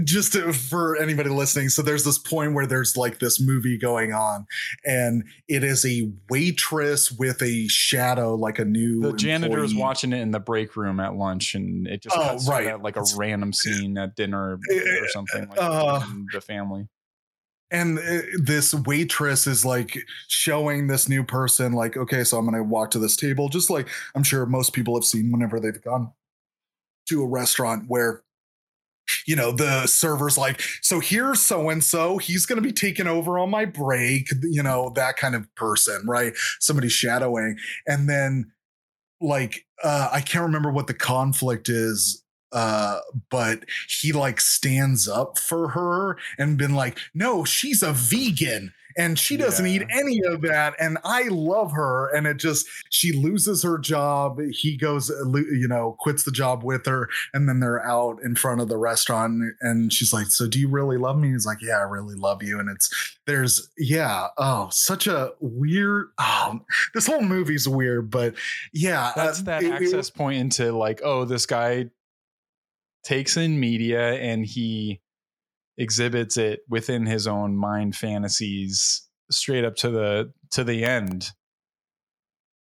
[0.04, 4.12] just to, for anybody listening so there's this point where there's like this movie going
[4.14, 4.46] on
[4.86, 10.12] and it is a waitress with a shadow like a new the janitor is watching
[10.14, 12.64] it in the break room at lunch and it just Oh, cuts to right.
[12.66, 16.02] that, like a It's- random scene at dinner or something like Uh,
[16.32, 16.88] the family.
[17.70, 19.98] And uh, this waitress is like
[20.28, 23.88] showing this new person like okay so i'm gonna walk to this table just like
[24.14, 26.12] i'm sure most people have seen whenever they've gone
[27.08, 28.22] to a restaurant where
[29.26, 33.06] you know the server's like so here's so and so he's going to be taking
[33.06, 36.34] over on my break you know that kind of person right?
[36.60, 37.56] Somebody shadowing.
[37.86, 38.52] And then
[39.22, 42.98] like uh i can't remember what the conflict is uh
[43.30, 43.64] but
[44.00, 49.36] he like stands up for her and been like no she's a vegan and she
[49.36, 49.72] doesn't Yeah.
[49.82, 54.38] eat any of that and i love her and it just she loses her job
[54.50, 58.34] he goes uh, you know quits the job with her and then they're out in
[58.36, 61.58] front of the restaurant and she's like so do you really love me he's like
[61.62, 62.90] yeah i really love you and it's
[63.26, 66.58] there's yeah oh such a weird oh
[66.94, 68.34] this whole movie's weird but
[68.72, 71.88] yeah that's uh, that it- it- access point into like oh this guy
[73.04, 75.00] takes in media and he
[75.78, 81.30] exhibits it within his own mind fantasies straight up to the to the end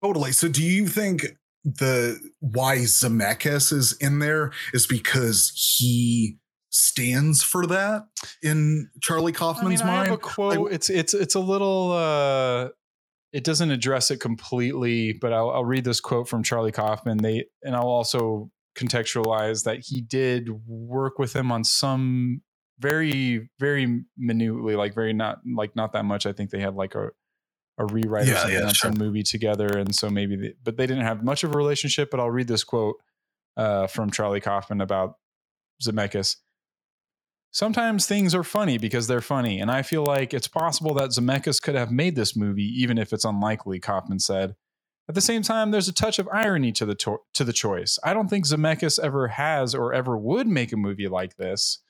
[0.03, 0.33] Totally.
[0.33, 1.27] So do you think
[1.65, 6.39] the why Zemeckis is in there is because he
[6.71, 8.05] stands for that
[8.43, 10.23] in Charlie Kaufman's I mean, I have a mind?
[10.23, 10.73] quote.
[10.73, 11.93] it's it's it's a little.
[11.93, 12.69] uh
[13.33, 17.19] It doesn't address it completely, but I'll, I'll read this quote from Charlie Kaufman.
[17.19, 22.41] They and I'll also contextualize that he did work with him on some
[22.81, 26.27] very very minutely, like very not like not that much.
[26.27, 27.11] I think they had like a
[27.79, 28.91] a rewrite or Yeah, something yeah, on sure.
[28.91, 32.11] some movie together, and so maybe, they, but they didn't have much of a relationship.
[32.11, 32.97] But I'll read this quote
[33.57, 35.15] uh, from Charlie Kaufman about
[35.83, 36.37] Zemeckis.
[37.53, 41.61] Sometimes things are funny because they're funny, and I feel like it's possible that Zemeckis
[41.61, 43.81] could have made this movie, even if it's unlikely.
[43.81, 44.55] Kaufman said.
[45.09, 47.99] At the same time, there's a touch of irony to the to-, to the choice.
[48.05, 51.81] I don't think Zemeckis ever has or ever would make a movie like this.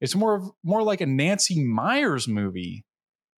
[0.00, 2.84] It's more of, more like a Nancy Meyers movie.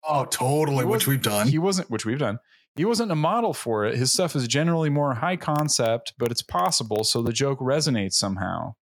[0.09, 1.49] Oh, totally, which we've done.
[1.49, 2.39] He wasn't, which we've done.
[2.77, 3.97] He wasn't a model for it.
[3.97, 8.75] His stuff is generally more high concept, but it's possible, so the joke resonates somehow.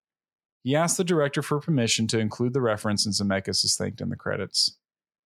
[0.65, 4.09] He asked the director for permission to include the reference, and Zemeckis is thanked in
[4.09, 4.77] the credits.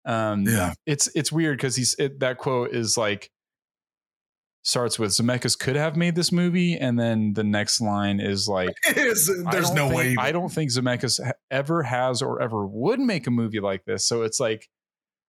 [0.06, 0.74] Um, Yeah.
[0.86, 3.30] it's it's weird because he's it, that quote is like
[4.64, 8.74] starts with Zemeckis could have made this movie, and then the next line is like
[8.96, 10.16] Is- there's no think- way.
[10.18, 11.20] I don't think Zemeckis
[11.50, 14.06] ever has or ever would make a movie like this.
[14.06, 14.68] So it's like,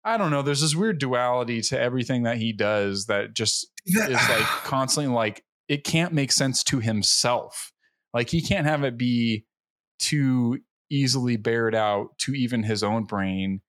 [0.04, 0.42] I don't know.
[0.42, 5.44] There's this weird duality to everything that he does that just is like constantly like
[5.68, 7.72] it can't make sense to himself.
[8.14, 9.46] Like he can't have it be
[10.00, 10.60] too
[10.90, 13.62] easily bared out to even his own brain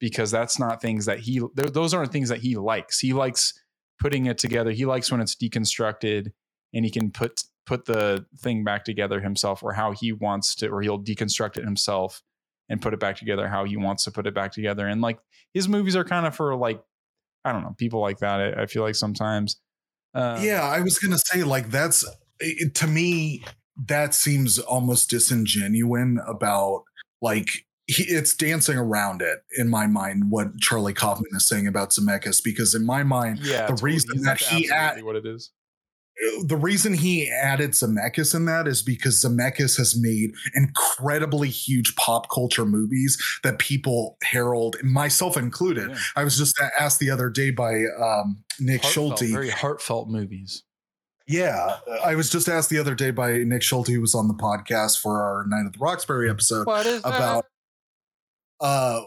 [0.00, 2.98] because that's not things that he those aren't things that he likes.
[2.98, 3.52] He likes
[4.00, 4.70] putting it together.
[4.70, 6.32] He likes when it's deconstructed
[6.74, 10.68] and he can put put the thing back together himself or how he wants to
[10.68, 12.20] or he'll deconstruct it himself
[12.68, 14.86] and put it back together how he wants to put it back together.
[14.86, 15.18] And like
[15.54, 16.82] his movies are kind of for like
[17.44, 18.40] I don't know, people like that.
[18.40, 19.60] I, I feel like sometimes
[20.14, 22.04] uh, yeah, I was gonna say like that's
[22.40, 23.44] it, to me
[23.86, 26.84] that seems almost disingenuine about
[27.20, 31.90] like he, it's dancing around it in my mind what Charlie Kaufman is saying about
[31.90, 33.62] Zemeckis because in my mind yeah.
[33.62, 33.92] the totally.
[33.92, 35.50] reason He's- that he absolutely add- what it is.
[36.46, 42.28] the reason he added Zemeckis in that is because Zemeckis has made incredibly huge pop
[42.30, 45.90] culture movies that people herald, myself included.
[45.90, 45.96] Yeah.
[46.16, 49.32] I was just asked the other day by um, Nick Heartfelt, Schulte.
[49.32, 50.62] very heartfelt movies.
[51.28, 54.34] Yeah, I was just asked the other day by Nick Schulte, who was on the
[54.34, 57.46] podcast for our Night at the Roxbury episode, What is about
[58.62, 59.02] uh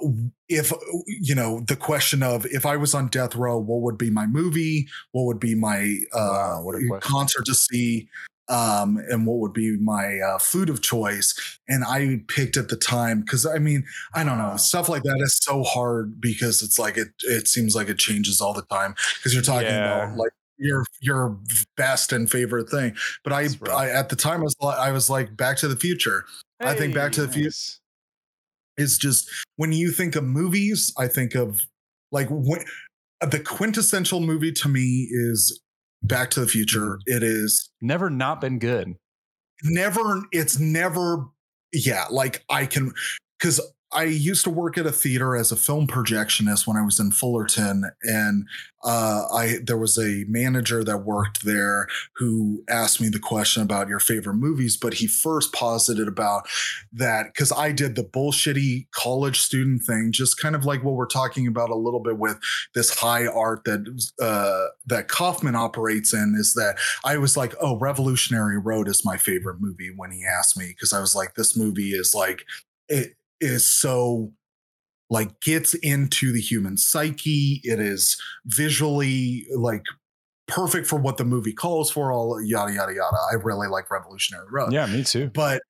[0.50, 0.72] if
[1.08, 4.28] you know the question of if i was on death row what would be my
[4.28, 8.08] movie what would be my uh Wow, concert to see
[8.48, 11.34] um, and what would be my uh, food of choice.
[11.68, 13.84] And I picked at the time because I mean,
[14.14, 17.76] I don't know, stuff like that is so hard because it's like it it seems
[17.76, 20.04] like it changes all the time because you're talking Yeah.
[20.04, 21.40] about like your your
[21.76, 22.96] best and favorite thing.
[23.24, 23.48] But I.
[23.74, 26.26] I at the time I was I was like Back to the Future
[26.60, 27.80] I think Back to the Future- nice.
[28.78, 31.66] Is just when you think of movies, I think of
[32.12, 32.64] like when
[33.22, 35.62] uh, the quintessential movie to me is
[36.04, 36.98] Back to the Future.
[37.08, 37.16] Mm-hmm.
[37.18, 38.96] It is Never not been good.
[39.64, 41.26] never it's never
[41.72, 42.92] yeah like i can
[43.40, 43.60] because
[43.96, 47.12] i used to work at a theater as a film projectionist when i was in
[47.12, 48.46] fullerton and
[48.84, 53.88] uh i there was a manager that worked there who asked me the question about
[53.88, 56.48] your favorite movies but he first posited about
[56.94, 61.06] that because i did the bullshitty college student thing just kind of like what we're
[61.06, 62.38] talking about a little bit with
[62.74, 63.86] this high art that
[64.22, 69.18] uh that kaufman operates in is that I was like, oh, Revolutionary Road is my
[69.18, 72.46] favorite movie when he asked me because I was like, this movie is like,
[72.88, 74.32] it is so
[75.10, 77.62] like gets into the human psyche.
[77.64, 79.84] It is visually like
[80.48, 83.18] perfect for what the movie calls for, all yada, yada, yada.
[83.32, 84.74] I really like Revolutionary Road.
[84.74, 85.30] Yeah, me too.
[85.34, 85.62] But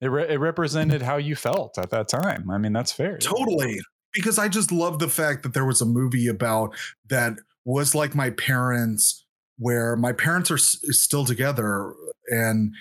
[0.00, 2.50] It, re- it represented how you felt at that time.
[2.50, 3.18] I mean, that's fair.
[3.18, 3.80] Totally.
[4.12, 6.74] Because I just love the fact that there was a movie about
[7.08, 7.34] that
[7.64, 9.24] was like my parents,
[9.58, 11.94] where my parents are s- still together
[12.28, 12.74] and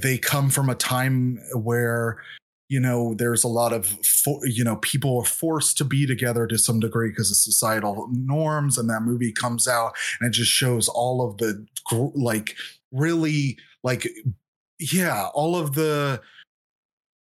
[0.00, 2.22] they come from a time where
[2.74, 6.44] you know there's a lot of fo- you know people are forced to be together
[6.44, 10.50] to some degree because of societal norms and that movie comes out and it just
[10.50, 11.64] shows all of the
[12.16, 12.56] like
[12.90, 14.08] really like
[14.80, 16.20] yeah all of the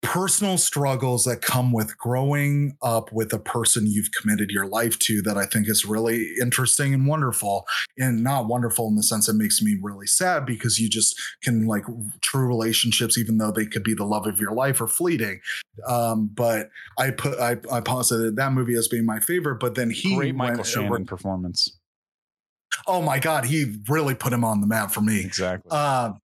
[0.03, 5.23] personal struggles that come with growing up with a person you've committed your life to
[5.23, 7.65] that I think is really interesting and wonderful.
[7.97, 11.67] And not wonderful in the sense it makes me really sad because you just can
[11.67, 11.85] like
[12.21, 15.41] true relationships, even though they could be the love of your life, are fleeting.
[15.87, 19.91] Um, but I put I, I posited that movie as being my favorite, but then
[19.91, 21.79] he Great Michael Shannon performance.
[22.87, 25.21] Oh my god, he really put him on the map for me.
[25.21, 25.71] Exactly.
[25.71, 26.19] Um,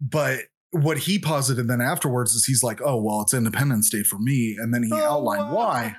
[0.00, 0.40] but
[0.74, 4.56] what he posited then afterwards is he's like, oh well, it's Independence Day for me,
[4.58, 5.96] and then he Oh, outlined why,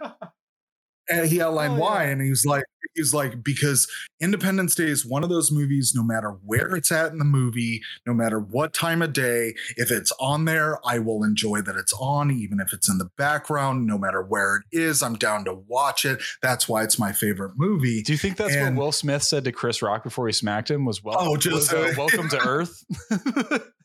[1.09, 2.09] and he outlined Oh, why, yeah.
[2.11, 3.87] and he was like, he's like because
[4.21, 5.93] Independence Day is one of those movies.
[5.95, 9.91] No matter where it's at in the movie, no matter what time of day, if
[9.91, 13.85] it's on there, I will enjoy that it's on, even if it's in the background.
[13.87, 16.19] No matter where it is, I'm down to watch it.
[16.41, 18.01] That's why it's my favorite movie.
[18.03, 20.71] Do you think that's and- what Will Smith said to Chris Rock before he smacked
[20.71, 20.85] him?
[20.85, 22.83] Was well, Oh, just- was, uh, welcome to Earth.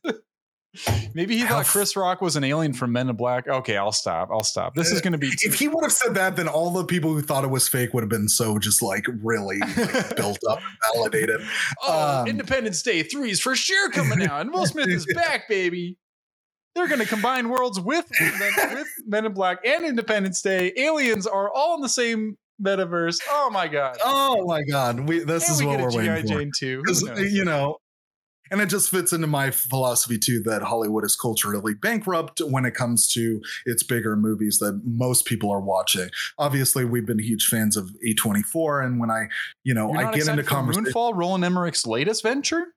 [1.14, 3.48] Maybe he thought Chris Rock was an alien from Men in Black.
[3.48, 4.28] Okay, I'll stop.
[4.32, 4.74] I'll stop.
[4.74, 5.28] This is going to be.
[5.42, 7.92] if he would have said that, then all the people who thought it was fake
[7.94, 9.76] would have been so just like really like,
[10.16, 11.40] built up and validated.
[11.82, 15.48] oh, um, Independence Day three is for sure coming out, and Will Smith is back,
[15.48, 15.96] baby.
[16.76, 20.72] They're going to combine worlds with Men, with Men in Black and Independence Day.
[20.76, 23.18] Aliens are all in the same metaverse.
[23.28, 23.96] Oh my god!
[24.04, 26.14] Oh my god, we this and is we what we're G.I.
[26.14, 26.38] waiting for.
[26.38, 26.82] Jane too.
[26.86, 27.32] 'Cause, knows?
[27.32, 27.78] you know,
[28.50, 32.74] and it just fits into my philosophy too that Hollywood is culturally bankrupt when it
[32.74, 36.10] comes to its bigger movies that most people are watching.
[36.38, 39.28] Obviously, we've been huge fans of A24, and when I,
[39.64, 40.86] you know, I get into conversation.
[40.86, 42.74] Moonfall, Roland Emmerich's latest venture.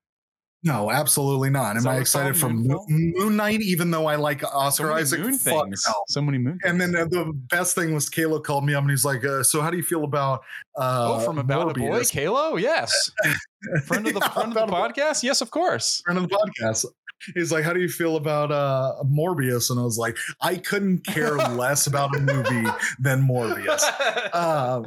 [0.66, 1.76] No, absolutely not.
[1.76, 2.80] Am I excited for Moon?
[2.88, 3.62] Moon Knight?
[3.62, 5.84] Even though I like Oscar many Isaac, moon fuck things.
[5.86, 5.94] no.
[6.08, 6.58] So many moon.
[6.64, 7.14] And then things.
[7.16, 9.70] uh, the best thing was Kalo called me up and he's like, uh, "So how
[9.70, 10.40] do you feel about
[10.78, 12.56] uh, oh, from about a boy, Morbius?" Kalo.
[12.56, 13.12] Yes,
[13.86, 15.02] friend of the Yeah, friend of the About a Boy.
[15.04, 15.22] podcast.
[15.24, 16.02] Yes, of course.
[16.06, 16.86] friend of the podcast.
[17.34, 21.06] He's like, "How do you feel about uh, Morbius?" And I was like, "I couldn't
[21.06, 22.70] care less about a movie
[23.00, 23.84] than Morbius."
[24.34, 24.84] Uh,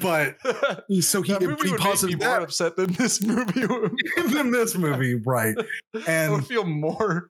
[0.00, 0.36] but
[1.00, 3.66] so he, he would posited more upset than this movie.
[4.32, 5.56] than this movie, right?
[5.94, 7.28] I And would feel more.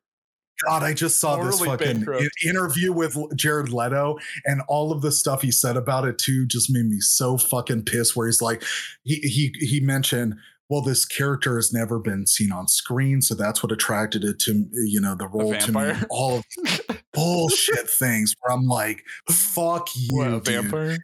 [0.69, 2.25] God, I just saw this fucking bankrupt.
[2.47, 6.71] interview with Jared Leto, and all of the stuff he said about it too just
[6.71, 8.15] made me so fucking pissed.
[8.15, 8.63] Where he's like,
[9.03, 10.35] he he he mentioned,
[10.69, 14.65] well, this character has never been seen on screen, so that's what attracted it to
[14.87, 15.93] you know the role to me.
[16.09, 16.45] All of
[17.13, 20.45] bullshit things where I'm like, fuck you, What, a dude.
[20.45, 20.99] vampire?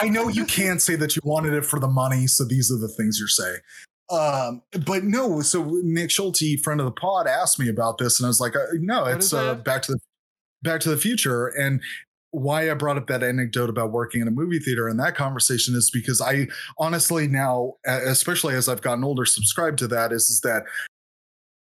[0.00, 2.78] I, know you can't say that you wanted it for the money, so these are
[2.78, 3.58] the things you're saying.
[4.10, 8.26] Um, but no, so Nick Schulte, friend of the pod, asked me about this, and
[8.26, 9.98] I was like, uh, no, What it's uh, back to the
[10.62, 11.80] Back to the Future, and
[12.32, 15.74] why I brought up that anecdote about working in a movie theater and that conversation
[15.74, 16.48] is because I
[16.78, 20.64] honestly now, especially as I've gotten older, subscribe to that is, is that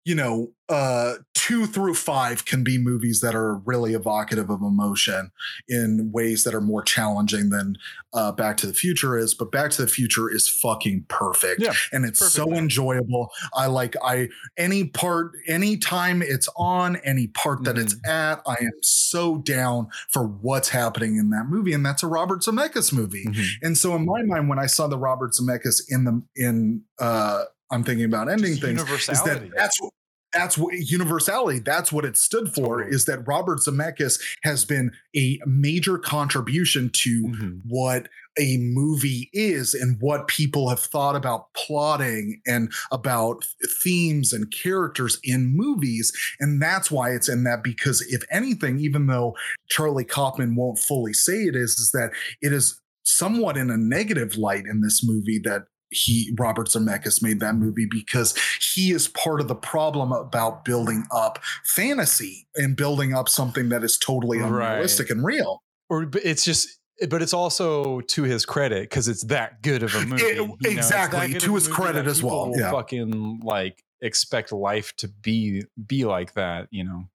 [0.07, 5.31] you know, uh, two through five can be movies that are really evocative of emotion
[5.67, 7.75] in ways that are more challenging than
[8.13, 9.33] uh, Back to the Future is.
[9.33, 12.35] But Back to the Future is fucking perfect, Yeah, and it's perfect.
[12.35, 13.29] so enjoyable.
[13.53, 18.09] I like I any part, any time it's on, any part that it's Mm-hmm.
[18.09, 22.43] at, I am so down for what's happening in that movie, and that's a Robert
[22.43, 23.25] Zemeckis movie.
[23.27, 23.45] Mhm.
[23.61, 27.43] And so in my mind, when I saw the Robert Zemeckis in the in uh
[27.69, 29.91] I'm thinking about ending Just things, is that that's what
[30.33, 32.95] that's what universality that's what it stood for Totally.
[32.95, 37.61] is that robert zemeckis has been a major contribution to Mhm.
[37.65, 38.09] what
[38.39, 43.45] a movie is and what people have thought about plotting and about
[43.83, 49.07] themes and characters in movies and that's why it's in that because if anything even
[49.07, 49.35] though
[49.69, 54.35] charlie kaufman won't fully say it is is that it is somewhat in a negative
[54.37, 58.35] light in this movie that he Robert Zemeckis made that movie because
[58.73, 63.83] he is part of the problem about building up fantasy and building up something that
[63.83, 64.47] is totally Right.
[64.47, 65.63] unrealistic and real.
[65.89, 66.67] or it's just
[67.09, 70.23] but it's also to his credit because it's that good of a movie.
[70.23, 70.49] It-?
[70.65, 72.71] Exactly, to his credit as well, yeah.
[72.71, 76.67] Fucking like expect life to be be like that.
[76.71, 77.09] You know.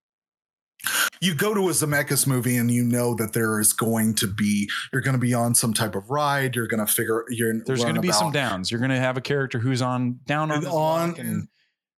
[1.21, 4.69] You go to a Zemeckis movie and you know that there is going to be
[4.93, 6.57] you're going to be on some type of ride.
[6.57, 8.71] You're going to figure you're There's going to be some downs.
[8.71, 11.49] You're going to have a character who's on down on his on- and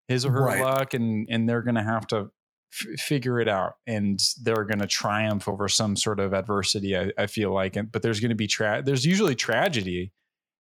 [0.10, 0.62] his or her Right.
[0.62, 2.30] luck, and and they're going to have to
[2.74, 6.98] f- figure it out, and they're going to triumph over some sort of adversity.
[6.98, 10.12] I, I feel like, and but there's going to be tra- There's usually tragedy,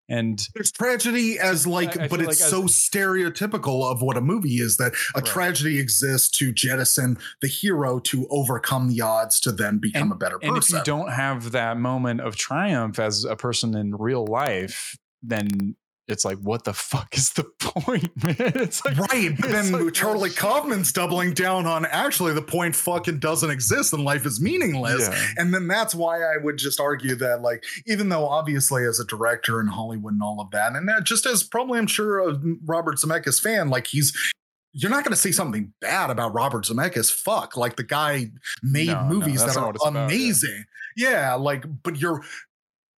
[0.08, 4.20] and There's tragedy as like, I but it's like as- so stereotypical of what a
[4.20, 5.24] movie is that a Right.
[5.26, 10.38] tragedy exists to jettison the hero to overcome the odds to then become a better
[10.38, 14.26] person and if you don't have that moment of triumph as a person in real
[14.26, 15.76] life, then
[16.08, 18.36] it's like, what the fuck is the point, man?
[18.56, 20.38] It's like right, but then like, Charlie shit.
[20.38, 25.08] Kaufman's doubling down on actually the point fucking doesn't exist and life is meaningless.
[25.08, 25.26] Yeah.
[25.36, 29.04] And then that's why I would just argue that, like, even though obviously as a
[29.04, 32.38] director in Hollywood and all of that, and that just as probably I'm sure a
[32.64, 34.12] Robert Zemeckis fan, like he's
[34.74, 37.10] you're not going to say something bad about Robert Zemeckis.
[37.12, 38.30] Fuck, like the guy
[38.62, 40.04] made No, no, movies that's that are it's about, yeah.
[40.06, 40.64] amazing.
[40.96, 42.22] yeah, like, but you're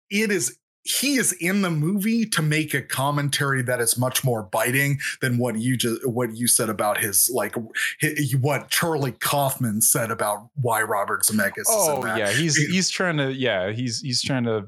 [0.09, 4.43] it is he is in the movie to make a commentary that is much more
[4.43, 7.55] biting than what you just what you said about his like
[8.01, 12.89] hi- what Charlie Kaufman said about why Robert Zemeckis is Oh yeah, he's He- he's
[12.89, 14.67] trying to yeah he's he's trying to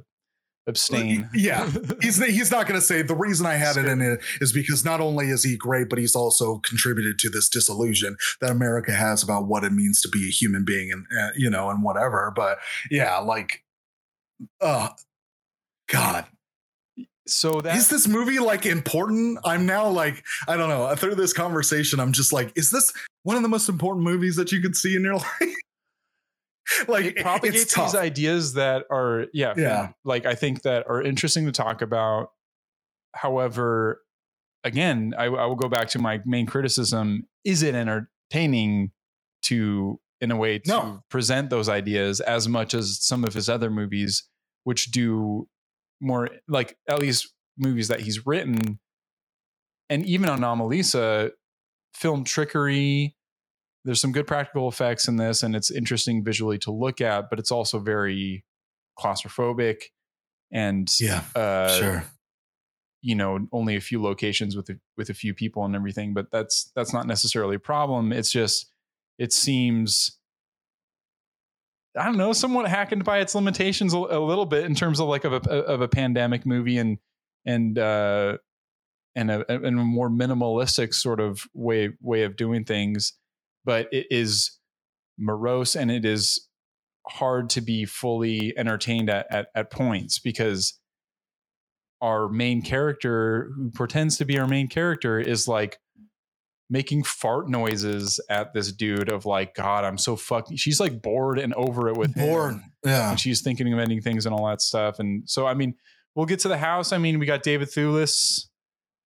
[0.67, 1.29] abstain.
[1.33, 1.69] Yeah.
[2.01, 4.83] He's he's not going to say the reason I had it in it is because
[4.83, 9.21] not only is he great, but he's also contributed to this disillusion that America has
[9.21, 12.33] about what it means to be a human being and uh, you know and whatever.
[12.35, 12.57] But
[12.89, 13.63] yeah, like,
[14.61, 14.89] uh,
[15.87, 16.25] God,
[17.27, 19.39] so that is this movie like important?
[19.43, 20.83] I'm now like, I don't know.
[20.83, 22.93] Uh, through this conversation, I'm just like, is this
[23.23, 25.55] one of the most important movies that you could see in your life?
[26.87, 29.89] like, it propagates these ideas that are yeah Yeah.
[30.03, 32.31] like I think that are interesting to talk about.
[33.13, 34.01] However,
[34.63, 38.91] again, I, I will go back to my main criticism: is it entertaining
[39.43, 41.03] to in a way to No.
[41.09, 44.23] present those ideas as much as some of his other movies,
[44.63, 45.47] which do
[46.01, 48.79] more like at least movies that he's written,
[49.89, 51.31] and even on Anomalisa,
[51.93, 53.15] film trickery.
[53.83, 57.37] There's some good practical effects in this, and it's interesting visually to look at, but
[57.37, 58.43] it's also very
[58.99, 59.75] claustrophobic
[60.51, 62.03] and yeah, uh, sure.
[63.01, 66.27] you know only a few locations with a, with a few people and everything but
[66.31, 68.71] that's that's not necessarily a problem it's just
[69.17, 70.17] it seems
[71.97, 75.07] i don't know somewhat hackened by its limitations a, a little bit in terms of
[75.07, 76.97] like of a of a pandemic movie and
[77.45, 78.37] and uh
[79.15, 83.13] and a, and a more minimalistic sort of way way of doing things.
[83.63, 84.59] But it is
[85.17, 86.47] morose and it is
[87.07, 90.79] hard to be fully entertained at, at, at points because
[92.01, 95.77] our main character who pretends to be our main character is like
[96.69, 101.37] making fart noises at this dude of like god i'm so fucking she's like bored
[101.37, 102.27] and over it with him.
[102.27, 102.55] Bored.
[102.83, 103.11] Yeah.
[103.11, 105.75] and she's thinking of ending things and all that stuff and so i mean
[106.15, 108.47] we'll get to the house i mean we got david thewlis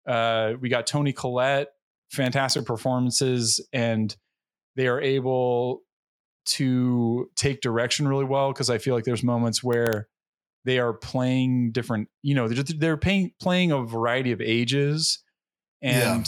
[0.07, 1.69] uh, we got toni collette
[2.11, 4.15] fantastic performances and
[4.77, 5.81] they are able
[6.45, 10.07] to take direction really well because i feel like there's moments where
[10.63, 15.23] they are playing different you know they're, they're playing playing a variety of ages
[15.81, 16.27] and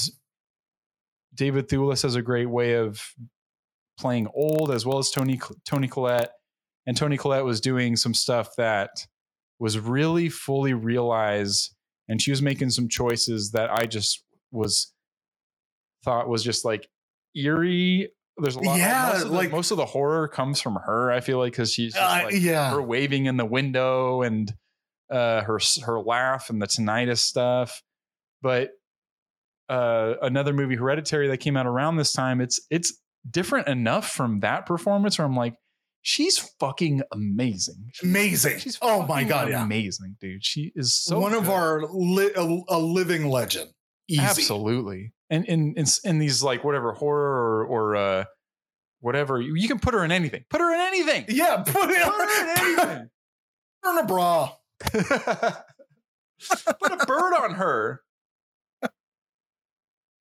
[1.39, 3.01] david thewlis has a great way of
[3.99, 6.31] playing old as well as toni toni collette
[6.85, 8.89] and toni collette was doing some stuff that
[9.59, 11.73] was really fully realized
[12.07, 14.93] and she was making some choices that i just was
[16.03, 16.87] thought was just like
[17.35, 18.09] eerie.
[18.41, 18.77] There's a lot.
[18.77, 21.11] Yeah, most of the, like- most of the horror comes from her.
[21.11, 22.71] I feel like because she's just Uh, like yeah.
[22.71, 24.49] her waving in the window and
[25.11, 27.83] uh, her her laugh and the tinnitus stuff.
[28.41, 28.69] But
[29.69, 32.41] uh, another movie, Hereditary, that came out around this time.
[32.41, 32.93] It's it's
[33.29, 35.55] different enough from that performance where I'm like,
[36.01, 37.89] she's fucking amazing.
[37.93, 38.59] She's- Amazing.
[38.59, 39.63] She's oh my god, yeah.
[39.63, 40.43] amazing, dude.
[40.43, 43.69] She is so One of our li- a, a living legend.
[44.09, 44.21] Easy.
[44.21, 45.13] Absolutely.
[45.29, 48.23] And in in in these like whatever horror or or uh
[49.01, 50.43] whatever you, you can put her in anything.
[50.49, 51.25] Put her in anything.
[51.29, 53.09] Yeah, put Put her in anything.
[53.83, 54.49] Put her in a bra.
[56.81, 58.01] put a bird on her.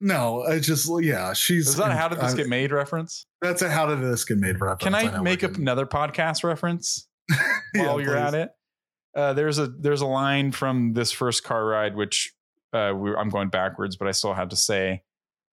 [0.01, 3.27] No, I just yeah, she's Is that a how did this uh, get made reference?
[3.43, 4.83] That's a how did this get made reference.
[4.83, 7.09] Can I know make up another podcast reference
[7.75, 8.51] Yeah, while you're at it?
[9.17, 12.33] Uh, there's a there's a line from this first car ride which
[12.73, 15.03] uh, we, I'm going backwards, but I still have to say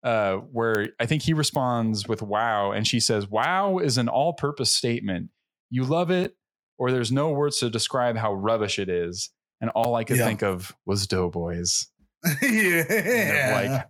[0.04, 4.72] uh, where I think he responds with "Wow," and she says, "Wow" is an all-purpose
[4.72, 5.30] statement.
[5.72, 6.36] You love it,
[6.78, 9.32] or there's no words to describe how rubbish it is.
[9.62, 10.26] And all I could Yeah.
[10.26, 11.88] think of was Doughboys.
[12.42, 13.88] yeah, like,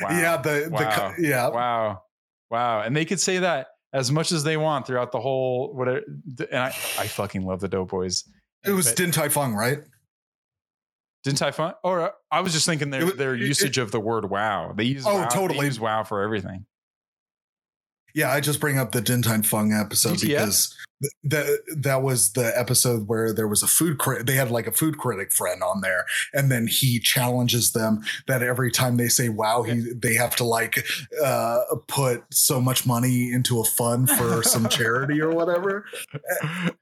[0.00, 0.08] Wow.
[0.10, 0.94] yeah, the the Wow.
[0.94, 2.02] co- yeah, wow
[2.50, 6.02] wow and they could say that as much as they want throughout the whole whatever
[6.38, 6.66] and i
[6.98, 8.24] i fucking love the doughboys
[8.64, 9.78] it was But Din Tai Fung, right?
[11.24, 13.90] didn't i find or i was just thinking their It was- their it- usage of
[13.90, 15.66] the word wow they use Oh, wow, totally.
[15.66, 16.66] use wow for everything
[18.14, 20.26] Yeah, I just bring up the Din Tai Fung episode DTF?
[20.28, 20.76] because
[21.24, 24.26] that that was the episode where there was a food critic.
[24.26, 26.04] They had like a food critic friend on there,
[26.34, 30.44] and then he challenges them that every time they say "wow," he they have to
[30.44, 30.84] like
[31.24, 35.84] uh, put so much money into a fund for some charity or whatever.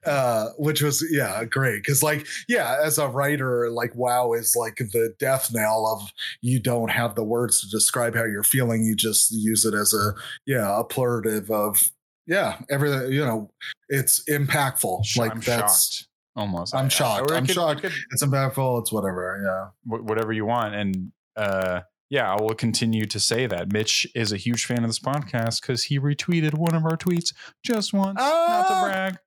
[0.05, 4.77] Uh, which was yeah great because like yeah, as a writer, like "wow" is like
[4.77, 8.83] the death knell of you don't have the words to describe how you're feeling.
[8.83, 10.13] You just use it as a
[10.45, 11.89] yeah a plurative of
[12.29, 13.49] yeah everything you know
[13.89, 17.31] it's impactful Sh- like i'm that's shocked almost I'm I- shocked.
[17.31, 17.81] I'm could- shocked.
[17.81, 21.81] could- it's impactful it's whatever yeah wh- whatever you want and uh
[22.11, 23.71] yeah, I will continue to say that.
[23.71, 27.35] Mitch is a huge fan of this podcast because he retweeted one of our tweets
[27.63, 28.17] just once.
[28.17, 28.83] Not to Ah.
[28.83, 29.17] brag,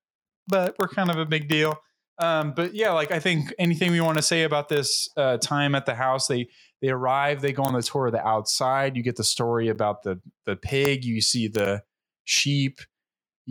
[0.48, 1.76] but we're kind of a big deal.
[2.18, 5.76] Um, but yeah, like I think anything we want to say about this uh, time
[5.76, 6.48] at the house, they
[6.80, 8.96] they arrive, they go on the tour of the outside.
[8.96, 11.04] You get the story about the the pig.
[11.04, 11.84] You see the
[12.24, 12.80] sheep.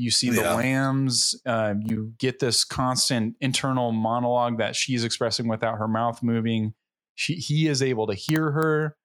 [0.01, 0.53] You see the Yeah.
[0.55, 1.39] lambs.
[1.45, 6.73] Um, you get this constant internal monologue that she's expressing without her mouth moving.
[7.15, 8.97] She he is able to hear her.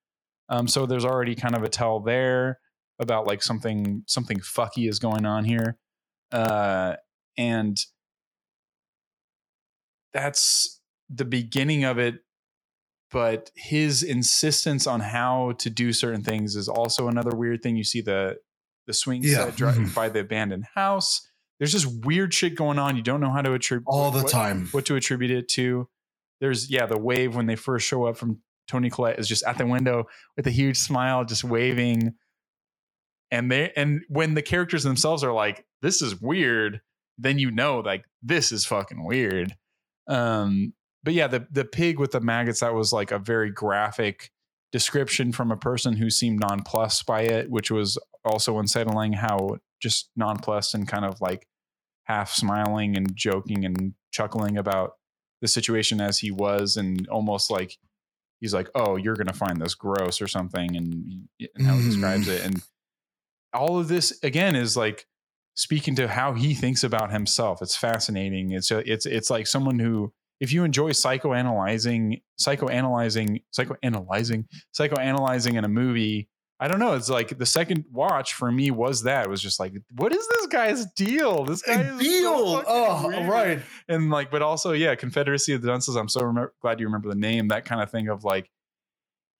[0.49, 2.61] Um, so there's already kind of a tell there
[2.99, 5.77] about like something something fucky is going on here.
[6.33, 6.97] Uh,
[7.37, 7.79] and
[10.13, 12.21] that's the beginning of it
[13.13, 17.85] but his insistence on how to do certain things is also another weird thing you
[17.85, 18.37] see the
[18.87, 19.45] the swing Yeah.
[19.47, 19.95] set driving Mhm.
[19.95, 21.29] by the abandoned house.
[21.59, 22.97] There's just weird shit going on.
[22.97, 24.67] You don't know how to attribute all the what, time.
[24.73, 25.89] what to attribute it to.
[26.41, 29.57] There's yeah the wave when they first show up from toni collette is just at
[29.59, 30.05] the window
[30.37, 32.15] with a huge smile just waving.
[33.31, 36.81] And they and when the characters themselves are like this is weird
[37.19, 39.57] then you know like this is fucking weird.
[40.09, 44.31] Um but yeah the the pig with the maggots that was like a very graphic
[44.73, 50.11] description from a person who seemed nonplussed by it which was also unsettling how just
[50.17, 51.47] nonplussed and kind of like
[52.05, 54.93] half smiling and joking and chuckling about
[55.41, 57.79] the situation as he was and almost like
[58.41, 62.29] he's like oh you're gonna find this gross or something and, and how he describes
[62.29, 62.47] it mm.
[62.47, 62.63] and
[63.53, 65.07] all of this again is like
[65.57, 67.61] speaking to how he thinks about himself.
[67.63, 68.53] It's fascinating.
[68.53, 74.45] It's uh, it's it's like someone who if you enjoy psychoanalyzing psychoanalyzing psychoanalyzing
[74.79, 76.29] psychoanalyzing in a movie
[76.61, 79.27] i don't know it's like the second watch for me was that.
[79.27, 81.45] It was just like what is this guy's deal?
[81.45, 82.55] This guy is so deal!
[82.57, 83.29] fucking oh weird.
[83.29, 83.63] right.
[83.89, 86.33] And like but also yeah confederacy of the dunces i'm so
[86.63, 88.51] glad you remember the name that kind of thing of like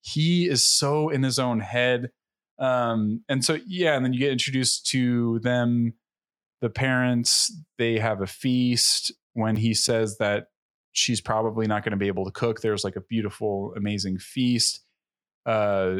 [0.01, 2.11] he is so in his own head.
[2.59, 5.93] Um and so yeah and then you get introduced to them
[6.61, 9.11] the parents they have a feast.
[9.33, 10.47] When he says that
[10.97, 12.61] she's probably not going to be able to cook.
[12.61, 14.81] There's like a beautiful amazing feast.
[15.45, 15.97] Uh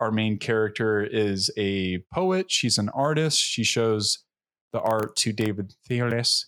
[0.00, 2.50] our main character is a poet.
[2.50, 3.38] She's an artist.
[3.38, 4.24] She shows
[4.72, 6.46] the art to david Thewlis,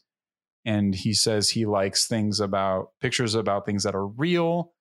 [0.64, 4.72] and he says he likes things about pictures about things that are real.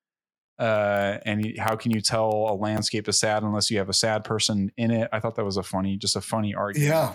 [0.58, 4.24] Uh, and how can you tell a landscape is sad unless you have a sad
[4.24, 5.08] person in it?
[5.12, 6.90] I thought that was a funny, just a funny argument.
[6.90, 7.12] yeah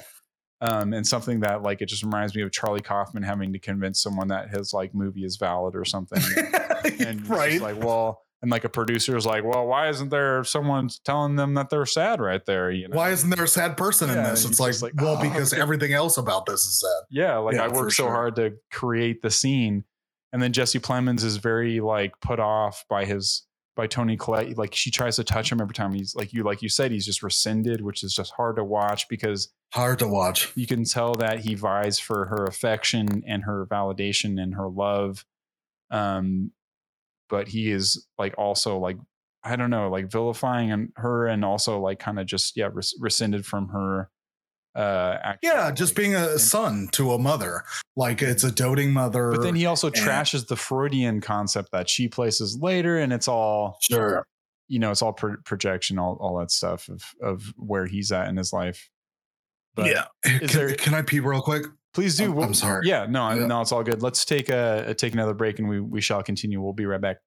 [0.62, 4.02] Um, and something that like it just reminds me of Charlie Kaufman having to convince
[4.04, 6.22] someone that his like movie is valid or something.
[7.00, 10.44] and he's right like, well, and like a producer is like, well, why isn't there
[10.44, 12.72] someone telling them that they're sad right there?
[12.72, 14.46] You know, Why isn't there a sad person in this?
[14.46, 17.04] It's like, like, well, "Oh, because okay." everything else about this is sad.
[17.10, 18.12] yeah, like Yeah, I worked so sure.
[18.12, 19.84] hard to create the scene,
[20.32, 23.46] and then Jesse Plemons is very like put off by his
[23.80, 24.58] by Toni Collette.
[24.58, 27.06] Like she tries to touch him every time he's like you like you said he's
[27.06, 30.52] just rescinded, which is just hard to watch because Hard to watch.
[30.56, 35.24] you can tell that he vies for her affection and her validation and her love
[35.92, 36.52] um
[37.30, 38.98] but he is like also like
[39.44, 43.46] i don't know like vilifying her and also like kind of just yeah res- rescinded
[43.46, 44.10] from her
[44.80, 47.64] uh actual, Yeah, just like, being a and- son to a mother.
[47.96, 49.32] Like it's a doting mother.
[49.32, 53.28] but then he also and- trashes the freudian concept that she places later and it's
[53.28, 54.26] all sure.
[54.68, 58.28] you know it's all pro- projection all, all that stuff of of where he's at
[58.30, 58.90] in his life
[59.76, 60.06] but yeah.
[60.24, 61.66] Can, there- can I pee real quick?
[61.94, 62.24] Please do.
[62.26, 62.88] I'm- We'll- I'm sorry.
[62.88, 63.46] Yeah, no, Yeah.
[63.48, 64.02] no, it's all good.
[64.04, 66.62] Let's take a, a take another break, and we we shall continue.
[66.62, 67.18] We'll be right back.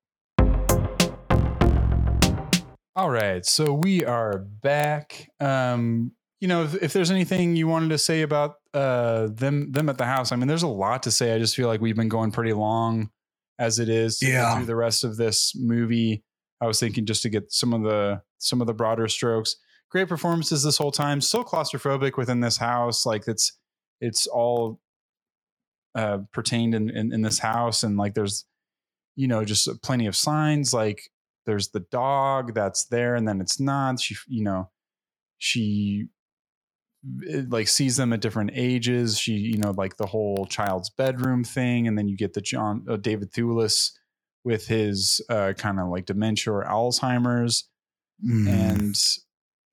[2.95, 5.29] All right, so we are back.
[5.41, 6.13] Um,
[6.43, 9.97] you know, if, if there's anything you wanted to say about uh them them at
[9.97, 11.33] the house, I mean, there's a lot to say.
[11.33, 13.11] I just feel like we've been going pretty long
[13.61, 14.21] as it is.
[14.21, 14.57] Yeah.
[14.57, 16.25] Through the rest of this movie,
[16.61, 19.55] I was thinking just to get some of the some of the broader strokes.
[19.89, 21.21] Great performances this whole time.
[21.21, 23.07] So claustrophobic within this house.
[23.07, 23.57] Like it's
[24.01, 24.81] it's all
[25.95, 28.47] uh, pertained in, in in this house, and like there's
[29.15, 30.75] you know just plenty of signs.
[30.75, 31.03] Like
[31.47, 34.01] there's the dog that's there, and then it's not.
[34.01, 34.71] She you know
[35.39, 36.09] she
[37.23, 39.19] it, like sees them at different ages.
[39.19, 42.85] She you know like the whole child's bedroom thing, and then you get the John
[42.89, 43.93] uh, David Thewlis
[44.45, 47.69] with his uh, kind of like dementia or Alzheimer's
[48.25, 48.49] Mm.
[48.49, 48.97] and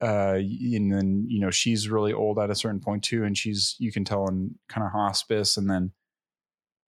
[0.02, 3.76] uh and then you know she's really old at a certain point too and she's
[3.78, 5.92] you can tell in kind of hospice and then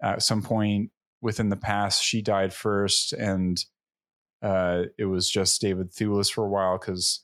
[0.01, 0.89] at some point
[1.21, 3.65] within the past she died first and
[4.41, 7.23] uh it was just david thewlis for a while because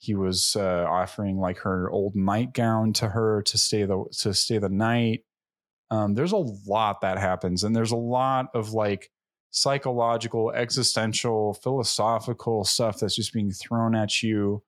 [0.00, 4.58] he was uh offering like her old nightgown to her to stay the to stay
[4.58, 5.24] the night
[5.90, 9.10] um there's a lot that happens and there's a lot of like
[9.50, 14.62] psychological, existential, philosophical stuff that's just being thrown at you,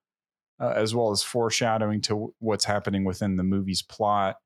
[0.61, 4.37] uh, as well as foreshadowing to what's happening within the movie's plot.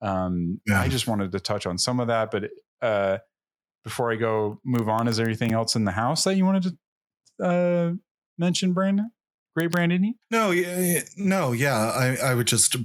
[0.00, 0.80] Um, Yeah.
[0.80, 2.50] I just wanted to touch on some of that, but
[2.80, 3.18] uh,
[3.84, 6.76] before I go move on, is there anything else in the house that you wanted
[7.40, 7.92] to uh,
[8.38, 9.10] mention, Brandon?
[9.56, 10.14] Great, Brandon.
[10.30, 11.76] No, yeah, yeah, no, yeah.
[11.76, 12.76] I, I would just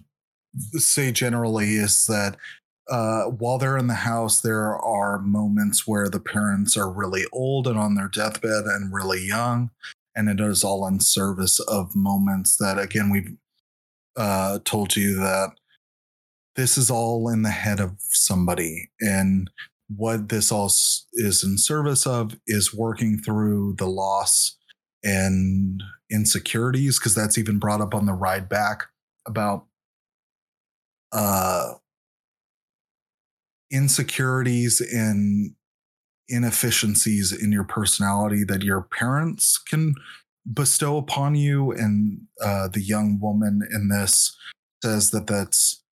[0.73, 2.35] say generally is that
[2.89, 7.67] uh, while they're in the house, there are moments where the parents are really old
[7.67, 9.69] and on their deathbed and really young,
[10.15, 13.35] and it is all in service of moments that, again, we've
[14.17, 15.51] uh, told you that
[16.55, 19.49] this is all in the head of somebody, and
[19.89, 20.67] what this all
[21.13, 24.57] is in service of is working through the loss
[25.03, 28.83] and insecurities because that's even brought up on the ride back
[29.25, 29.65] about
[31.11, 31.73] uh
[33.71, 35.53] insecurities and
[36.29, 39.93] inefficiencies in your personality that your parents can
[40.53, 44.35] bestow upon you and uh the young woman in this
[44.81, 45.83] says that that's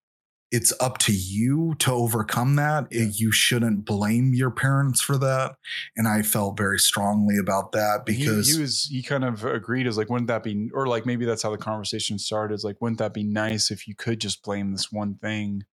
[0.52, 2.86] it's up to you to overcome that.
[2.90, 3.06] Yeah.
[3.12, 5.56] you shouldn't blame your parents for that
[5.96, 9.98] and i felt very strongly about that because he, was he kind of agreed as
[9.98, 12.98] like wouldn't that be or like maybe that's how the conversation started is like wouldn't
[12.98, 15.64] that be nice if you could just blame this one thing?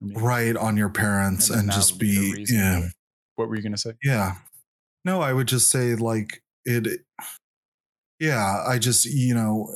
[0.00, 2.88] Right on your parents then and, just be yeah.
[3.36, 3.92] what were you gonna say?
[4.02, 4.36] Yeah.
[5.04, 7.00] No i would just say like it
[8.18, 9.68] yeah i just you know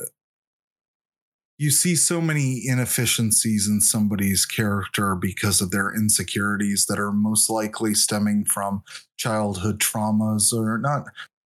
[1.61, 7.51] you see so many inefficiencies in somebody's character because of their insecurities that are most
[7.51, 8.81] likely stemming from
[9.15, 11.03] childhood traumas or not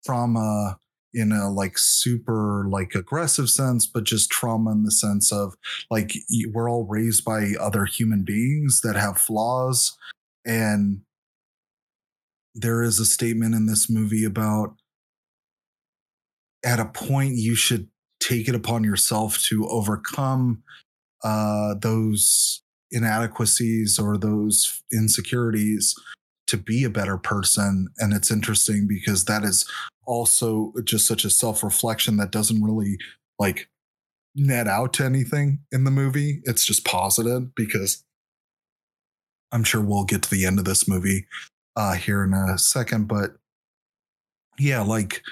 [0.05, 0.77] trauma
[1.15, 5.55] in a like super like aggressive sense but just trauma in the sense of
[5.93, 6.13] like
[6.53, 9.97] we're all raised by other human beings that have flaws
[10.45, 11.03] and
[12.57, 14.75] there is a statement in this movie about
[16.65, 17.87] at a point you should
[18.31, 20.63] take it upon yourself to overcome
[21.25, 22.63] uh, those
[22.93, 25.95] inadequacies or those insecurities
[26.47, 27.89] to be a better person.
[27.99, 29.69] And it's interesting because that is
[30.07, 32.99] also just such a self-reflection that doesn't really
[33.39, 33.69] like
[34.37, 36.41] net out to anything in the movie.
[36.45, 38.05] It's just positive because
[39.53, 41.27] i'm sure we'll get to the end of this movie
[41.75, 43.09] uh here in a second.
[43.09, 43.33] But
[44.59, 45.23] yeah like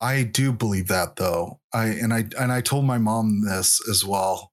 [0.00, 4.04] i do believe that though i and i and i told my mom this as
[4.04, 4.52] well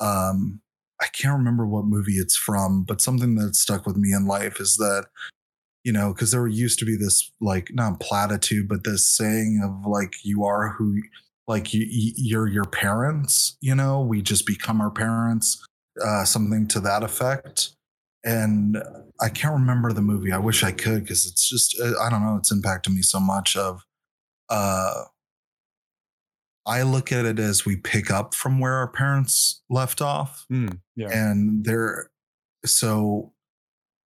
[0.00, 0.60] um
[1.00, 4.60] i can't remember what movie it's from but something that stuck with me in life
[4.60, 5.06] is that
[5.86, 9.88] you know, because there used to be this like not platitude, but this saying of
[9.88, 11.00] like you are who
[11.46, 15.64] like you you're your parents, you know, we just become our parents,
[16.04, 17.70] uh, something to that effect.
[18.24, 18.82] And
[19.20, 20.32] I can't remember the movie.
[20.32, 22.34] I wish I could because it's just uh, I don't know.
[22.36, 23.56] It's impacted me so much.
[23.56, 23.80] Of
[24.48, 25.04] uh,
[26.66, 30.80] I look at it as we pick up from where our parents left off, Mm,
[30.96, 31.08] yeah.
[31.10, 32.10] and they're
[32.64, 33.32] so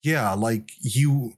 [0.03, 1.33] yeah, like you.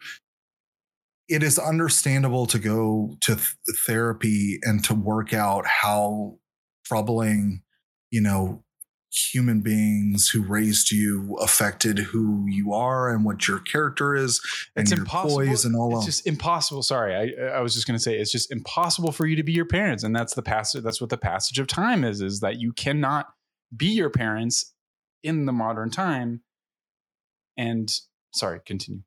[1.28, 3.56] It is understandable to go to th-
[3.88, 6.38] therapy and to work out how
[6.86, 7.62] troubling,
[8.10, 8.64] you know,
[9.12, 14.40] human beings who raised you affected who you are and what your character is
[14.76, 15.38] and it's your impossible.
[15.38, 16.82] toys and all it's of just impossible.
[16.82, 19.52] Sorry, I I was just going to say it's just impossible for you to be
[19.52, 20.84] your parents, and that's the passage.
[20.84, 22.22] That's what the passage of time is.
[22.22, 23.28] Is that you cannot
[23.76, 24.74] be your parents
[25.24, 26.42] in the modern time.
[27.58, 27.92] And
[28.34, 29.02] sorry, continue.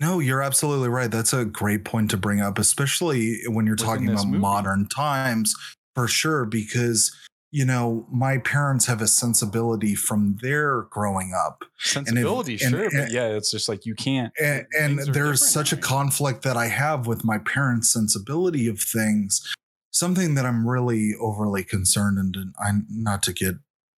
[0.00, 1.10] No, you're absolutely right.
[1.10, 4.38] That's a great point to bring up, especially when you're Within talking about movie.
[4.38, 5.54] modern times,
[5.94, 7.14] for sure, because,
[7.54, 11.62] you know, my parents have a sensibility from their growing up.
[11.78, 14.32] Sensibility, and- sure, but and- yeah, it's just like you can't.
[14.42, 19.54] And, and there's such a conflict that I have with my parents' sensibility of things,
[19.92, 23.54] something that I'm really overly concerned and I'm not to get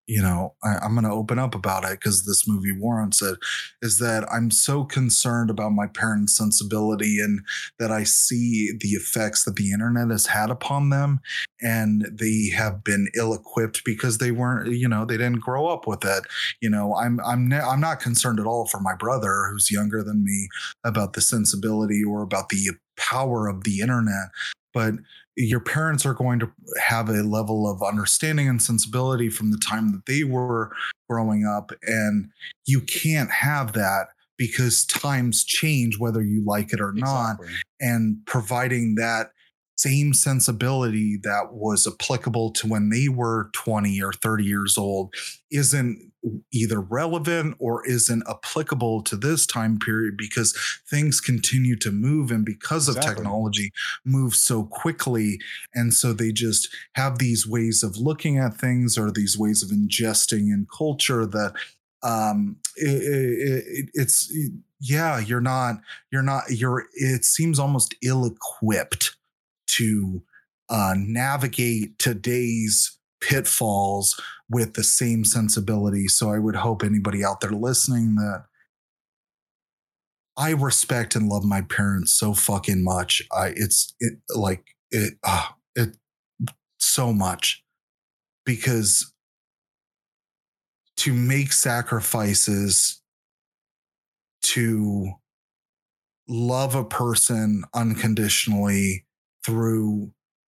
[0.07, 3.39] you know, I, I'm going to open up about it because this movie warrants it.
[3.83, 7.41] Is that I'm so concerned about my parents' sensibility and
[7.79, 11.21] that I see the effects that the internet has had upon them,
[11.61, 16.05] and they have been ill-equipped because they weren't, you know, they didn't grow up with
[16.05, 16.25] it.
[16.61, 20.03] You know, I'm I'm ne- I'm not concerned at all for my brother who's younger
[20.03, 20.49] than me
[20.85, 24.29] about the sensibility or about the power of the internet,
[24.73, 24.95] but
[25.37, 26.51] your parents are going to
[26.83, 30.73] have a level of understanding and sensibility from the time that they were
[31.11, 32.31] growing up and
[32.65, 34.09] you can't have that
[34.39, 37.55] because times change whether you like it or not Exactly.
[37.81, 39.31] and providing that
[39.77, 45.13] same sensibility that was applicable to when they were 20 or 30 years old
[45.51, 46.13] isn't
[46.53, 50.57] either relevant or isn't applicable to this time period because
[50.89, 53.71] things continue to move and because of technology
[54.05, 55.39] move so quickly.
[55.75, 59.71] And so they just have these ways of looking at things or these ways of
[59.71, 61.55] ingesting in culture that
[62.03, 64.33] um it, it, it- it's
[64.81, 65.77] yeah you're not
[66.13, 69.17] you're not you're it seems almost ill-equipped
[69.67, 70.23] to
[70.69, 76.09] uh navigate today's pitfalls with the same sensibility.
[76.09, 78.45] So i would hope anybody out there listening that
[80.37, 83.23] i respect and love my parents so fucking much.
[83.33, 85.97] I it's it like it uh, it
[86.79, 87.63] so much.
[88.45, 89.13] Because
[90.99, 93.03] to make sacrifices
[94.43, 95.13] to
[96.29, 99.05] love a person unconditionally
[99.45, 100.13] through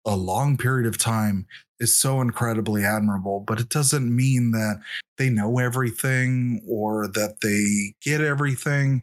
[0.05, 1.45] a long period of time
[1.79, 4.81] is so incredibly admirable but it doesn't mean that
[5.17, 9.01] they know everything or that they get everything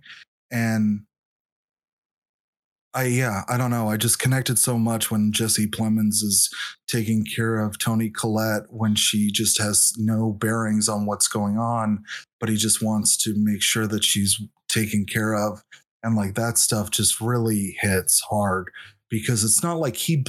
[0.50, 1.00] and
[2.96, 3.90] I yeah, I don't know.
[3.90, 6.48] I just connected so much when Jesse Plemons is
[6.88, 12.02] taking care of Toni Collette when she just has no bearings on what's going on,
[12.40, 14.40] but he just wants to make sure that she's
[14.70, 15.62] taken care of.
[16.02, 18.70] And like that stuff just really hits hard
[19.10, 20.24] because it's not like he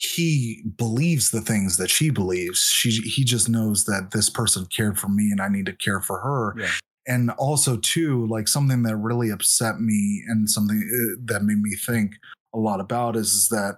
[0.00, 2.60] he believes the things that she believes.
[2.62, 6.00] She he just knows that this person cared for me and I need to care
[6.00, 6.70] for her Yeah.
[7.06, 11.76] and also too like something that really upset me and something uh, that made me
[11.76, 12.12] think
[12.54, 13.76] a lot about is, is that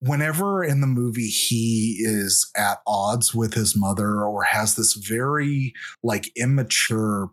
[0.00, 5.72] whenever in the movie he is at odds with his mother or has this very
[6.02, 7.30] like immature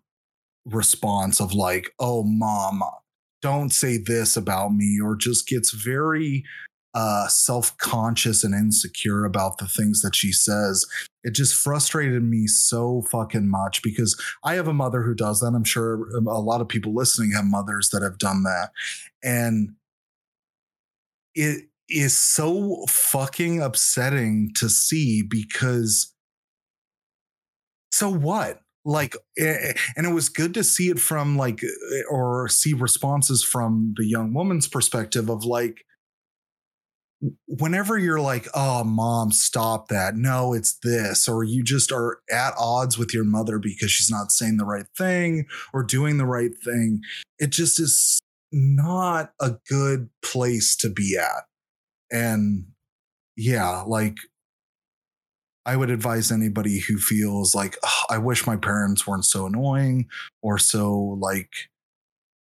[0.65, 2.83] response of like oh mom
[3.41, 6.43] don't say this about me or just gets very
[6.97, 10.85] uh self-conscious and insecure about the things that she says
[11.27, 15.53] it just frustrated me so fucking much because I have a mother who does that.
[15.53, 18.69] I'm sure a lot of people listening have mothers that have done that.
[19.21, 19.71] And
[21.35, 26.13] it is so fucking upsetting to see because
[27.91, 28.61] so what?
[28.85, 33.43] Like, eh, and it was good to see it from like, eh, or see responses
[33.43, 35.83] from the young woman's perspective of like,
[37.47, 40.15] whenever you're like, oh, mom, stop that.
[40.15, 41.27] No, it's this.
[41.27, 44.85] Or you just are at odds with your mother because she's not saying the right
[44.97, 47.01] thing or doing the right thing.
[47.39, 48.19] It just is
[48.51, 51.45] not a good place to be at.
[52.11, 52.67] And
[53.35, 54.15] yeah, like,
[55.65, 60.07] I would advise anybody who feels like, "Ugh, I wish my parents weren't so annoying
[60.41, 61.49] or so like,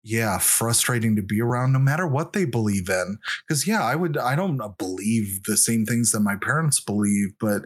[0.09, 3.19] yeah, frustrating to be around no matter what they believe in.
[3.49, 7.31] Cause yeah, I would, I don't uh, believe the same things that my parents believe,
[7.41, 7.63] but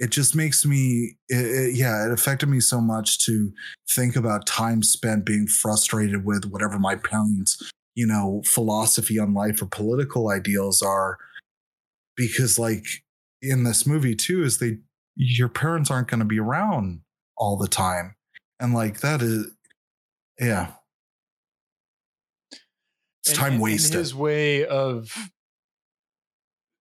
[0.00, 3.52] it just makes me, it, it, yeah, it affected me so much to
[3.88, 9.62] think about time spent being frustrated with whatever my parents, you know, philosophy on life
[9.62, 11.18] or political ideals are.
[12.16, 12.84] Because like
[13.40, 14.78] in this movie too, is they,
[15.14, 17.02] your parents aren't going to be around
[17.36, 18.16] all the time.
[18.58, 19.46] And like that is,
[20.40, 20.72] yeah,
[23.26, 23.94] it's And- time and- wasted.
[23.98, 25.12] his way of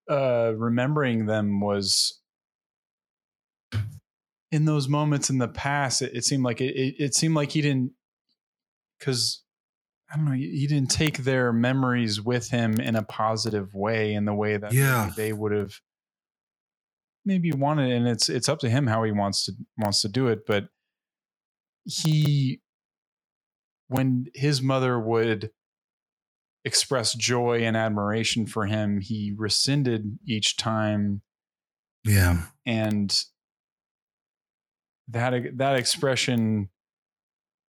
[0.09, 2.21] uh, remembering them was
[4.51, 6.01] in those moments in the past.
[6.01, 7.91] It, it seemed like it, it, it seemed like he didn't
[8.99, 9.43] because
[10.11, 10.31] I don't know.
[10.33, 14.57] He he didn't take their memories with him in a positive way, in the way
[14.57, 15.11] that Yeah.
[15.15, 15.73] they would have
[17.25, 17.91] maybe wanted.
[17.91, 20.45] And it's it's up to him how he wants to wants to do it.
[20.45, 20.67] But
[21.85, 22.61] he,
[23.87, 25.49] when his mother would
[26.65, 31.21] express joy and admiration for him, he rescinded each time.
[32.03, 32.43] Yeah.
[32.65, 33.23] and
[35.07, 36.69] that that expression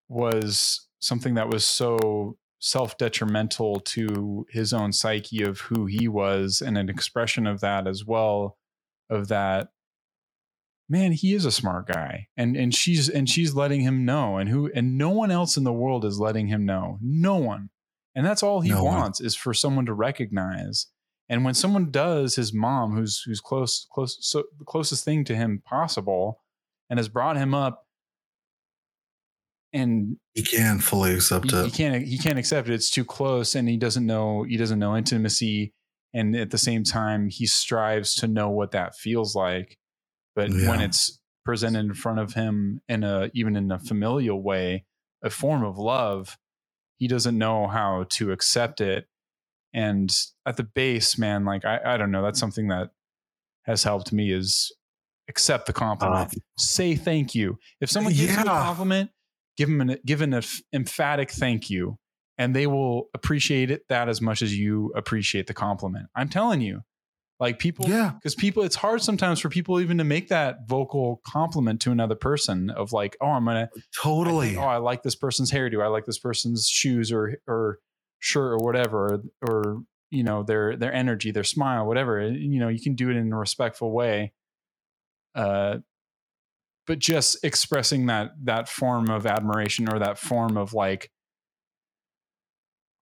[0.08, 6.78] was something that was so self-detrimental to his own psyche of who he was and
[6.78, 8.56] an expression of that as well
[9.10, 9.68] of that
[10.88, 12.26] man he is a smart guy.
[12.36, 15.64] And and she's and she's letting him know and who and no one else in
[15.64, 16.98] the world is letting him know.
[17.00, 17.70] No one
[18.14, 18.94] and that's all he No one.
[18.94, 20.86] wants is for someone to recognize.
[21.28, 25.34] And when someone does his mom who's who's close close so the closest thing to
[25.34, 26.40] him possible
[26.90, 27.86] and has brought him up
[29.72, 32.74] and He can't fully accept he, he can't he can't accept it.
[32.74, 35.72] It's too close and he doesn't know he doesn't know intimacy.
[36.12, 39.78] And at the same time he strives to know what that feels like.
[40.36, 44.84] But when it's presented in front of him in a even in a familial way
[45.22, 46.36] a form of love
[46.98, 49.06] he doesn't know how to accept it
[49.72, 50.16] and
[50.46, 52.90] at the base man like i, I don't know that's something that
[53.64, 54.72] has helped me is
[55.28, 57.58] accept the compliment Uh, say thank you.
[57.80, 59.10] If someone gives you a compliment,
[59.56, 60.38] give them an give an
[60.72, 61.98] emphatic thank you,
[62.38, 66.06] and they will appreciate it that as much as you appreciate the compliment.
[66.14, 66.82] I'm telling you,
[67.40, 68.12] like people, yeah.
[68.14, 72.14] because people, it's hard sometimes for people even to make that vocal compliment to another
[72.14, 74.48] person of like, oh, I'm gonna, I Totally.
[74.48, 77.78] think, oh, I like this person's hairdo, I like this person's shoes or or
[78.20, 82.28] shirt or whatever, or, or you know their their energy, their smile, whatever.
[82.28, 84.32] You know, you can do it in a respectful way.
[85.34, 85.78] Uh,
[86.86, 91.10] but just expressing that that form of admiration or that form of like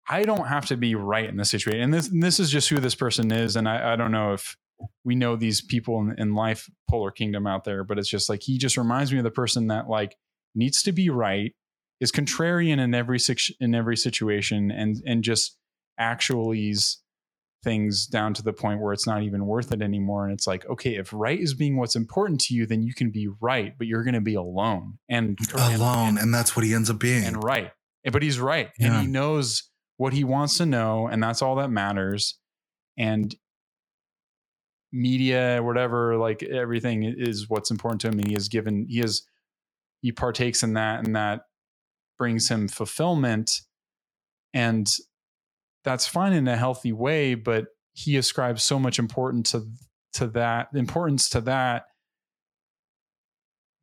[0.08, 2.68] i don't have to be right in this situation and this and this is just
[2.68, 4.56] who this person is and i, I don't know if
[5.04, 8.42] we know these people in, in life polar kingdom out there but it's just like
[8.42, 10.16] he just reminds me of the person that like
[10.54, 11.54] needs to be right
[12.00, 13.18] is contrarian in every
[13.60, 15.56] in every situation and and just
[16.00, 16.96] actuallys
[17.64, 20.66] things down to the point where it's not even worth it anymore and it's like
[20.68, 23.86] okay if right is being what's important to you then you can be right but
[23.86, 26.18] you're going to be alone and and- Alone.
[26.18, 27.24] And that's what he ends up being.
[27.24, 27.70] and right.
[28.10, 28.70] But he's right.
[28.80, 28.88] Yeah.
[28.98, 29.70] And he knows
[30.02, 32.36] what he wants to know, and that's all that matters.
[32.98, 33.32] And
[34.90, 38.18] media, whatever, like everything is what's important to him.
[38.18, 39.22] And he has given, he has,
[40.00, 41.42] he partakes in that, and that
[42.18, 43.52] brings him fulfillment.
[44.52, 44.88] And
[45.84, 49.68] that's fine in a healthy way, but he ascribes so much importance to
[50.14, 51.84] to that importance to that.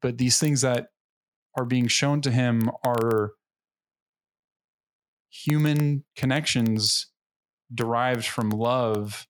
[0.01, 0.87] But these things that
[1.57, 3.31] are being shown to him are
[5.29, 7.07] human connections
[7.73, 9.27] derived from love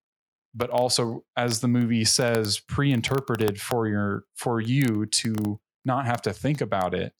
[0.55, 6.33] but also as the movie says pre-interpreted for your for you to not have to
[6.33, 7.13] think about it.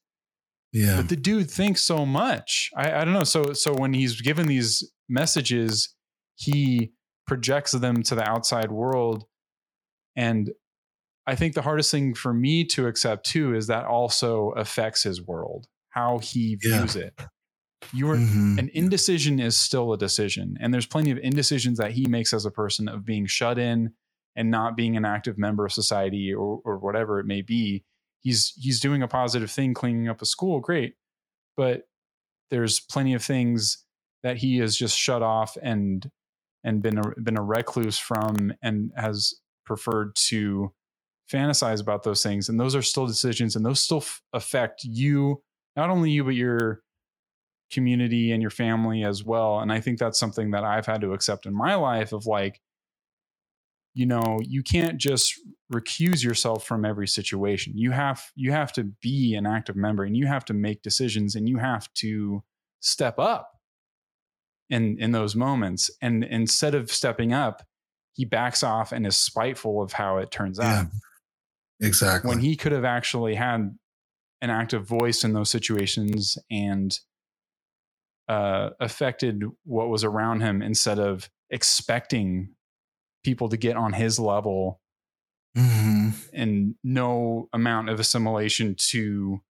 [0.72, 0.96] Yeah.
[0.98, 2.70] but the dude thinks so much.
[2.76, 3.24] I, I don't know.
[3.24, 5.94] So so when he's given these messages
[6.36, 6.92] he
[7.26, 9.24] projects them to the outside world.
[10.16, 10.50] And
[11.26, 15.22] i think the hardest thing for me to accept too is that also affects his
[15.24, 16.78] world how he Yeah.
[16.78, 17.14] views it
[17.92, 18.58] you are Mhm.
[18.58, 22.44] an indecision is still a decision and there's plenty of indecisions that he makes as
[22.44, 23.94] a person of being shut in
[24.36, 27.84] and not being an active member of society or, or whatever it may be
[28.20, 30.94] he's he's doing a positive thing cleaning up a school great
[31.56, 31.88] but
[32.50, 33.84] there's plenty of things
[34.22, 36.10] that he has just shut off and
[36.62, 39.34] and been a, been a recluse from and has
[39.64, 40.70] preferred to
[41.32, 45.40] fantasize about those things and those are still decisions and those still f- affect you
[45.76, 46.82] not only you but your
[47.70, 51.12] community and your family as well and i think that's something that i've had to
[51.12, 52.60] accept in my life of like
[53.94, 55.34] you know you can't just
[55.72, 60.16] recuse yourself from every situation you have you have to be an active member and
[60.16, 62.42] you have to make decisions and you have to
[62.80, 63.50] step up
[64.68, 67.62] in in those moments and instead of stepping up
[68.14, 70.80] he backs off and is spiteful of how it turns Yeah.
[70.82, 70.86] out
[71.82, 72.28] Exactly.
[72.28, 73.76] when he could have actually had
[74.42, 76.98] an active voice in those situations and
[78.30, 82.54] uh, affected what was around him instead of expecting
[83.24, 84.80] people to get on his level
[85.58, 86.12] Mhm.
[86.32, 89.40] and no amount of assimilation to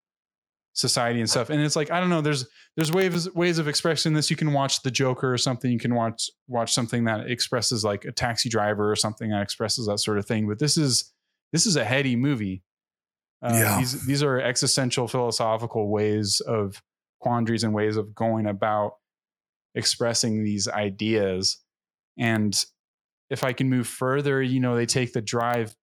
[0.73, 1.51] society and stuff.
[1.51, 2.47] And it's like i don't know there's
[2.77, 4.31] there's ways ways of expressing this.
[4.31, 5.71] You can watch the joker or something.
[5.71, 9.87] You can watch watch something that expresses like a taxi driver or something that expresses
[9.89, 10.49] that sort of thing.
[10.49, 11.13] But this is
[11.53, 12.63] this is a heady movie.
[13.43, 13.79] Uh, Yeah.
[13.79, 16.81] these these are existential philosophical ways of
[17.21, 18.95] quandaries and ways of going about
[19.75, 21.59] expressing these ideas.
[22.19, 22.59] And
[23.31, 25.75] if i can move further you know they take the drive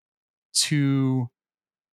[0.52, 1.28] to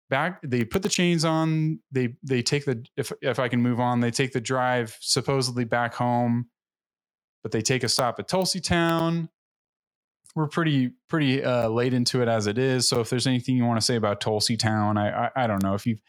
[0.09, 3.79] back they put the chains on they they take the if if i can move
[3.79, 6.47] on they take the drive supposedly back home
[7.41, 9.29] but they take a stop at tulsey town.
[10.35, 12.89] We're pretty pretty uh late into it as it is.
[12.89, 15.61] So if there's anything you want to say about tulsey town i i, I don't
[15.61, 15.75] know.
[15.75, 16.01] If you've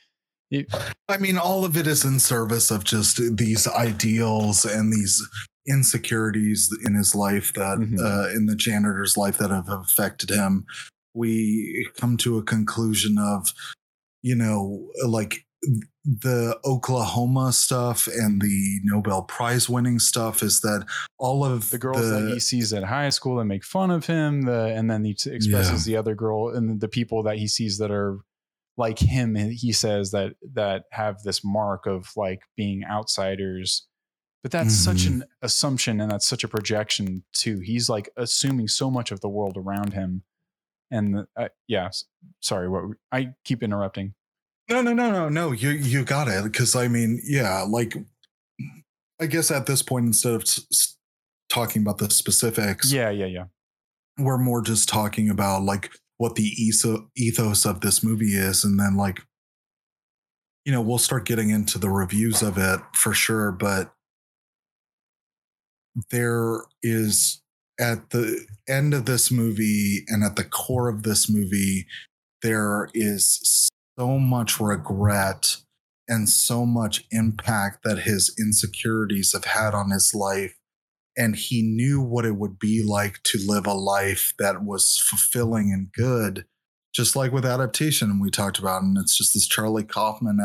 [1.09, 5.21] I mean, all of it is in service of just these ideals and these
[5.69, 7.99] insecurities in his life that, Mhm.
[8.01, 10.65] uh, in the janitor's life that have affected him.
[11.15, 13.53] We come to a conclusion of,
[14.23, 15.45] you know, like
[16.05, 20.87] the Oklahoma stuff and the Nobel Prize winning stuff is that
[21.19, 24.43] all of the girls that he sees at high school that make fun of him
[24.43, 27.91] the and then he expresses the other girl and the people that he sees that
[27.91, 28.19] are
[28.77, 33.87] like him he says that that have this mark of like being outsiders
[34.43, 35.07] but that's such Mhm.
[35.23, 39.29] an assumption and that's such a projection too he's like assuming so much of the
[39.29, 40.23] world around him
[40.91, 41.89] and uh, yeah
[42.41, 44.15] sorry what i keep interrupting
[44.69, 45.53] No, no, no, no, no.
[45.53, 46.43] You you got it.
[46.43, 47.95] Because I mean, yeah, like
[49.21, 50.97] I guess at this point, instead of s-
[51.49, 53.45] talking about the specifics, yeah yeah yeah
[54.19, 56.53] we're more just talking about like what the
[57.17, 59.21] ethos of this movie is, and then like,
[60.65, 63.53] you know, we'll start getting into the reviews of it for sure.
[63.53, 63.93] But
[66.11, 67.43] there is
[67.79, 71.87] at the end of this movie and at the core of this movie,
[72.43, 75.57] there is so much regret
[76.09, 80.55] and so much impact that his insecurities have had on his life.
[81.17, 85.73] And he knew what it would be like to live a life that was fulfilling
[85.73, 86.45] and good,
[86.95, 88.83] just like with adaptation we talked about.
[88.83, 90.41] And it's just this Charlie Kaufman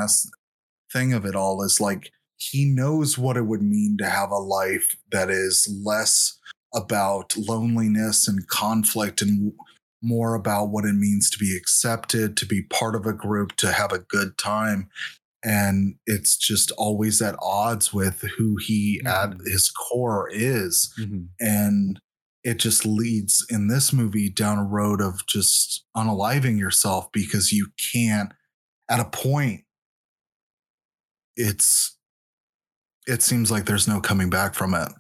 [0.91, 4.37] thing of it all is like he knows what it would mean to have a
[4.37, 6.39] life that is less
[6.73, 9.53] about loneliness and conflict and
[10.01, 13.71] more about what it means to be accepted, to be part of a group, to
[13.71, 14.89] have a good time.
[15.43, 19.47] And it's just always at odds with who he at Mhm.
[19.47, 20.93] his core is.
[20.99, 21.29] Mhm.
[21.39, 21.99] And
[22.43, 27.67] it just leads in this movie down a road of just unaliving yourself because you
[27.93, 28.33] can't,
[28.89, 29.63] at a point,
[31.37, 31.97] it's,
[33.07, 34.91] it seems like there's no coming back from it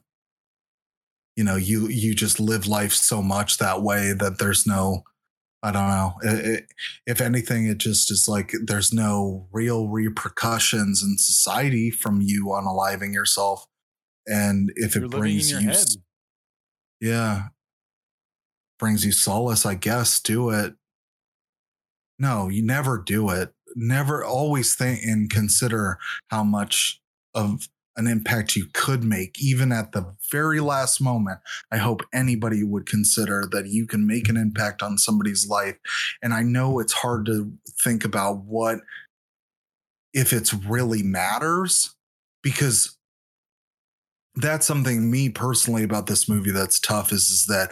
[1.37, 5.03] you know you you just live life so much that way that there's no
[5.63, 6.67] i don't know It- it-
[7.05, 13.13] if anything it just is like there's no real repercussions in society from you unaliving
[13.13, 13.65] yourself
[14.27, 15.85] and if you're it brings you head.
[16.99, 17.47] yeah.
[18.79, 20.73] Brings you solace i guess do it.
[22.19, 23.53] No you never do it.
[23.75, 25.97] Never always think and consider
[26.29, 26.99] how much
[27.33, 31.39] of an impact you could make even at the very last moment
[31.71, 35.75] i hope anybody would consider that you can make an impact on somebody's life.
[36.21, 37.51] And i know it's hard to
[37.83, 38.79] think about what
[40.13, 41.95] if it's really matters
[42.43, 42.97] because
[44.35, 47.71] that's something me personally about this movie that's tough is, is that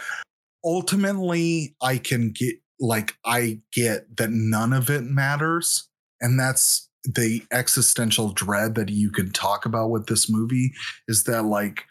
[0.64, 5.88] ultimately I can get like I get that none of it matters
[6.22, 10.72] and that's the existential dread that you can talk about with this movie
[11.08, 11.86] is that like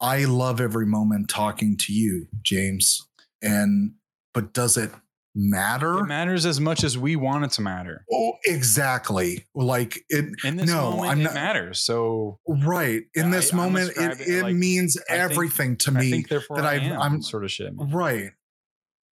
[0.00, 3.06] I love every moment talking to you James
[3.42, 3.92] and
[4.34, 4.90] but does it
[5.34, 5.98] matter?
[6.00, 10.56] it matters as much as we want it to matter oh exactly like it in
[10.58, 14.28] this No, moment I'm it matters so right in Yeah, this I- moment it, it,
[14.28, 17.22] it like, means I think- everything to i me think therefore that I am I'm-
[17.22, 17.90] sort of shit man.
[17.90, 18.30] Right.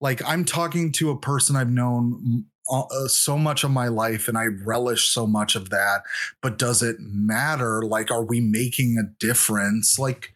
[0.03, 4.39] Like I'm talking to a person I've known uh, so much of my life and
[4.39, 6.03] I relish so much of that.
[6.41, 7.83] But does it matter?
[7.83, 9.99] Like, are we making a difference?
[9.99, 10.35] Like,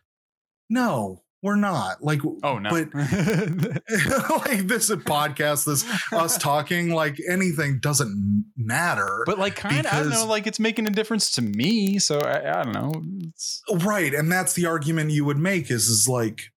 [0.69, 1.23] no.
[1.43, 2.71] we're not like Oh no.
[2.71, 9.93] but like this podcast this us talking like anything doesn't matter but like kind of
[9.93, 11.99] I don't know, like it's making a difference to me.
[11.99, 13.03] So I, I don't know.
[13.29, 16.51] It's, right and that's the argument you would make is is like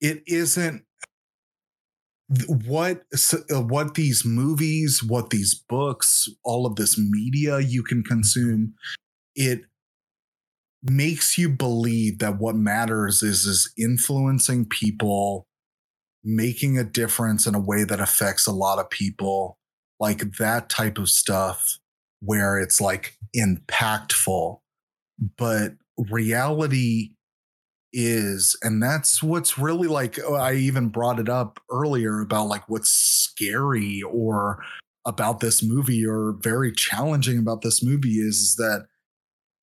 [0.00, 0.84] it isn't
[2.66, 3.04] what
[3.50, 8.74] uh, what these movies what these books all of this media you can consume
[9.34, 9.62] it
[10.82, 15.46] makes you believe that what matters is is influencing people
[16.22, 19.58] making a difference in a way that affects a lot of people
[19.98, 21.78] like that type of stuff
[22.20, 24.60] where it's like impactful.
[25.36, 27.10] But reality
[27.92, 32.68] is and that's what's really like oh, i even brought it up earlier about like
[32.68, 34.62] what's scary or
[35.06, 38.86] about this movie or very challenging about this movie is, is that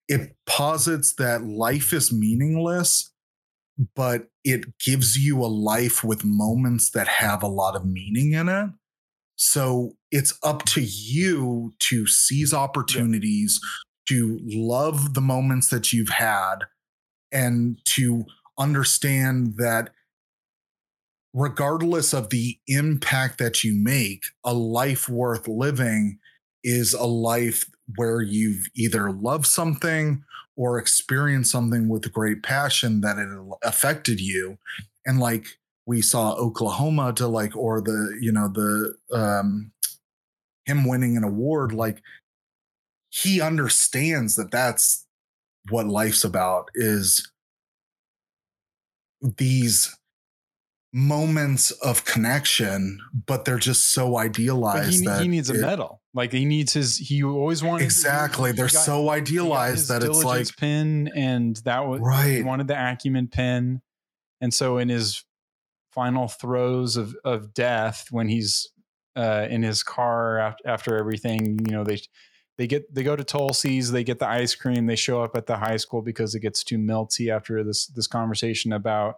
[0.08, 3.12] it posits that life is meaningless
[3.96, 8.48] but it gives you a life with moments that have a lot of meaning in
[8.48, 8.70] it.
[9.36, 13.60] So it's up to you to seize opportunities
[14.08, 16.60] to love the moments that you've had
[17.36, 18.26] and to
[18.58, 19.90] understand that
[21.34, 26.18] regardless of the impact that you make, a life worth living
[26.64, 27.66] is a life
[27.98, 30.24] where you've either loved something
[30.56, 33.28] or experienced something with great passion that it
[33.64, 34.58] affected you.
[35.06, 35.46] And like
[35.86, 39.74] we saw Oklahoma to like, or the, you know, the, um,
[40.66, 42.02] him winning an award, like
[43.10, 45.05] he understands that that's
[45.70, 47.32] what life's about is
[49.38, 49.96] these
[50.94, 56.02] moments of connection, but they're just so idealized he, that he needs a it- medal.
[56.14, 56.98] Like he needs his.
[56.98, 58.52] He always wanted exactly.
[58.52, 62.38] he They're got- so idealized that it's like pin, and that was right.
[62.38, 63.82] he wanted the acumen pin,
[64.40, 65.26] and so in his
[65.92, 68.70] final throes of of death, when he's
[69.18, 72.00] uh, in his car after, after everything, you know they
[72.58, 75.46] they get they go to Tulsey's, they get the ice cream, they show up at
[75.46, 79.16] the high school because it gets too melty after this this conversation about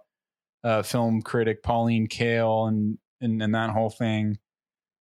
[0.64, 4.38] uh, film critic Pauline Kael and and and that whole thing.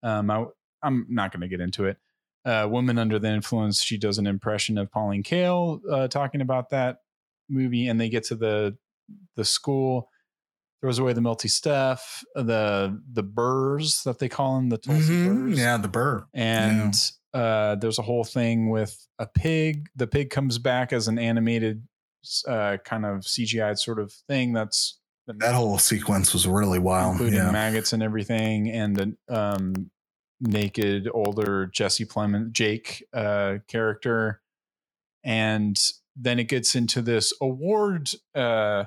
[0.03, 0.45] Um, I,
[0.82, 1.98] I'm not going to get into it.
[2.44, 6.72] Uh, Woman Under the Influence, she does an impression of Pauline Kael uh, talking about
[6.72, 6.98] that
[7.49, 8.78] movie, and they get to the
[9.36, 10.10] the school,
[10.82, 15.28] throws away the melty stuff, the the burrs that they call them, the Tulsey Mhm.
[15.49, 16.26] burrs, Yeah, the burr.
[16.34, 16.95] and
[17.34, 19.88] uh, there's a whole thing with a pig.
[19.95, 21.88] The pig comes back as an animated
[22.48, 24.53] uh, kind of CGI sort of thing.
[24.53, 27.14] That's That whole sequence was really wild.
[27.14, 27.52] including Yeah.
[27.52, 29.90] maggots and everything, and the um,
[30.41, 34.41] naked older Jesse Plemons, Jake uh, character,
[35.24, 35.80] and
[36.16, 38.86] then it gets into this award uh,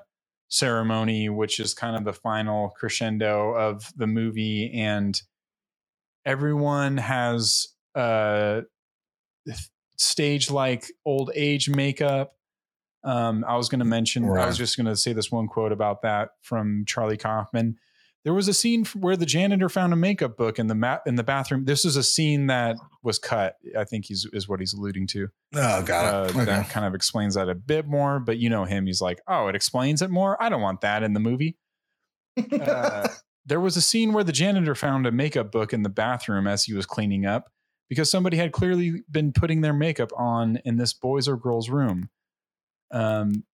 [0.49, 5.21] ceremony, which is kind of the final crescendo of the movie, and
[6.27, 8.62] everyone has uh,
[9.97, 12.33] stage like old age makeup.
[13.05, 15.73] Um, I was going to mention, I was just going to say this one quote
[15.73, 17.77] about that from Charlie Kaufman.
[18.25, 21.16] There was a scene where the janitor found a makeup book in the mat in
[21.16, 21.66] the bathroom.
[21.66, 23.57] This is a scene that was cut.
[23.79, 25.29] I think he's is what he's alluding to.
[25.55, 26.31] Oh, got Uh, it.
[26.37, 26.45] Okay.
[26.47, 28.21] That kind of explains that a bit more.
[28.21, 31.03] But you know him; he's like, "Oh, it explains it more." I don't want that
[31.03, 31.59] in the movie.
[32.61, 33.09] Uh,
[33.47, 36.65] there was a scene where the janitor found a makeup book in the bathroom as
[36.65, 37.53] he was cleaning up
[37.89, 42.09] because somebody had clearly been putting their makeup on in this boys or girls room.
[42.90, 43.44] Um,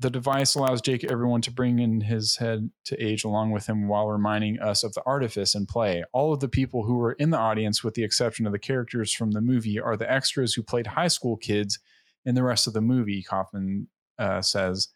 [0.00, 3.88] the device allows Jake everyone to bring in his head to age along with him
[3.88, 6.04] while reminding us of the artifice and play.
[6.12, 9.12] All of the people who were in the audience, with the exception of the characters
[9.12, 11.80] from the movie, are the extras who played high school kids
[12.24, 13.88] in the rest of the movie, Kaufman
[14.20, 14.88] uh, says.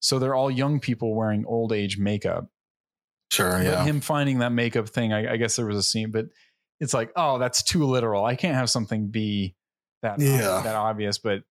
[0.00, 2.46] So they're all young people wearing old age makeup.
[3.30, 3.50] sure.
[3.52, 3.84] But Yeah.
[3.84, 6.26] him finding that makeup thing, I, I guess there was a scene, but
[6.80, 8.24] it's like, oh, that's too literal.
[8.24, 9.54] I can't have something be
[10.02, 10.60] that Yeah.
[10.62, 11.42] that obvious, but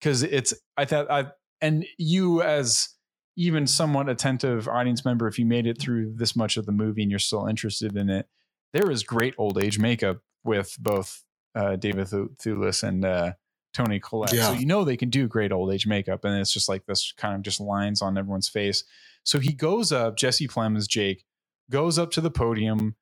[0.00, 1.26] because it's I thought I
[1.60, 2.88] and you as
[3.36, 7.02] even somewhat attentive audience member, if you made it through this much of the movie
[7.02, 8.26] and you're still interested in it,
[8.72, 11.22] there is great old age makeup with both
[11.54, 13.32] uh, David Thewlis and uh,
[13.74, 14.30] Toni Collette.
[14.30, 17.12] So you know they can do great old age makeup, and it's just like this
[17.16, 18.84] kind of just lines on everyone's face.
[19.24, 21.24] So he goes up, Jesse Plemons, Jake,
[21.70, 22.96] goes up to the podium.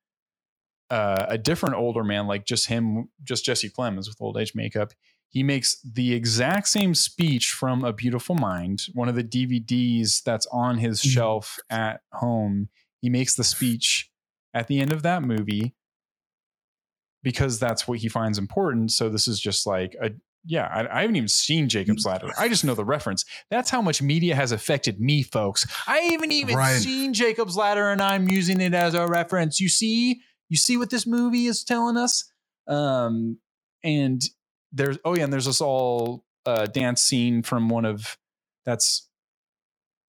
[0.89, 4.91] Uh, a different older man, like just him, just Jesse Plemons with old age makeup.
[5.29, 10.45] He makes the exact same speech from A Beautiful Mind, one of the DVDs that's
[10.51, 11.09] on his Mhm.
[11.11, 12.69] shelf at home.
[13.01, 14.11] He makes the speech
[14.53, 15.75] at the end of that movie
[17.23, 18.91] because that's what he finds important.
[18.91, 20.11] So this is just like a
[20.47, 22.29] yeah, I, I haven't even seen Jacob's Ladder.
[22.37, 23.25] I just know the reference.
[23.49, 25.65] That's how much media has affected me, folks.
[25.87, 26.79] I haven't even Right.
[26.79, 29.59] seen Jacob's Ladder, and I'm using it as a reference.
[29.59, 32.31] You see, you see what this movie is telling us.
[32.67, 33.39] Um,
[33.83, 34.21] and
[34.71, 38.17] there's oh yeah, and there's this all uh, dance scene from one of
[38.65, 39.07] that's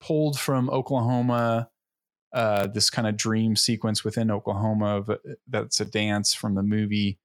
[0.01, 1.71] pulled from Oklahoma.
[2.33, 5.11] Uh, this kind of dream sequence within Oklahoma of,
[5.49, 7.19] that's a dance from the movie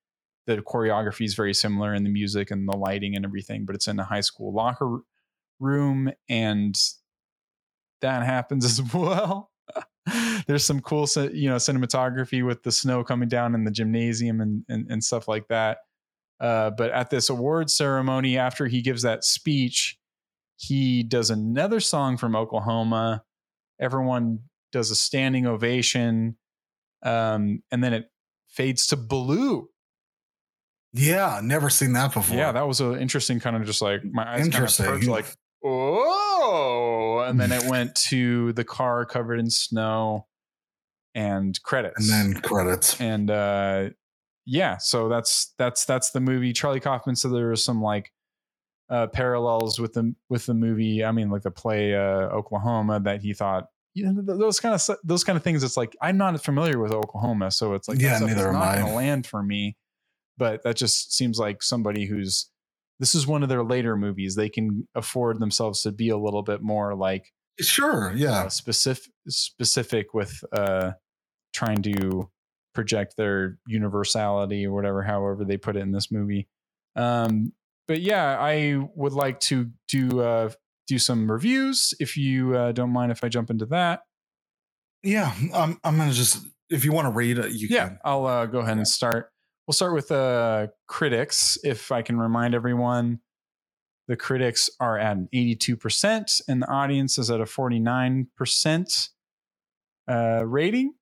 [0.46, 3.88] the choreography is very similar in the music and the lighting and everything, but it's
[3.88, 5.00] in a high school locker
[5.60, 6.80] room and
[8.02, 9.51] that happens as well.
[10.48, 14.64] There's some cool, you know, cinematography with the snow coming down in the gymnasium and
[14.68, 15.80] and, and stuff like that.
[16.40, 19.98] Uh, but at this award ceremony, after he gives that speech,
[20.58, 23.24] he does another song from Oklahoma.
[23.80, 24.40] Everyone
[24.72, 26.38] does a standing ovation,
[27.04, 28.06] um, and then it
[28.48, 29.70] fades to blue
[30.94, 32.38] Yeah, never seen that before.
[32.38, 34.86] yeah, that was an interesting kind of just like my eyes kind of Interesting.
[34.88, 35.26] perked like,
[35.64, 40.28] oh, and then it went to the car covered in snow
[41.16, 42.10] and credits.
[42.10, 43.00] and then credits.
[43.02, 43.90] and uh
[44.46, 46.52] yeah, so that's that's that's the movie.
[46.54, 48.12] Charlie Kaufman said there was some like
[48.90, 51.04] uh parallels with the with the movie.
[51.04, 54.98] I mean, like the play uh Oklahoma that he thought you know, those kind of
[55.04, 55.64] those kind of things.
[55.64, 58.94] It's like I'm not familiar with Oklahoma, so it's like Yeah, neither am not I.
[58.96, 59.76] land for me.
[60.38, 62.50] But that just seems like somebody who's
[63.02, 64.36] this is one of their later movies.
[64.36, 67.26] They can afford themselves to be a little bit more like
[67.60, 68.14] Sure.
[68.16, 68.44] Yeah.
[68.44, 70.92] uh, specific specific with uh,
[71.54, 72.30] trying to
[72.74, 76.48] project their universality or whatever, however they put it in this movie.
[76.96, 77.52] Um,
[77.88, 80.50] but yeah, I would like to do uh,
[80.88, 84.02] do some reviews if you uh, don't mind if I jump into that.
[85.04, 85.34] Yeah.
[85.54, 85.78] I'm.
[85.84, 86.46] I'm gonna just.
[86.70, 88.00] If you want to read it, you Yeah, can.
[88.06, 89.30] I'll uh, go ahead and start.
[89.68, 91.58] We'll start with uh, critics.
[91.64, 93.20] If I can remind everyone,
[94.08, 99.10] the critics are at an 82%, and the audience is at a 49%
[100.10, 100.94] uh, rating.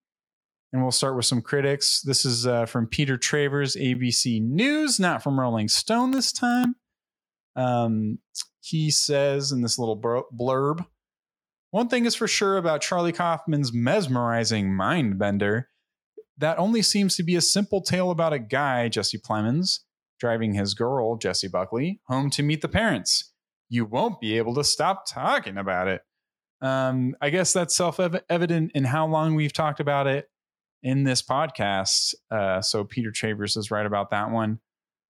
[0.71, 2.01] And we'll start with some critics.
[2.01, 6.75] This is uh, from Peter Travers, ABC News, not from Rolling Stone this time.
[7.55, 8.19] Um,
[8.61, 10.85] he says in this little blurb
[11.71, 15.69] one thing is for sure about Charlie Kaufman's mesmerizing mind bender
[16.39, 19.79] that only seems to be a simple tale about a guy, Jesse Plemons,
[20.19, 23.33] driving his girl, Jessie Buckley, home to meet the parents.
[23.69, 26.01] You won't be able to stop talking about it.
[26.61, 30.29] Um, I guess that's self evident in how long we've talked about it
[30.81, 32.15] in this podcast.
[32.31, 34.59] Uh, so Peter Travers is right about that one.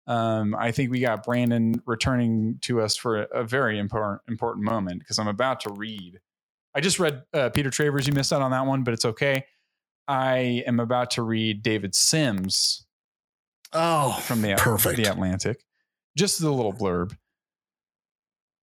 [0.06, 4.64] Um, I think we got Brandon returning to us for a, a very important important
[4.64, 6.20] moment because I'm about to read.
[6.74, 8.06] I just read uh, Peter Travers.
[8.06, 9.44] You missed out on that one, but it's okay.
[10.06, 12.86] I am about to read David Sims
[13.72, 14.96] Oh, from the perfect.
[14.96, 15.64] the Atlantic.
[16.16, 17.16] Just the little blurb.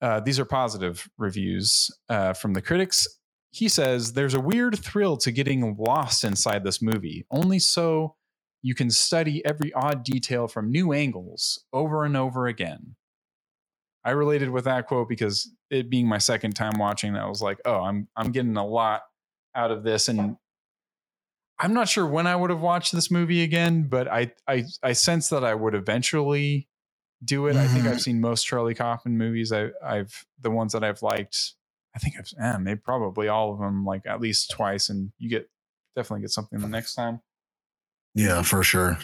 [0.02, 3.08] Uh, these are positive reviews uh, from the critics.
[3.52, 8.16] He says there's a weird thrill to getting lost inside this movie, only so
[8.62, 12.96] you can study every odd detail from new angles over and over again.
[14.04, 17.60] I related with that quote because it being my second time watching, I was like,
[17.66, 19.02] oh, I'm I'm getting a lot
[19.56, 20.38] out of this, and
[21.62, 24.94] I'm not sure when I would have watched this movie again, but I I I
[24.94, 26.68] sense that I would eventually
[27.24, 27.56] do it.
[27.56, 27.92] I think Mhm.
[27.92, 29.52] I've seen most Charlie Kaufman movies.
[29.52, 31.54] I, I've the ones that I've liked.
[31.96, 35.30] I think I've eh, maybe probably all of them like at least twice, and you
[35.30, 35.50] get
[35.96, 37.22] definitely get something the next time.
[38.16, 38.98] Yeah, for sure.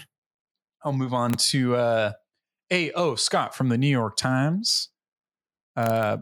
[0.84, 2.12] I'll move on to uh,
[2.72, 3.16] A.O.
[3.16, 4.90] Scott from the New York Times.
[5.76, 6.18] Uh,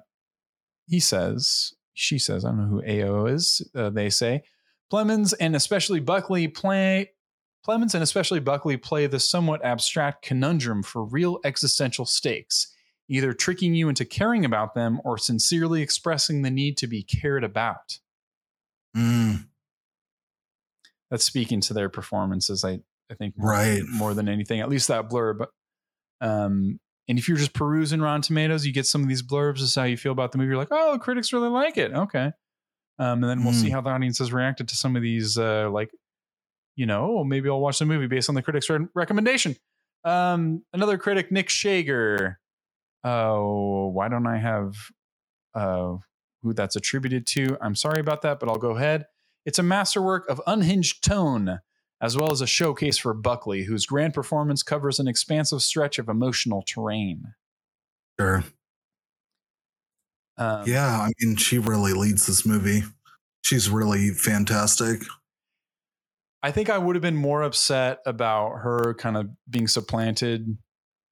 [0.88, 3.26] he says, she says, I don't know who A.O.
[3.26, 3.62] is.
[3.76, 4.44] Uh, they say,
[4.91, 7.12] Plemons and especially Buckley play.
[7.68, 12.72] Plemons and especially Buckley play the somewhat abstract conundrum for real existential stakes,
[13.10, 17.44] either tricking you into caring about them or sincerely expressing the need to be cared
[17.44, 17.98] about.
[18.95, 19.48] Mm,
[21.10, 22.82] That's speaking to their performances, I,
[23.12, 23.82] I think, more, Right.
[23.88, 25.48] more than anything, at least that blurb.
[26.22, 29.56] Um, and if you're just perusing Rotten Tomatoes, you get some of these blurbs.
[29.56, 30.49] This is how you feel about the movie.
[30.49, 31.91] You're like, oh, critics really like it.
[31.94, 32.32] Okay.
[32.98, 33.72] Um, and then we'll see Mm.
[33.74, 35.92] how the audience has reacted to some of these, uh, like,
[36.76, 39.56] you know, oh, maybe I'll watch the movie based on the critics' re- recommendation.
[40.04, 42.36] Um, another critic, Nick Schager.
[43.04, 44.76] Oh, why don't I have
[45.54, 45.98] uh,
[46.44, 47.58] who that's attributed to?
[47.62, 49.06] I'm sorry about that, but I'll go ahead.
[49.46, 51.60] It's a masterwork of unhinged tone,
[52.02, 56.10] as well as a showcase for Buckley, whose grand performance covers an expansive stretch of
[56.10, 57.34] emotional terrain.
[58.20, 58.44] sure.
[60.38, 62.84] Um, Yeah, I mean, she really leads this movie.
[63.44, 65.02] She's really fantastic.
[66.44, 70.57] I think I would have been more upset about her kind of being supplanted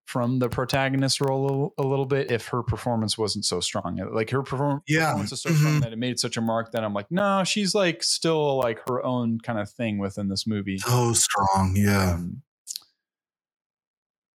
[0.05, 3.97] from the protagonist role a, a little bit if her performance wasn't so strong.
[4.13, 5.05] Like her perform- Yeah.
[5.05, 5.81] performance is so strong Mhm.
[5.81, 9.03] that it made such a mark that I'm like, no, she's like still like her
[9.03, 10.77] own kind of thing within this movie.
[10.79, 11.73] So strong.
[11.77, 12.15] Yeah.
[12.15, 12.41] Um,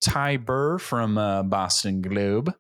[0.02, 2.54] Ty Burr from uh, Boston Globe.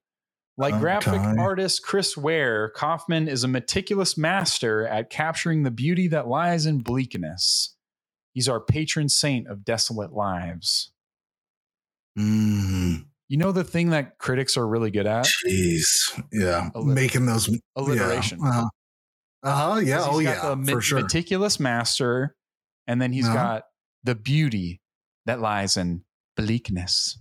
[0.59, 6.27] Like graphic artist Chris Ware, Kaufman is a meticulous master at capturing the beauty that
[6.27, 7.75] lies in bleakness.
[8.33, 10.91] He's our patron saint of desolate lives.
[12.17, 15.27] Mm, You know the thing that critics are really good at?
[15.45, 15.83] Jeez.
[16.31, 16.69] Yeah.
[16.73, 18.39] Alliter- Making those Alliteration.
[18.41, 18.65] Yeah.
[19.43, 19.79] Uh huh.
[19.81, 19.99] Yeah.
[20.01, 20.55] Oh, yeah.
[20.65, 21.01] for sure.
[21.01, 22.35] meticulous master,
[22.87, 23.35] and then he's Uh-huh.
[23.35, 23.63] got
[24.03, 24.81] the beauty
[25.25, 26.03] that lies in
[26.35, 27.19] bleakness.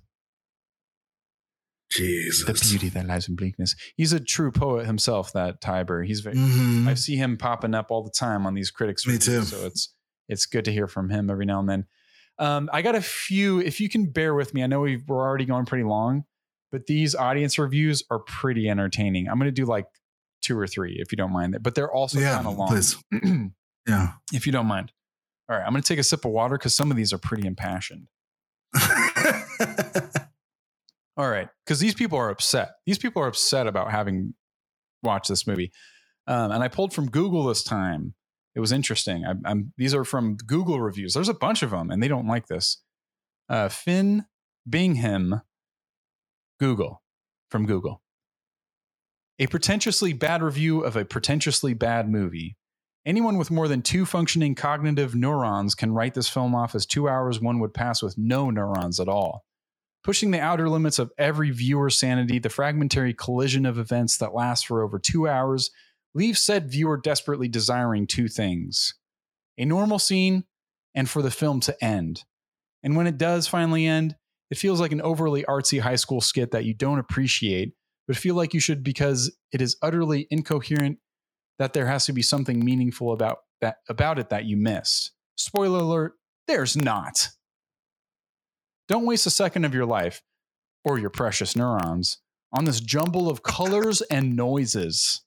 [1.90, 2.44] Jesus.
[2.62, 3.74] The beauty that lies in bleakness.
[3.96, 5.32] He's a true poet himself.
[5.32, 6.02] That Ty Burr.
[6.02, 6.36] He's very.
[6.36, 6.88] Mhm.
[6.88, 9.06] I see him popping up all the time on these critics.
[9.06, 9.56] Me reviews, too.
[9.56, 9.94] So it's
[10.28, 11.86] it's good to hear from him every now and then.
[12.38, 13.60] Um, I got a few.
[13.60, 16.24] If you can bear with me, I know we've, we're already going pretty long,
[16.70, 19.28] but these audience reviews are pretty entertaining.
[19.28, 19.86] I'm going to do like
[20.42, 21.56] two or three if you don't mind.
[21.62, 22.34] But they're also yeah.
[22.34, 22.68] kind of long.
[22.68, 22.96] Please.
[23.88, 24.14] Yeah.
[24.32, 24.90] if you don't mind.
[25.48, 27.18] All right, I'm going to take a sip of water because some of these are
[27.18, 28.08] pretty impassioned.
[31.16, 32.72] All right, because these people are upset.
[32.84, 34.34] These people are upset about having
[35.02, 35.72] watched this movie.
[36.26, 38.14] Um, and I pulled from Google this time.
[38.54, 39.24] It was interesting.
[39.24, 41.14] I, I'm, these are from Google reviews.
[41.14, 42.82] There's a bunch of them, and they don't like this.
[43.48, 44.24] Uh, Finn
[44.68, 45.42] Bingham,
[46.58, 47.02] Google,
[47.50, 48.02] from Google.
[49.38, 52.56] A pretentiously bad review of a pretentiously bad movie.
[53.06, 57.08] Anyone with more than two functioning cognitive neurons can write this film off as two
[57.08, 59.45] hours one would pass with no neurons at all.
[60.06, 64.64] Pushing the outer limits of every viewer's sanity, the fragmentary collision of events that lasts
[64.64, 65.72] for over two hours
[66.14, 68.94] leaves said viewer desperately desiring two things
[69.58, 70.44] a normal scene
[70.94, 72.22] and for the film to end.
[72.84, 74.14] And when it does finally end,
[74.48, 77.72] it feels like an overly artsy high school skit that you don't appreciate,
[78.06, 80.98] but feel like you should because it is utterly incoherent
[81.58, 85.10] that there has to be something meaningful about that about it that you missed.
[85.34, 86.12] Spoiler alert,
[86.46, 87.30] there's not.
[88.88, 90.22] Don't waste a second of your life
[90.84, 92.18] or your precious neurons
[92.52, 95.22] on this jumble of colors and noises.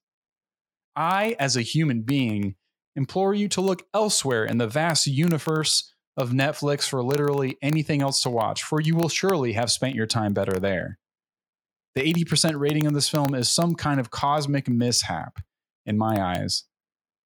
[0.95, 2.56] I, as a human being,
[2.95, 8.22] implore you to look elsewhere in the vast universe of Netflix for literally anything else
[8.23, 10.98] to watch, for you will surely have spent your time better there.
[11.95, 15.40] The 80% rating of this film is some kind of cosmic mishap,
[15.86, 16.64] in my eyes.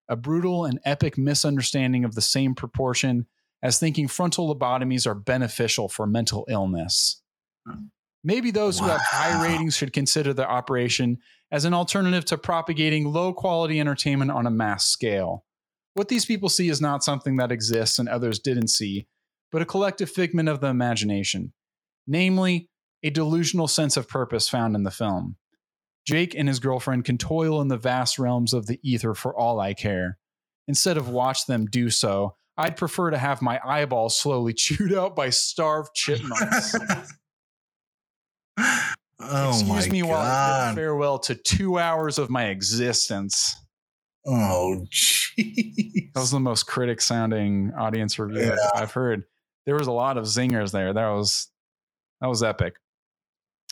[0.09, 3.27] A brutal and epic misunderstanding of the same proportion
[3.63, 7.21] as thinking frontal lobotomies are beneficial for mental illness.
[8.23, 11.17] Maybe those who have high ratings should consider the operation
[11.51, 15.45] as an alternative to propagating low quality entertainment on a mass scale.
[15.93, 19.07] What these people see is not something that exists and others didn't see,
[19.51, 21.53] but a collective figment of the imagination,
[22.05, 22.69] namely,
[23.03, 25.37] a delusional sense of purpose found in the film.
[26.05, 29.59] Jake and his girlfriend can toil in the vast realms of the ether for all
[29.59, 30.17] I care.
[30.67, 35.15] Instead of watch them do so, I'd prefer to have my eyeballs slowly chewed out
[35.15, 36.75] by starved chipmunks.
[39.19, 40.75] oh Excuse my me while I god!
[40.75, 43.55] bid farewell to two hours of my existence.
[44.25, 46.11] Oh jeez.
[46.13, 48.69] That was the most critic sounding audience review I've- Yeah.
[48.81, 49.23] I've heard.
[49.65, 50.93] There was a lot of zingers there.
[50.93, 51.49] That was
[52.21, 52.75] that was epic.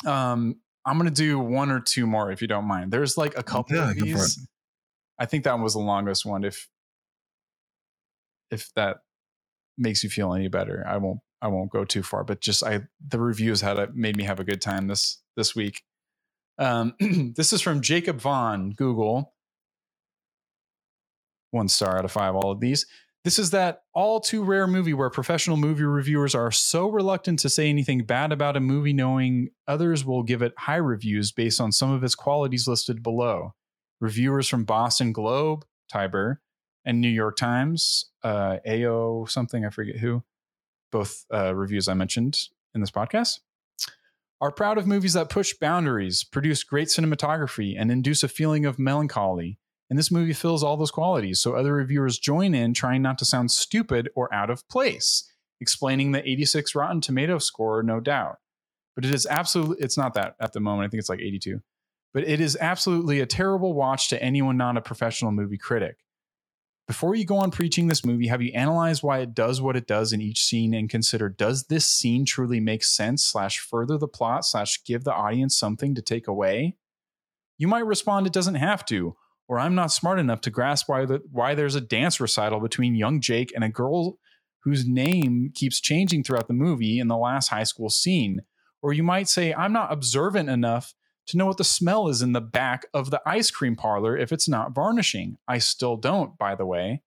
[0.05, 0.55] Um,
[0.85, 2.91] I'm gonna do one or two more if you don't mind.
[2.91, 4.13] There's like a couple Yeah, of go for it.
[4.13, 4.47] these.
[5.19, 6.43] I think that was the longest one.
[6.43, 6.67] If
[8.51, 8.97] if that
[9.77, 12.23] makes you feel any better, I won't I won't go too far.
[12.23, 15.55] But just I the reviews had a, made me have a good time this this
[15.55, 15.81] week.
[16.57, 16.93] Um,
[17.35, 19.33] this is from Jacob Vaughn, Google.
[21.51, 22.85] One star out of five, all of these.
[23.23, 27.49] This is that all too rare movie where professional movie reviewers are so reluctant to
[27.49, 31.71] say anything bad about a movie, knowing others will give it high reviews based on
[31.71, 33.53] some of its qualities listed below.
[33.99, 36.39] Reviewers from Boston Globe, Ty Burr,
[36.85, 40.23] and New York Times, uh, AO something, I forget who,
[40.91, 42.37] both uh, reviews I mentioned
[42.73, 43.39] in this podcast,
[44.39, 48.79] are proud of movies that push boundaries, produce great cinematography, and induce a feeling of
[48.79, 49.59] melancholy.
[49.89, 53.25] And this movie fills all those qualities, so other reviewers join in trying not to
[53.25, 55.29] sound stupid or out of place,
[55.59, 58.37] explaining the 86 Rotten Tomato score, no doubt.
[58.95, 60.87] But it is absolutely, it's not that at the moment.
[60.87, 61.61] I think it's like 82.
[62.13, 65.97] But it is absolutely a terrible watch to anyone not a professional movie critic.
[66.91, 69.88] Before you go on preaching this movie, have you analyzed why it does what it
[69.88, 74.09] does in each scene and consider does this scene truly make sense slash further the
[74.09, 76.76] plot slash give the audience something to take away?
[77.57, 79.15] You might respond it doesn't have to,
[79.47, 82.95] or I'm not smart enough to grasp why the, why there's a dance recital between
[82.95, 84.18] young Jake and a girl
[84.65, 88.41] whose name keeps changing throughout the movie in the last high school scene,
[88.81, 90.93] Or you might say, I'm not observant enough
[91.27, 94.31] to know what the smell is in the back of the ice cream parlor if
[94.31, 95.38] it's not varnishing.
[95.48, 97.03] I still don't, by the way.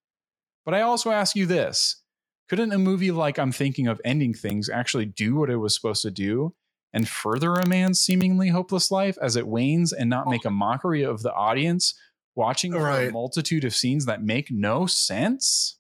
[0.65, 2.03] But I also ask you this
[2.49, 6.03] couldn't a movie like I'm thinking of ending things actually do what it was supposed
[6.03, 6.55] to do
[6.93, 10.53] and further a man's seemingly hopeless life as it wanes and not make a oh.
[10.53, 11.99] mockery of the audience
[12.37, 15.79] watching for a multitude of scenes that make no sense?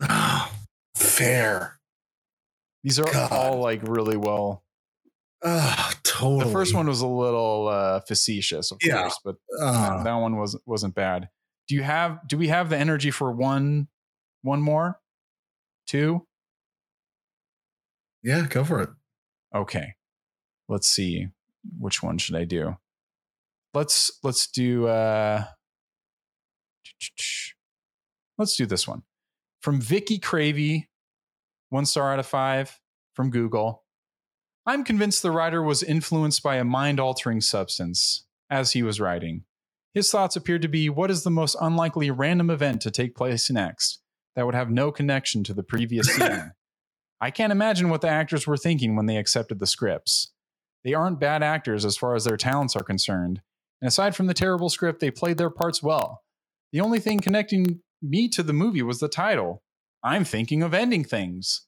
[0.94, 1.78] Fair.
[2.84, 3.32] These are God.
[3.32, 4.62] all like really well.
[5.44, 6.44] Ah, totally.
[6.44, 9.02] The first one was a little uh, facetious, of Yeah.
[9.02, 11.28] course, but Ah, that one wasn't wasn't bad.
[11.68, 13.88] Do you have do we have the energy for one
[14.42, 15.00] one more?
[15.86, 16.26] Two?
[18.22, 18.90] yeah, go for it.
[19.54, 19.94] Okay.
[20.68, 21.28] Let's see.
[21.78, 22.76] Which one should I do?
[23.74, 25.44] Let's let's do uh
[28.38, 29.02] let's do this one.
[29.60, 30.86] From Vicky Cravey,
[31.70, 32.78] one star out of five
[33.14, 33.84] from Google.
[34.68, 39.44] I'm convinced the writer was influenced by a mind altering substance as he was writing.
[39.94, 43.48] His thoughts appeared to be what is the most unlikely random event to take place
[43.48, 44.02] next
[44.36, 46.52] that would have no connection to the previous scene.
[47.18, 50.34] I can't imagine what the actors were thinking when they accepted the scripts.
[50.84, 53.40] They aren't bad actors as far as their talents are concerned.
[53.80, 56.24] And aside from the terrible script, they played their parts well.
[56.72, 59.62] The only thing connecting me to the movie was the title.
[60.04, 61.64] I'm thinking of ending things.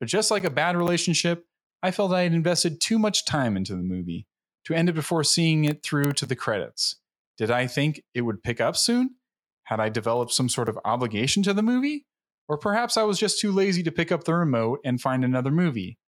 [0.00, 1.46] But just like a bad relationship,
[1.82, 4.26] I felt I had invested too much time into the movie
[4.64, 6.96] to end it before seeing it through to the credits.
[7.36, 9.16] Did I think it would pick up soon?
[9.64, 12.06] Had I developed some sort of obligation to the movie?
[12.48, 15.50] Or perhaps I was just too lazy to pick up the remote and find another
[15.50, 15.98] movie.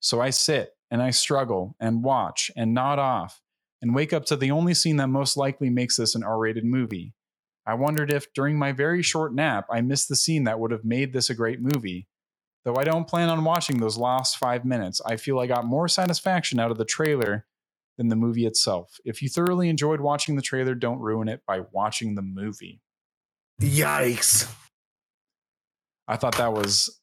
[0.00, 3.40] So I sit and I struggle and watch and nod off
[3.82, 6.64] and wake up to the only scene that most likely makes this an R rated
[6.64, 7.14] movie.
[7.66, 10.84] I wondered if, during my very short nap, I missed the scene that would have
[10.84, 12.06] made this a great movie.
[12.66, 15.86] Though I don't plan on watching those last five minutes, I feel I got more
[15.88, 17.46] satisfaction out of the trailer
[17.96, 18.98] than the movie itself.
[19.04, 22.82] If you thoroughly enjoyed watching the trailer, don't ruin it by watching the movie.
[23.62, 24.52] Yikes.
[26.08, 27.00] I thought that was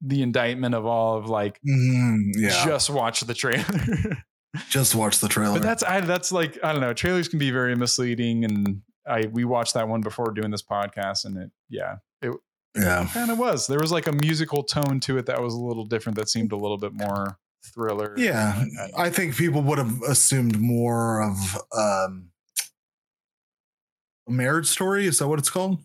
[0.00, 2.64] the indictment of all of like, Mm, yeah.
[2.64, 3.64] just watch the trailer.
[4.70, 5.54] Just watch the trailer.
[5.58, 6.94] but that's I that's like I don't know.
[6.94, 11.26] Trailers can be very misleading, and I we watched that one before doing this podcast,
[11.26, 11.96] and it yeah,
[12.76, 13.08] yeah.
[13.12, 13.66] kind of was.
[13.66, 16.16] There was like a musical tone to it that was a little different.
[16.18, 17.38] That seemed a little bit more
[17.74, 18.14] thriller.
[18.16, 18.64] Yeah.
[18.96, 21.36] I- I think people would have assumed more of
[21.76, 22.30] um,
[24.28, 25.06] a marriage story.
[25.06, 25.80] Is that what it's called?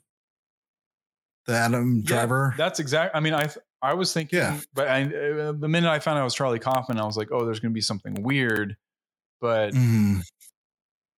[1.47, 2.53] The Adam Yeah, Driver.
[2.57, 3.15] that's exact.
[3.15, 3.49] I mean, I
[3.81, 4.59] I was thinking, Yeah.
[4.75, 7.29] but I, uh, the minute I found out it was Charlie Kaufman, I was like,
[7.31, 8.77] oh, there's going to be something weird.
[9.39, 10.21] But Mhm.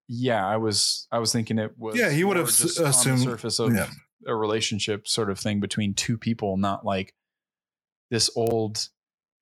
[0.09, 2.87] yeah, I was I was thinking it was Yeah, he would have s- just the
[2.87, 3.91] assumed- surface of yeah.
[4.27, 7.15] A relationship sort of thing between two people, not like
[8.11, 8.89] this old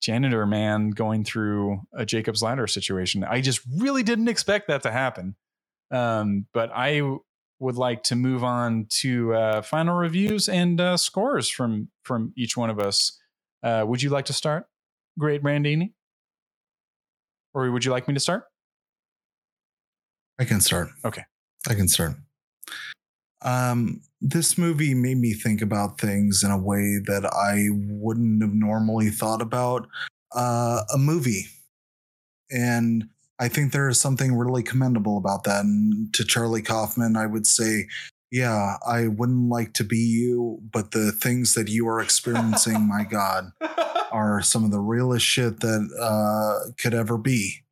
[0.01, 3.25] janitor man going through a Jacob's ladder situation.
[3.25, 5.37] I just really didn't expect that to happen.
[5.91, 7.03] Um, but I
[7.59, 12.57] would like to move on to uh, final reviews and uh, scores from from each
[12.57, 13.19] one of us.
[13.63, 14.67] Uh, would you like to start,
[15.19, 15.93] Great Brandini?
[17.53, 18.45] Or would you like me to start?
[20.39, 20.89] I can start.
[21.05, 21.25] Okay.
[21.69, 22.15] I can start.
[23.43, 28.53] Um, this movie made me think about things in a way that I wouldn't have
[28.53, 29.89] normally thought about
[30.35, 31.47] uh, a movie.
[32.51, 35.65] And I think there is something really commendable about that.
[35.65, 37.87] And to Charlie Kaufman, I would say,
[38.31, 43.05] yeah, I wouldn't like to be you, but the things that you are experiencing, my
[43.05, 43.53] God,
[44.13, 47.65] are some of the realest shit that uh, could ever be.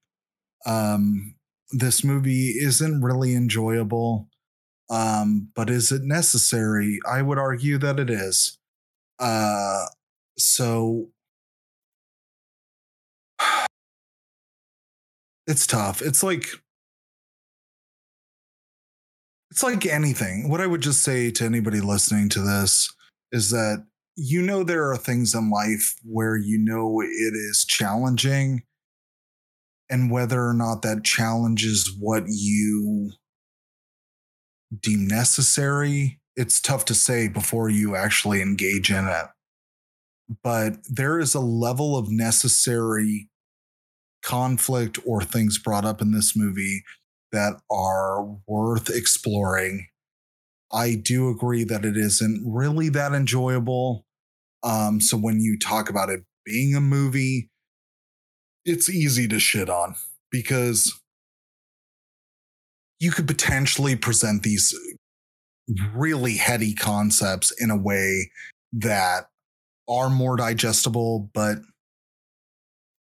[0.67, 1.35] Um,
[1.71, 4.29] this movie isn't really enjoyable,
[4.91, 6.99] um, but is it necessary?
[7.09, 8.59] I would argue that it is.
[9.19, 9.87] Uh,
[10.39, 11.09] so
[15.47, 16.01] it's tough.
[16.03, 16.47] It's like
[19.51, 20.49] it's like anything.
[20.49, 22.95] What I would just say to anybody listening to this
[23.33, 23.85] is that
[24.17, 28.63] you know there are things in life where you know it is challenging
[29.91, 33.13] and whether or not that challenges what you
[34.77, 36.21] deem necessary.
[36.37, 39.27] It's tough to say before you actually engage in it.
[40.43, 43.31] But there is a level of necessary
[44.23, 46.83] conflict or things brought up in this movie
[47.33, 49.87] that are worth exploring.
[50.73, 54.05] I do agree that it isn't really that enjoyable.
[54.63, 57.51] Um so when you talk about it being a movie
[58.65, 59.95] it's easy to shit on
[60.31, 61.01] because
[63.01, 64.75] you could potentially present these
[65.95, 68.31] really heady concepts in a way
[68.73, 69.27] that
[69.89, 71.59] are more digestible, but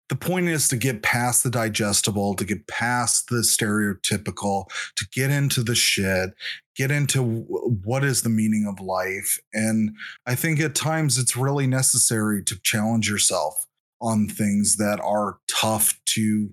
[0.10, 4.66] the point is to get past the digestible, to get past the stereotypical,
[4.98, 6.32] to get into the shit,
[6.76, 9.40] get into what is the meaning of life.
[9.54, 9.96] And
[10.28, 13.66] I think at times it's really necessary to challenge yourself
[14.00, 16.52] on things that are tough to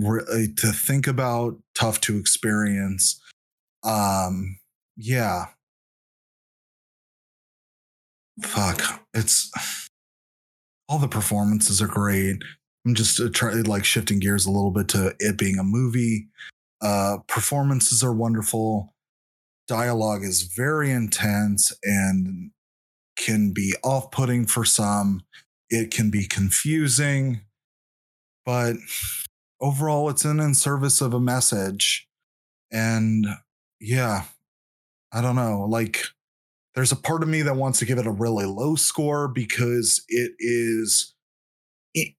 [0.00, 3.20] to think about, tough to experience.
[3.84, 4.58] Um,
[4.96, 5.46] yeah.
[8.40, 9.50] Fuck, it's
[10.88, 12.42] all the performances are great.
[12.84, 16.28] I'm just uh, like shifting gears a little bit to it being a movie.
[16.80, 18.94] Uh, performances are wonderful.
[19.68, 22.50] Dialogue is very intense and
[23.16, 25.22] can be off putting for some.
[25.70, 27.42] It can be confusing,
[28.44, 28.76] but
[29.62, 32.08] overall, it's in, in service of a message.
[32.70, 33.26] And
[33.80, 34.24] yeah,
[35.12, 35.64] I don't know.
[35.68, 36.04] Like,
[36.74, 40.02] there's a part of me that wants to give it a really low score because
[40.08, 41.14] it is
[41.94, 42.14] it,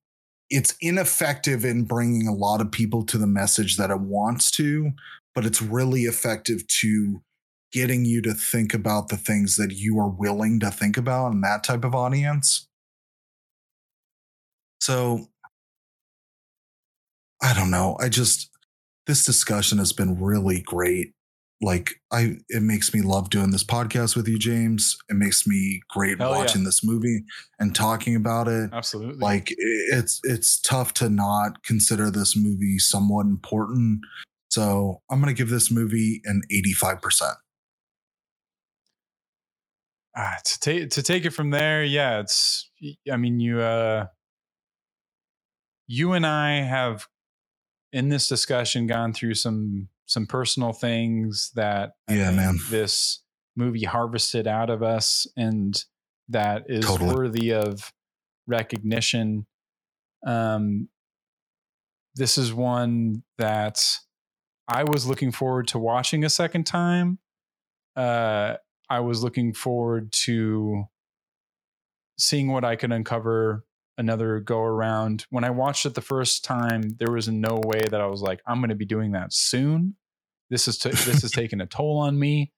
[0.48, 4.92] it's ineffective in bringing a lot of people to the message that it wants to,
[5.34, 7.22] but it's really effective to
[7.72, 11.40] getting you to think about the things that you are willing to think about in
[11.40, 12.68] that type of audience.
[14.80, 15.26] So
[17.44, 17.96] I don't know.
[18.00, 18.50] I just,
[19.06, 21.12] this discussion has been really great
[21.64, 24.96] like I it makes me love doing this podcast with you, James.
[25.08, 26.66] It makes me great Hell watching yeah.
[26.66, 27.24] this movie
[27.58, 28.70] and talking about it.
[28.72, 29.18] Absolutely.
[29.18, 34.00] Like it's it's tough to not consider this movie somewhat important.
[34.50, 37.34] So I'm gonna give this movie an 85%.
[40.16, 42.70] Ah, to take to take it from there, yeah, it's
[43.10, 44.06] I mean you uh
[45.86, 47.06] you and I have
[47.94, 53.22] in this discussion gone through some some personal things that yeah, man, this
[53.56, 55.82] movie harvested out of us, and
[56.28, 57.14] that is totally.
[57.14, 57.92] worthy of
[58.46, 59.46] recognition.
[60.26, 60.88] Um,
[62.16, 63.80] this is one that
[64.66, 67.18] I was looking forward to watching a second time.
[67.96, 68.54] Uh,
[68.90, 70.84] I was looking forward to
[72.18, 73.64] seeing what I could uncover
[73.96, 75.26] another go around.
[75.30, 78.40] When I watched it the first time, there was no way that I was like,
[78.46, 79.96] I'm going to be doing that soon.
[80.50, 82.52] This is t- this is taking a toll on me.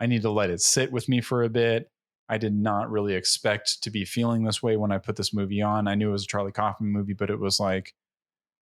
[0.00, 1.90] I need to let it sit with me for a bit.
[2.28, 5.62] I did not really expect to be feeling this way when I put this movie
[5.62, 5.88] on.
[5.88, 7.94] I knew it was a Charlie Kaufman movie, but it was like,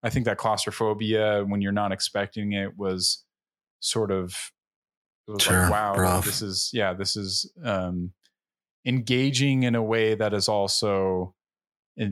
[0.03, 3.24] I think that claustrophobia when you're not expecting it was
[3.81, 4.53] sort of,
[5.27, 6.24] was sure, like, wow, rough.
[6.24, 8.12] this is, yeah, this is um,
[8.86, 11.35] engaging in a way that is also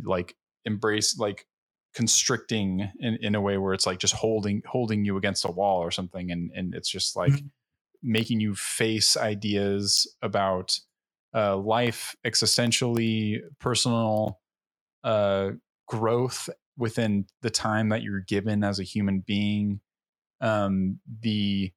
[0.05, 1.47] like embrace like
[1.95, 5.81] constricting in, in a way where it's like just holding holding you against a wall
[5.81, 7.47] or something and and it's just like mm-hmm.
[8.03, 10.79] making you face ideas about
[11.35, 14.41] uh, life existentially personal
[15.05, 15.51] uh,
[15.89, 19.81] growth within the time that you're given as a human being
[20.41, 21.73] um, the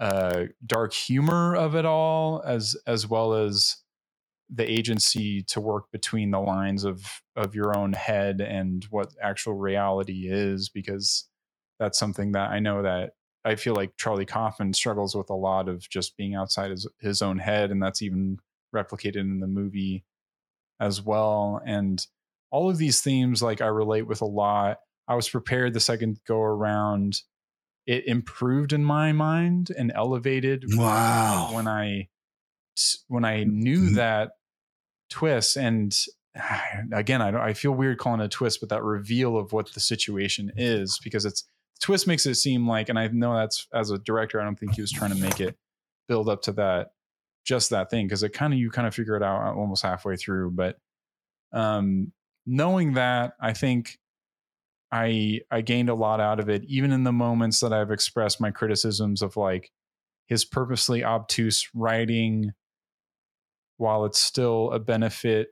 [0.00, 3.76] uh, dark humor of it all as as well as
[4.52, 7.04] the agency to work between the lines of
[7.36, 11.28] of your own head and what actual reality is because
[11.78, 13.12] that's something that I know that
[13.44, 17.20] I feel like Charlie Kaufman struggles with a lot of just being outside his, his
[17.20, 18.38] own head and that's even
[18.74, 20.04] replicated in the movie
[20.80, 22.06] as well and
[22.54, 24.78] all of these themes like I relate with a lot.
[25.08, 27.22] I was prepared the second go around.
[27.84, 31.50] It improved in my mind and elevated wow.
[31.52, 32.10] when I
[33.08, 33.94] when I knew mm-hmm.
[33.94, 34.32] that
[35.10, 35.96] twist and
[36.92, 39.80] again I, I feel weird calling it a twist but that reveal of what the
[39.80, 41.44] situation is because it's
[41.80, 44.74] twist makes it seem like and i know that's as a director i don't think
[44.74, 45.56] he was trying to make it
[46.08, 46.88] build up to that
[47.44, 50.16] just that thing because it kind of you kind of figure it out almost halfway
[50.16, 50.78] through but
[51.52, 52.12] um
[52.46, 53.98] knowing that i think
[54.90, 58.40] i i gained a lot out of it even in the moments that i've expressed
[58.40, 59.70] my criticisms of like
[60.26, 62.52] his purposely obtuse writing
[63.76, 65.48] while it's still a benefit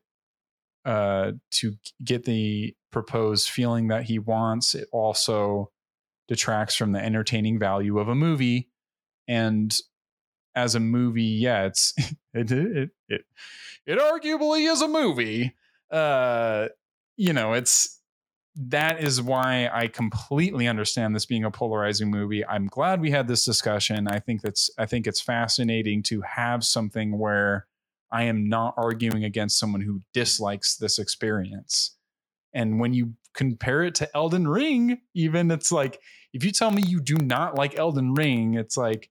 [0.85, 5.71] uh, to get the proposed feeling that he wants, it also
[6.29, 8.69] detracts from the entertaining value of a movie.
[9.29, 9.77] And
[10.55, 11.95] as a movie, yeah, it's
[12.35, 13.25] it it it,
[13.87, 15.55] it arguably is a movie.
[15.91, 16.69] Uh,
[17.17, 18.01] you know, it's
[18.55, 22.45] that is why I completely understand this being a polarizing movie.
[22.45, 24.09] I'm glad we had this discussion.
[24.09, 27.67] I think that's I think it's fascinating to have something where
[28.13, 31.97] I am not arguing against someone who dislikes this experience.
[32.55, 35.99] And when you compare it to Elden Ring, even it's like
[36.33, 39.11] if you tell me you do not like Elden Ring, it's like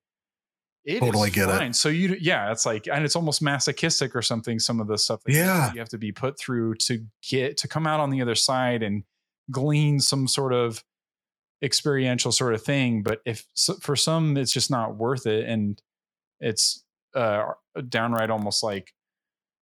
[0.86, 1.70] it totally get fine.
[1.70, 1.76] it.
[1.76, 4.60] So you, yeah, it's like, and it's almost masochistic or something.
[4.60, 7.68] Some of the stuff, that yeah, you have to be put through to get to
[7.68, 9.04] come out on the other side and
[9.52, 10.84] glean some sort of
[11.64, 13.04] experiential sort of thing.
[13.04, 15.82] But if so, for some it's just not worth it, and
[16.40, 16.84] it's
[17.16, 17.54] uh,
[17.90, 18.94] downright almost like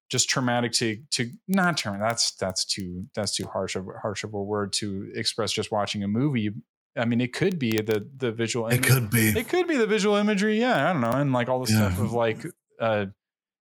[0.09, 2.07] just traumatic to to not traumatic.
[2.07, 6.03] That's that's too that's too harsh of harsh of a word to express just watching
[6.03, 6.51] a movie.
[6.97, 8.67] I mean, it could be the the visual.
[8.67, 9.27] It could be.
[9.29, 10.59] It could be the visual imagery.
[10.59, 11.89] Yeah, I don't know, and like all the Yeah.
[11.89, 12.43] stuff of like
[12.79, 13.05] uh,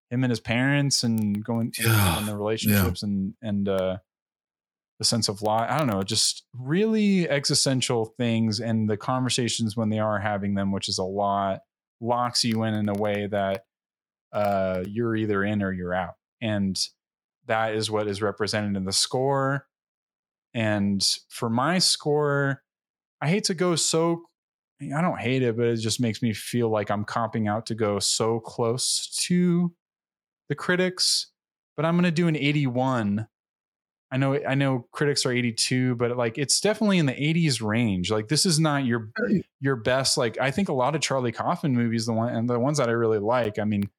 [0.09, 2.17] him and his parents and going Yeah.
[2.17, 3.97] and the relationships and and uh,
[4.97, 5.69] the sense of loss.
[5.69, 10.71] I don't know, just really existential things and the conversations when they are having them,
[10.71, 11.59] which is a lot,
[12.01, 13.65] locks you in in a way that
[14.31, 16.79] uh, you're either in or you're out, and
[17.47, 19.65] that is what is represented in the score.
[20.53, 22.63] And for my score,
[23.21, 24.23] I hate to go so
[24.81, 27.75] I don't hate it, but it just makes me feel like I'm comping out to
[27.75, 29.73] go so close to
[30.47, 31.31] the critics.
[31.75, 33.27] But I'm gonna do an 81.
[34.11, 38.09] I know I know critics are 82, but like it's definitely in the 80s range.
[38.09, 39.09] Like this is not your
[39.59, 40.17] your best.
[40.17, 42.89] Like I think a lot of Charlie Kaufman movies, the one and the ones that
[42.89, 43.59] I really like.
[43.59, 43.89] I mean,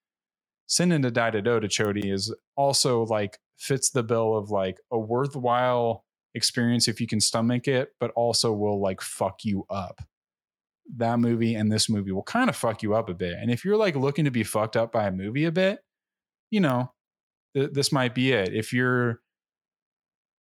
[0.71, 4.79] Sin a Die to Do to Chody is also like fits the bill of like
[4.93, 6.05] a worthwhile
[6.37, 10.01] experience if you can stomach it, but also will like fuck you up.
[10.97, 13.35] That movie and this movie will kind of fuck you up a bit.
[13.35, 15.81] And if you're like looking to be fucked up by a movie a bit,
[16.53, 16.93] you know,
[17.57, 18.55] th- this might be it.
[18.55, 19.21] If you're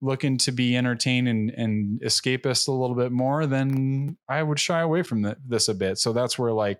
[0.02, 4.80] looking to be entertained and, and escapist a little bit more, then I would shy
[4.80, 5.98] away from th- this a bit.
[5.98, 6.80] So that's where like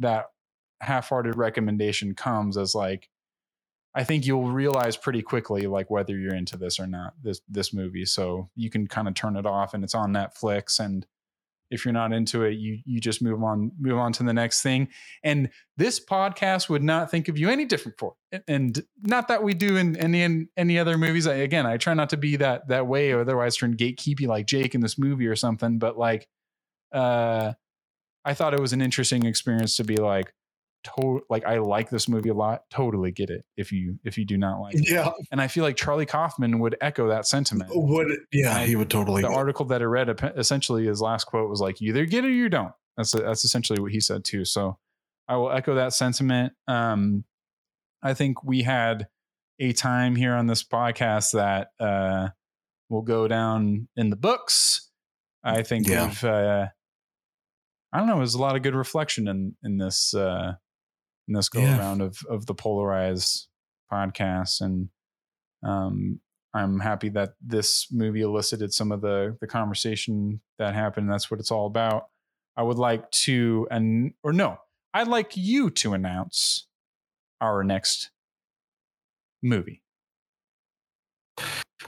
[0.00, 0.26] that
[0.82, 3.08] half-hearted recommendation comes as like
[3.94, 7.74] I think you'll realize pretty quickly like whether you're into this or not this this
[7.74, 8.06] movie.
[8.06, 11.06] So you can kind of turn it off and it's on Netflix and
[11.72, 14.60] if you're not into it, you you just move on move on to the next
[14.60, 14.88] thing.
[15.24, 18.14] And this podcast would not think of you any different for.
[18.30, 18.44] it.
[18.46, 21.26] And not that we do in any in any other movies.
[21.26, 24.46] I, again, I try not to be that that way, or otherwise turn gatekeepy like
[24.46, 25.78] Jake in this movie or something.
[25.78, 26.28] But like,
[26.92, 27.54] uh,
[28.22, 30.34] I thought it was an interesting experience to be like,
[30.84, 32.62] to- like I like this movie a lot.
[32.70, 34.88] Totally get it if you if you do not like it.
[34.90, 35.10] Yeah.
[35.30, 37.70] And I feel like Charlie Kaufman would echo that sentiment.
[37.74, 39.22] Would yeah, he would totally.
[39.22, 42.28] The article that I read, essentially, his last quote was like, "You either get it
[42.28, 44.44] or you don't." That's that's essentially what he said too.
[44.44, 44.78] So
[45.28, 46.52] I will echo that sentiment.
[46.68, 47.24] Um,
[48.02, 49.06] I think we had
[49.60, 52.30] a time here on this podcast that uh,
[52.88, 54.90] will go down in the books.
[55.44, 56.06] I think Yeah.
[56.06, 56.24] we've.
[56.24, 56.66] Uh,
[57.92, 58.16] I don't know.
[58.16, 60.54] There's a lot of good reflection in in this uh,
[61.28, 61.78] in this go Yeah.
[61.78, 63.48] around of of the polarized
[63.92, 64.88] podcasts, and
[65.62, 66.20] um,
[66.54, 71.10] I'm happy that this movie elicited some of the the conversation that happened.
[71.10, 72.08] That's what it's all about.
[72.56, 74.58] I would like to, and or no,
[74.92, 76.66] I'd like you to announce
[77.40, 78.10] our next
[79.42, 79.82] movie.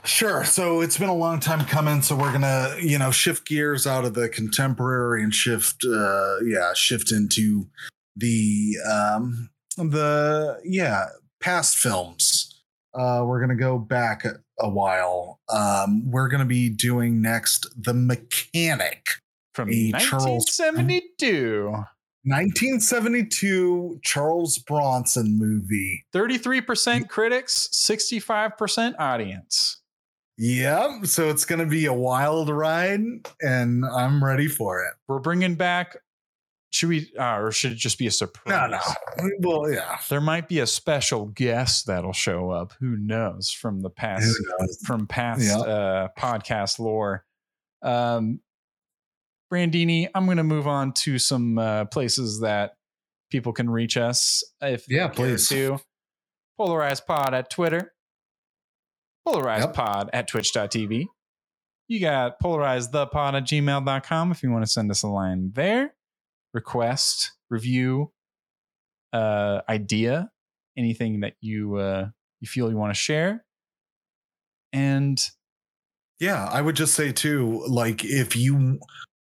[0.03, 0.43] Sure.
[0.43, 2.01] So it's been a long time coming.
[2.01, 6.73] So we're gonna, you know, shift gears out of the contemporary and shift, uh, yeah,
[6.73, 7.67] shift into
[8.15, 11.05] the, um, the yeah,
[11.41, 12.63] past films.
[12.93, 15.39] Uh, we're gonna go back a, a while.
[15.49, 19.05] Um, we're gonna be doing next the Mechanic,
[19.53, 21.71] From A Charles- 1972,
[22.23, 26.05] 1972 Charles Bronson movie.
[26.13, 29.81] 33% critics, 65% audience.
[30.37, 31.05] Yep.
[31.05, 32.99] So it's gonna be a wild ride,
[33.41, 34.93] and I'm ready for it.
[35.07, 35.97] We're bringing back.
[36.75, 38.69] Should we, uh, or should it just be a surprise?
[38.69, 38.77] No,
[39.27, 39.29] no.
[39.39, 39.97] Well, yeah.
[40.09, 42.73] There might be a special guest that'll show up.
[42.81, 44.35] Who knows from the past
[44.85, 45.57] from past Yeah.
[45.59, 47.23] uh, podcast lore.
[47.81, 48.41] Um,
[49.53, 52.73] Brandini, I'm going to move on to some uh, places that
[53.31, 55.47] people can reach us if Yeah, please.
[55.49, 55.79] To
[56.57, 57.93] Polarized Pod at Twitter,
[59.25, 59.73] Polarized Yep.
[59.75, 61.05] Pod at Twitch.tv.
[61.87, 65.51] You got Polarized the Pod at gmail.com if you want to send us a line
[65.53, 65.93] there.
[66.55, 68.11] Request, review,
[69.13, 70.31] uh, idea,
[70.77, 72.07] anything that you uh,
[72.41, 73.45] you feel you want to share.
[74.73, 75.21] And
[76.19, 78.79] Yeah, I would just say too, like if you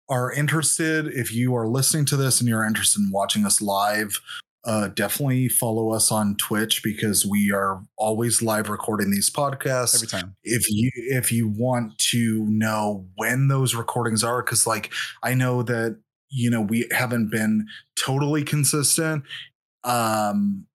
[0.08, 4.20] are interested, if you are listening to this and you're interested in watching us live,
[4.64, 9.94] uh, definitely follow us on Twitch because we are always live recording these podcasts.
[9.94, 10.36] every time.
[10.42, 14.90] if you if you want to know when those recordings are because like
[15.22, 15.98] i know that
[16.34, 19.22] you know we haven't been totally consistent
[19.84, 20.66] um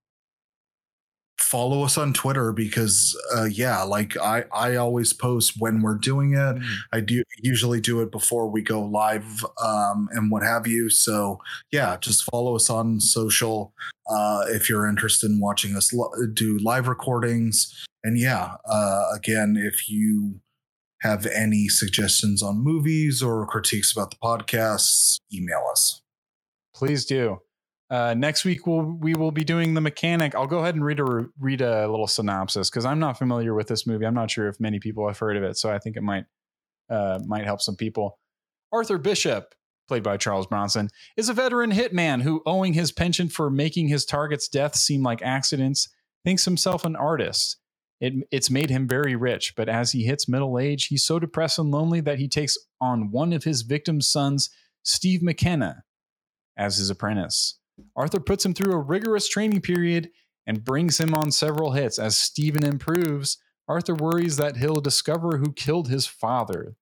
[1.39, 6.33] follow us on twitter because uh yeah like i i always post when we're doing
[6.33, 6.57] it.
[6.93, 10.89] I do usually do it before we go live um and what have you.
[10.89, 11.39] So
[11.71, 13.73] yeah just follow us on social
[14.09, 17.73] uh if you're interested in watching us lo- do live recordings.
[18.03, 20.41] And yeah uh again if you
[21.01, 26.01] have any suggestions on movies or critiques about the podcasts, email us.
[26.75, 27.39] Please do.
[27.89, 30.35] Uh, next week we'll we will be doing the mechanic.
[30.35, 33.67] I'll go ahead and read a read a little synopsis because I'm not familiar with
[33.67, 34.05] this movie.
[34.05, 36.25] I'm not sure if many people have heard of it, so I think it might
[36.89, 38.19] uh, might help some people.
[38.71, 39.55] Arthur Bishop,
[39.87, 44.05] played by Charles Bronson, is a veteran hitman who, owing his penchant for making his
[44.05, 45.89] targets' deaths seem like accidents,
[46.23, 47.57] thinks himself an artist.
[48.01, 51.59] It, it's made him very rich, but as he hits middle age, he's so depressed
[51.59, 54.49] and lonely that he takes on one of his victim's sons,
[54.83, 55.83] Steve McKenna,
[56.55, 57.59] as his apprentice.
[57.95, 60.11] Arthur puts him through a rigorous training period
[60.47, 61.99] and brings him on several hits.
[61.99, 63.37] As Steven improves,
[63.67, 66.75] Arthur worries that he'll discover who killed his father.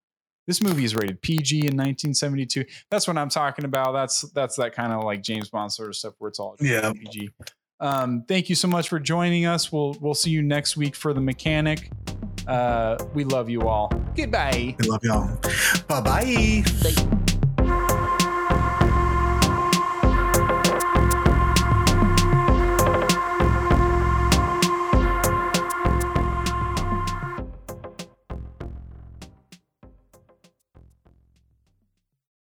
[0.47, 2.63] This movie is rated PG in 1972.
[2.89, 3.91] That's what I'm talking about.
[3.91, 6.93] That's that's that kind of like James Bond sort of stuff where it's all Yeah.
[6.93, 7.29] PG.
[7.80, 9.72] Um, thank you so much for joining us.
[9.72, 11.89] We'll we'll see you next week for the mechanic.
[12.47, 13.91] Uh, we love you all.
[14.15, 14.75] Goodbye.
[14.80, 15.38] We love y'all.
[15.88, 16.64] Bye bye.
[16.83, 17.17] Bye.